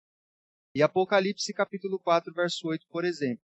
E 0.74 0.84
Apocalipse 0.84 1.54
capítulo 1.54 2.00
4, 2.00 2.34
verso 2.34 2.68
8, 2.68 2.86
por 2.88 3.04
exemplo. 3.04 3.44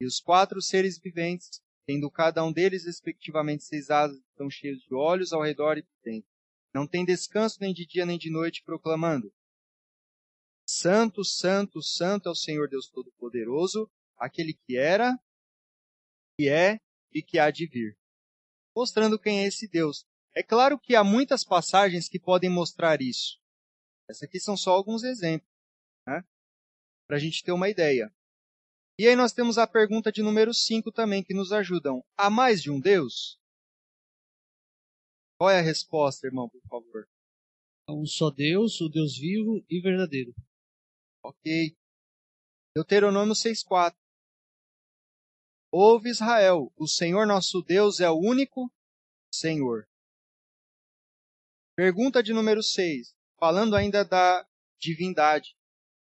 E 0.00 0.06
os 0.06 0.20
quatro 0.20 0.60
seres 0.60 0.98
viventes, 0.98 1.62
tendo 1.86 2.10
cada 2.10 2.44
um 2.44 2.52
deles 2.52 2.84
respectivamente 2.84 3.64
seis 3.64 3.90
asas, 3.90 4.18
estão 4.18 4.50
cheios 4.50 4.80
de 4.82 4.94
olhos 4.94 5.32
ao 5.32 5.42
redor 5.42 5.78
e 5.78 5.82
por 5.82 6.00
dentro 6.04 6.33
não 6.74 6.86
tem 6.86 7.04
descanso 7.04 7.58
nem 7.60 7.72
de 7.72 7.86
dia 7.86 8.04
nem 8.04 8.18
de 8.18 8.30
noite, 8.30 8.62
proclamando: 8.64 9.32
Santo, 10.68 11.24
Santo, 11.24 11.80
Santo 11.80 12.28
é 12.28 12.32
o 12.32 12.34
Senhor 12.34 12.68
Deus 12.68 12.88
Todo-Poderoso, 12.90 13.88
aquele 14.18 14.54
que 14.54 14.76
era, 14.76 15.16
que 16.36 16.48
é 16.48 16.80
e 17.12 17.22
que 17.22 17.38
há 17.38 17.50
de 17.50 17.66
vir. 17.66 17.96
Mostrando 18.76 19.18
quem 19.18 19.44
é 19.44 19.46
esse 19.46 19.68
Deus. 19.68 20.04
É 20.34 20.42
claro 20.42 20.78
que 20.78 20.96
há 20.96 21.04
muitas 21.04 21.44
passagens 21.44 22.08
que 22.08 22.18
podem 22.18 22.50
mostrar 22.50 23.00
isso. 23.00 23.38
Essas 24.10 24.24
aqui 24.24 24.40
são 24.40 24.56
só 24.56 24.72
alguns 24.72 25.04
exemplos, 25.04 25.48
né? 26.06 26.24
para 27.06 27.16
a 27.16 27.20
gente 27.20 27.42
ter 27.44 27.52
uma 27.52 27.68
ideia. 27.68 28.12
E 28.98 29.06
aí 29.06 29.14
nós 29.14 29.32
temos 29.32 29.58
a 29.58 29.66
pergunta 29.66 30.10
de 30.10 30.22
número 30.22 30.52
5 30.52 30.90
também, 30.90 31.22
que 31.22 31.34
nos 31.34 31.52
ajudam. 31.52 32.04
Há 32.16 32.28
mais 32.28 32.60
de 32.60 32.70
um 32.70 32.80
Deus? 32.80 33.38
Qual 35.38 35.50
é 35.50 35.58
a 35.58 35.62
resposta, 35.62 36.26
irmão, 36.26 36.48
por 36.48 36.62
favor? 36.62 37.08
Um 37.88 38.06
só 38.06 38.30
Deus, 38.30 38.80
o 38.80 38.88
Deus 38.88 39.16
vivo 39.18 39.64
e 39.68 39.80
verdadeiro. 39.80 40.34
Ok. 41.22 41.76
Deuteronômio 42.74 43.34
6,4. 43.34 43.94
Ouve 45.72 46.08
Israel, 46.08 46.72
o 46.76 46.86
Senhor 46.86 47.26
nosso 47.26 47.60
Deus 47.62 48.00
é 48.00 48.08
o 48.08 48.18
único 48.18 48.72
Senhor. 49.32 49.88
Pergunta 51.76 52.22
de 52.22 52.32
número 52.32 52.62
6. 52.62 53.14
Falando 53.38 53.74
ainda 53.74 54.04
da 54.04 54.48
divindade. 54.80 55.56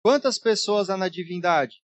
Quantas 0.04 0.38
pessoas 0.38 0.90
há 0.90 0.96
na 0.96 1.08
divindade? 1.08 1.80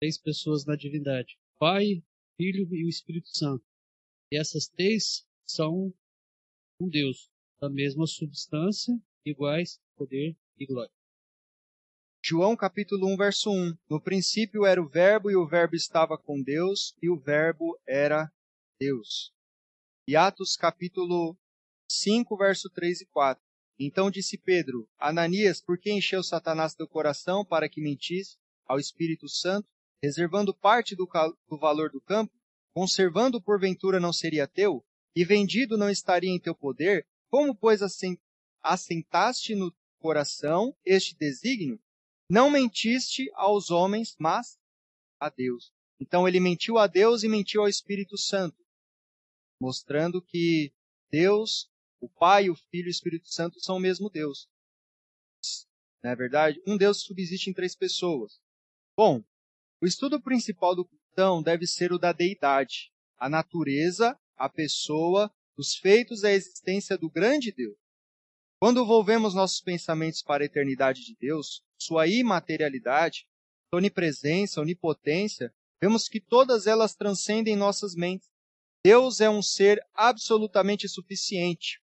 Três 0.00 0.18
pessoas 0.18 0.64
na 0.64 0.74
divindade: 0.74 1.38
Pai, 1.58 2.02
Filho 2.36 2.66
e 2.74 2.84
o 2.84 2.88
Espírito 2.88 3.28
Santo. 3.28 3.64
E 4.32 4.36
essas 4.36 4.66
três 4.66 5.24
são 5.50 5.92
um 6.80 6.88
Deus, 6.88 7.30
da 7.60 7.68
mesma 7.68 8.06
substância, 8.06 8.94
iguais 9.24 9.80
poder 9.96 10.36
e 10.58 10.66
glória. 10.66 10.92
João 12.22 12.54
capítulo 12.54 13.06
1, 13.14 13.16
verso 13.16 13.50
1. 13.50 13.76
No 13.88 14.00
princípio 14.00 14.64
era 14.64 14.80
o 14.80 14.88
Verbo, 14.88 15.30
e 15.30 15.36
o 15.36 15.46
Verbo 15.46 15.74
estava 15.74 16.18
com 16.18 16.42
Deus, 16.42 16.94
e 17.02 17.08
o 17.08 17.18
Verbo 17.18 17.78
era 17.86 18.30
Deus. 18.78 19.32
E 20.06 20.14
Atos 20.14 20.56
capítulo 20.56 21.36
5, 21.90 22.36
verso 22.36 22.68
3 22.70 23.00
e 23.00 23.06
4. 23.06 23.42
Então 23.78 24.10
disse 24.10 24.36
Pedro, 24.36 24.86
Ananias, 24.98 25.62
por 25.62 25.78
que 25.78 25.90
encheu 25.90 26.22
Satanás 26.22 26.74
teu 26.74 26.86
coração 26.86 27.44
para 27.44 27.68
que 27.68 27.80
mentisse 27.80 28.36
ao 28.66 28.78
Espírito 28.78 29.26
Santo, 29.26 29.66
reservando 30.02 30.54
parte 30.54 30.94
do, 30.94 31.08
do 31.48 31.58
valor 31.58 31.90
do 31.90 32.00
campo? 32.00 32.32
Conservando 32.74 33.42
porventura 33.42 33.98
não 33.98 34.12
seria 34.12 34.46
teu? 34.46 34.84
E 35.14 35.24
vendido 35.24 35.76
não 35.76 35.90
estaria 35.90 36.30
em 36.30 36.40
teu 36.40 36.54
poder, 36.54 37.06
como, 37.28 37.54
pois, 37.54 37.80
assentaste 38.62 39.54
no 39.54 39.74
coração 39.98 40.76
este 40.84 41.16
desígnio, 41.16 41.80
não 42.28 42.50
mentiste 42.50 43.30
aos 43.34 43.70
homens, 43.70 44.16
mas 44.18 44.58
a 45.18 45.28
Deus. 45.28 45.72
Então 46.00 46.26
ele 46.26 46.40
mentiu 46.40 46.78
a 46.78 46.86
Deus 46.86 47.22
e 47.22 47.28
mentiu 47.28 47.62
ao 47.62 47.68
Espírito 47.68 48.16
Santo, 48.16 48.56
mostrando 49.60 50.22
que 50.22 50.72
Deus, 51.10 51.70
o 52.00 52.08
Pai, 52.08 52.48
o 52.48 52.54
Filho 52.54 52.86
e 52.86 52.88
o 52.88 52.90
Espírito 52.90 53.28
Santo 53.28 53.60
são 53.60 53.76
o 53.76 53.80
mesmo 53.80 54.08
Deus. 54.08 54.48
Não 56.02 56.10
é 56.10 56.16
verdade? 56.16 56.62
Um 56.66 56.76
Deus 56.76 57.02
subsiste 57.02 57.50
em 57.50 57.52
três 57.52 57.76
pessoas. 57.76 58.40
Bom, 58.96 59.22
o 59.82 59.86
estudo 59.86 60.20
principal 60.20 60.74
do 60.74 60.86
cristão 60.86 61.42
deve 61.42 61.66
ser 61.66 61.92
o 61.92 61.98
da 61.98 62.12
deidade, 62.12 62.92
a 63.18 63.28
natureza, 63.28 64.18
a 64.40 64.48
pessoa, 64.48 65.30
os 65.56 65.76
feitos 65.76 66.24
a 66.24 66.32
existência 66.32 66.96
do 66.96 67.10
grande 67.10 67.52
Deus. 67.52 67.76
Quando 68.58 68.86
volvemos 68.86 69.34
nossos 69.34 69.60
pensamentos 69.60 70.22
para 70.22 70.42
a 70.42 70.46
eternidade 70.46 71.04
de 71.04 71.14
Deus, 71.14 71.62
sua 71.78 72.06
imaterialidade, 72.06 73.26
sua 73.68 73.78
onipresença, 73.78 74.60
onipotência, 74.60 75.54
vemos 75.80 76.08
que 76.08 76.20
todas 76.20 76.66
elas 76.66 76.94
transcendem 76.94 77.54
nossas 77.54 77.94
mentes. 77.94 78.28
Deus 78.82 79.20
é 79.20 79.28
um 79.28 79.42
ser 79.42 79.78
absolutamente 79.92 80.88
suficiente, 80.88 81.78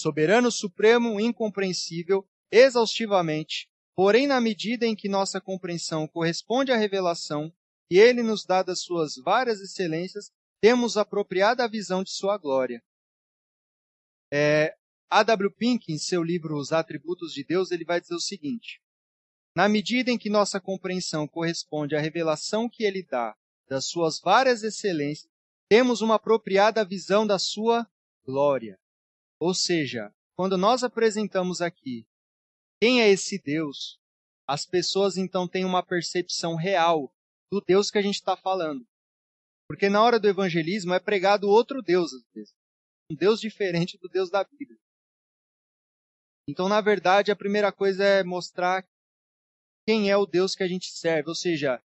soberano, 0.00 0.50
supremo, 0.50 1.18
incompreensível, 1.18 2.24
exaustivamente, 2.52 3.68
porém, 3.96 4.28
na 4.28 4.40
medida 4.40 4.86
em 4.86 4.94
que 4.94 5.08
nossa 5.08 5.40
compreensão 5.40 6.06
corresponde 6.06 6.70
à 6.70 6.76
revelação 6.76 7.52
que 7.90 7.98
ele 7.98 8.22
nos 8.22 8.44
dá 8.44 8.62
das 8.62 8.80
suas 8.80 9.16
várias 9.16 9.60
excelências, 9.60 10.30
temos 10.62 10.96
apropriada 10.96 11.68
visão 11.68 12.04
de 12.04 12.10
sua 12.12 12.38
glória. 12.38 12.80
É, 14.32 14.76
A.W. 15.10 15.50
Pink, 15.50 15.92
em 15.92 15.98
seu 15.98 16.22
livro 16.22 16.56
Os 16.56 16.72
Atributos 16.72 17.34
de 17.34 17.42
Deus, 17.42 17.72
ele 17.72 17.84
vai 17.84 18.00
dizer 18.00 18.14
o 18.14 18.20
seguinte: 18.20 18.80
Na 19.56 19.68
medida 19.68 20.12
em 20.12 20.16
que 20.16 20.30
nossa 20.30 20.60
compreensão 20.60 21.26
corresponde 21.26 21.96
à 21.96 22.00
revelação 22.00 22.68
que 22.68 22.84
ele 22.84 23.02
dá 23.02 23.36
das 23.68 23.86
suas 23.86 24.20
várias 24.20 24.62
excelências, 24.62 25.28
temos 25.68 26.00
uma 26.00 26.14
apropriada 26.14 26.84
visão 26.84 27.26
da 27.26 27.40
sua 27.40 27.84
glória. 28.24 28.78
Ou 29.40 29.52
seja, 29.52 30.14
quando 30.36 30.56
nós 30.56 30.84
apresentamos 30.84 31.60
aqui 31.60 32.06
quem 32.80 33.02
é 33.02 33.10
esse 33.10 33.36
Deus, 33.42 33.98
as 34.46 34.64
pessoas 34.64 35.16
então 35.16 35.48
têm 35.48 35.64
uma 35.64 35.82
percepção 35.82 36.54
real 36.54 37.12
do 37.50 37.60
Deus 37.60 37.90
que 37.90 37.98
a 37.98 38.02
gente 38.02 38.14
está 38.14 38.36
falando. 38.36 38.86
Porque 39.72 39.88
na 39.88 40.02
hora 40.02 40.20
do 40.20 40.28
evangelismo 40.28 40.92
é 40.92 41.00
pregado 41.00 41.48
outro 41.48 41.80
Deus, 41.80 42.12
às 42.12 42.22
vezes. 42.34 42.54
Um 43.10 43.16
Deus 43.16 43.40
diferente 43.40 43.96
do 43.96 44.06
Deus 44.06 44.28
da 44.28 44.44
Bíblia. 44.44 44.78
Então, 46.46 46.68
na 46.68 46.82
verdade, 46.82 47.30
a 47.30 47.36
primeira 47.36 47.72
coisa 47.72 48.04
é 48.04 48.22
mostrar 48.22 48.86
quem 49.86 50.10
é 50.10 50.16
o 50.16 50.26
Deus 50.26 50.54
que 50.54 50.62
a 50.62 50.68
gente 50.68 50.90
serve, 50.90 51.30
ou 51.30 51.34
seja, 51.34 51.82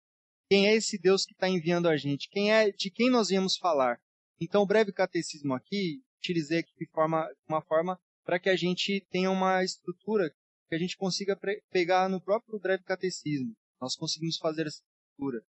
quem 0.50 0.68
é 0.68 0.76
esse 0.76 0.98
Deus 0.98 1.26
que 1.26 1.32
está 1.32 1.48
enviando 1.48 1.88
a 1.88 1.96
gente, 1.96 2.28
quem 2.28 2.52
é 2.52 2.72
de 2.72 2.92
quem 2.92 3.10
nós 3.10 3.30
viemos 3.30 3.56
falar. 3.56 4.02
Então, 4.38 4.64
o 4.64 4.68
breve 4.68 4.92
catecismo 4.92 5.54
aqui, 5.54 6.04
utilizei 6.18 6.60
aqui 6.60 6.74
de 6.78 6.88
forma, 6.88 7.26
uma 7.48 7.62
forma 7.62 7.98
para 8.26 8.38
que 8.38 8.50
a 8.50 8.58
gente 8.58 9.00
tenha 9.10 9.32
uma 9.32 9.64
estrutura 9.64 10.30
que 10.68 10.76
a 10.76 10.78
gente 10.78 10.98
consiga 10.98 11.40
pegar 11.72 12.10
no 12.10 12.20
próprio 12.20 12.60
breve 12.60 12.84
catecismo. 12.84 13.56
Nós 13.80 13.96
conseguimos 13.96 14.36
fazer 14.36 14.68
essa 14.68 14.84
estrutura, 14.84 15.42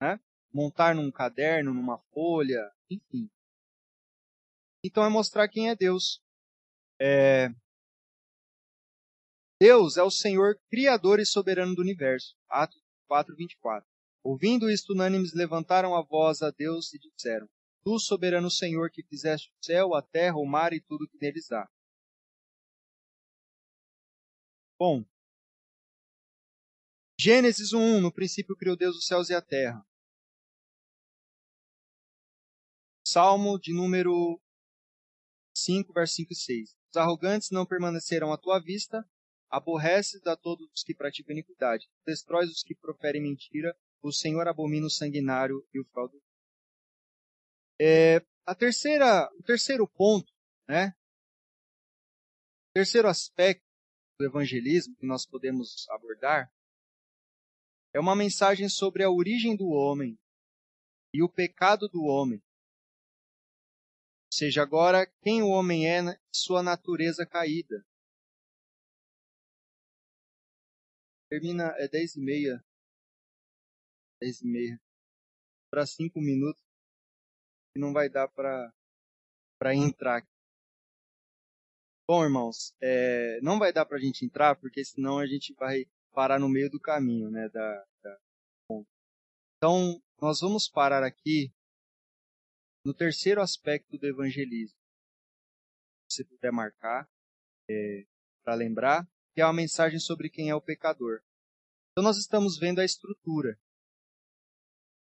né? 0.00 0.18
Montar 0.52 0.94
num 0.94 1.10
caderno, 1.10 1.72
numa 1.72 1.98
folha, 2.12 2.70
enfim. 2.90 3.30
Então 4.84 5.04
é 5.04 5.08
mostrar 5.08 5.48
quem 5.48 5.70
é 5.70 5.76
Deus. 5.76 6.20
É... 7.00 7.48
Deus 9.60 9.96
é 9.96 10.02
o 10.02 10.10
Senhor 10.10 10.58
criador 10.68 11.20
e 11.20 11.26
soberano 11.26 11.74
do 11.74 11.82
universo. 11.82 12.36
Atos 12.48 12.82
4, 13.06 13.34
24. 13.36 13.88
Ouvindo 14.24 14.70
isto, 14.70 14.92
unânimes 14.92 15.34
levantaram 15.34 15.94
a 15.96 16.02
voz 16.02 16.42
a 16.42 16.50
Deus 16.50 16.92
e 16.92 16.98
disseram: 16.98 17.48
Tu, 17.84 17.98
soberano 17.98 18.50
Senhor, 18.50 18.90
que 18.90 19.02
fizeste 19.04 19.50
o 19.50 19.64
céu, 19.64 19.94
a 19.94 20.02
terra, 20.02 20.36
o 20.36 20.46
mar 20.46 20.72
e 20.72 20.80
tudo 20.80 21.08
que 21.08 21.18
neles 21.20 21.50
há. 21.52 21.68
Bom, 24.78 25.04
Gênesis 27.24 27.72
1, 27.72 28.00
no 28.00 28.12
princípio 28.12 28.56
criou 28.56 28.76
Deus 28.76 28.96
os 28.96 29.06
céus 29.06 29.30
e 29.30 29.34
a 29.34 29.40
terra. 29.40 29.86
Salmo 33.04 33.58
de 33.58 33.74
número 33.74 34.40
5, 35.56 35.92
versículo 35.92 36.36
6. 36.36 36.70
Os 36.70 36.96
arrogantes 36.96 37.50
não 37.50 37.66
permanecerão 37.66 38.32
à 38.32 38.38
tua 38.38 38.60
vista, 38.60 39.04
aborreces 39.50 40.24
a 40.26 40.36
todos 40.36 40.70
os 40.72 40.82
que 40.82 40.94
praticam 40.94 41.32
iniquidade, 41.32 41.88
destróis 42.06 42.48
os 42.50 42.62
que 42.62 42.74
proferem 42.74 43.20
mentira, 43.20 43.76
o 44.00 44.12
Senhor 44.12 44.46
abomina 44.46 44.86
o 44.86 44.90
sanguinário 44.90 45.66
e 45.74 45.80
o 45.80 45.84
fraudulento. 45.86 46.26
É, 47.80 48.24
a 48.46 48.54
terceira, 48.54 49.28
o 49.38 49.42
terceiro 49.42 49.86
ponto, 49.88 50.32
né? 50.68 50.94
O 52.70 52.72
terceiro 52.74 53.08
aspecto 53.08 53.64
do 54.18 54.26
evangelismo 54.26 54.96
que 54.96 55.06
nós 55.06 55.26
podemos 55.26 55.88
abordar 55.90 56.52
é 57.92 58.00
uma 58.00 58.16
mensagem 58.16 58.68
sobre 58.68 59.02
a 59.02 59.10
origem 59.10 59.56
do 59.56 59.68
homem 59.68 60.18
e 61.12 61.22
o 61.22 61.28
pecado 61.28 61.88
do 61.88 62.04
homem 62.04 62.42
seja, 64.32 64.62
agora 64.62 65.06
quem 65.20 65.42
o 65.42 65.48
homem 65.48 65.86
é 65.86 66.00
na 66.00 66.18
sua 66.32 66.62
natureza 66.62 67.26
caída. 67.26 67.84
Termina, 71.28 71.74
é 71.76 71.86
dez 71.88 72.16
e 72.16 72.20
meia. 72.20 72.64
Dez 74.20 74.40
e 74.40 74.46
meia. 74.46 74.80
Para 75.70 75.86
cinco 75.86 76.20
minutos. 76.20 76.62
Não 77.76 77.92
vai 77.92 78.08
dar 78.08 78.28
para 78.28 79.74
entrar. 79.74 80.26
Bom, 82.06 82.24
irmãos, 82.24 82.74
é, 82.80 83.40
não 83.42 83.58
vai 83.58 83.72
dar 83.72 83.86
para 83.86 83.96
a 83.96 84.00
gente 84.00 84.24
entrar, 84.24 84.56
porque 84.56 84.84
senão 84.84 85.18
a 85.18 85.26
gente 85.26 85.54
vai 85.54 85.86
parar 86.12 86.38
no 86.38 86.48
meio 86.48 86.70
do 86.70 86.80
caminho, 86.80 87.30
né? 87.30 87.48
Da, 87.48 87.86
da... 88.02 88.18
Então, 89.56 90.02
nós 90.20 90.40
vamos 90.40 90.68
parar 90.68 91.02
aqui 91.02 91.50
no 92.84 92.94
terceiro 92.94 93.40
aspecto 93.40 93.96
do 93.96 94.06
evangelismo. 94.06 94.78
Se 96.10 96.24
puder 96.24 96.52
marcar, 96.52 97.08
é, 97.70 98.06
para 98.44 98.54
lembrar, 98.54 99.06
que 99.34 99.40
é 99.40 99.44
uma 99.44 99.52
mensagem 99.52 99.98
sobre 99.98 100.28
quem 100.28 100.50
é 100.50 100.54
o 100.54 100.60
pecador. 100.60 101.22
Então 101.92 102.04
nós 102.04 102.18
estamos 102.18 102.58
vendo 102.58 102.80
a 102.80 102.84
estrutura. 102.84 103.58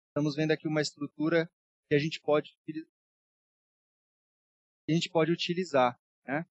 Estamos 0.08 0.36
vendo 0.36 0.52
aqui 0.52 0.68
uma 0.68 0.82
estrutura 0.82 1.50
que 1.88 1.94
a 1.94 1.98
gente 1.98 2.20
pode 2.20 2.56
que 2.66 4.92
a 4.92 4.94
gente 4.94 5.08
pode 5.08 5.32
utilizar, 5.32 5.98
né? 6.26 6.46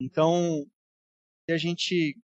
Então, 0.00 0.68
se 1.44 1.52
a 1.52 1.56
gente 1.56 2.20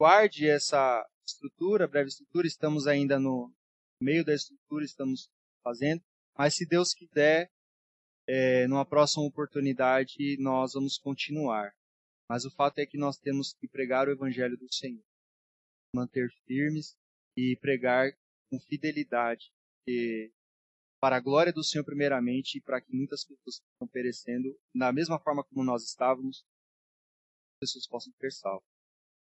guarde 0.00 0.48
essa 0.48 1.06
estrutura, 1.26 1.86
breve 1.86 2.08
estrutura, 2.08 2.46
estamos 2.46 2.86
ainda 2.86 3.18
no 3.18 3.54
meio 4.00 4.24
da 4.24 4.34
estrutura, 4.34 4.84
estamos 4.84 5.30
fazendo, 5.62 6.02
mas 6.36 6.54
se 6.54 6.66
Deus 6.66 6.92
quiser, 6.94 7.50
é, 8.26 8.66
numa 8.66 8.86
próxima 8.86 9.24
oportunidade, 9.24 10.36
nós 10.38 10.72
vamos 10.74 10.98
continuar. 10.98 11.74
Mas 12.28 12.44
o 12.44 12.50
fato 12.50 12.78
é 12.78 12.86
que 12.86 12.96
nós 12.96 13.18
temos 13.18 13.52
que 13.52 13.68
pregar 13.68 14.08
o 14.08 14.12
Evangelho 14.12 14.56
do 14.56 14.72
Senhor, 14.72 15.04
manter 15.94 16.30
firmes 16.46 16.96
e 17.36 17.56
pregar 17.60 18.10
com 18.50 18.58
fidelidade, 18.60 19.52
para 21.00 21.16
a 21.16 21.20
glória 21.20 21.52
do 21.52 21.64
Senhor 21.64 21.84
primeiramente 21.84 22.58
e 22.58 22.60
para 22.60 22.80
que 22.80 22.94
muitas 22.94 23.24
pessoas 23.24 23.58
que 23.58 23.66
estão 23.72 23.88
perecendo, 23.88 24.56
da 24.74 24.92
mesma 24.92 25.18
forma 25.18 25.42
como 25.44 25.64
nós 25.64 25.82
estávamos, 25.82 26.44
pessoas 27.60 27.86
possam 27.88 28.12
ter 28.18 28.30
salvo. 28.30 28.64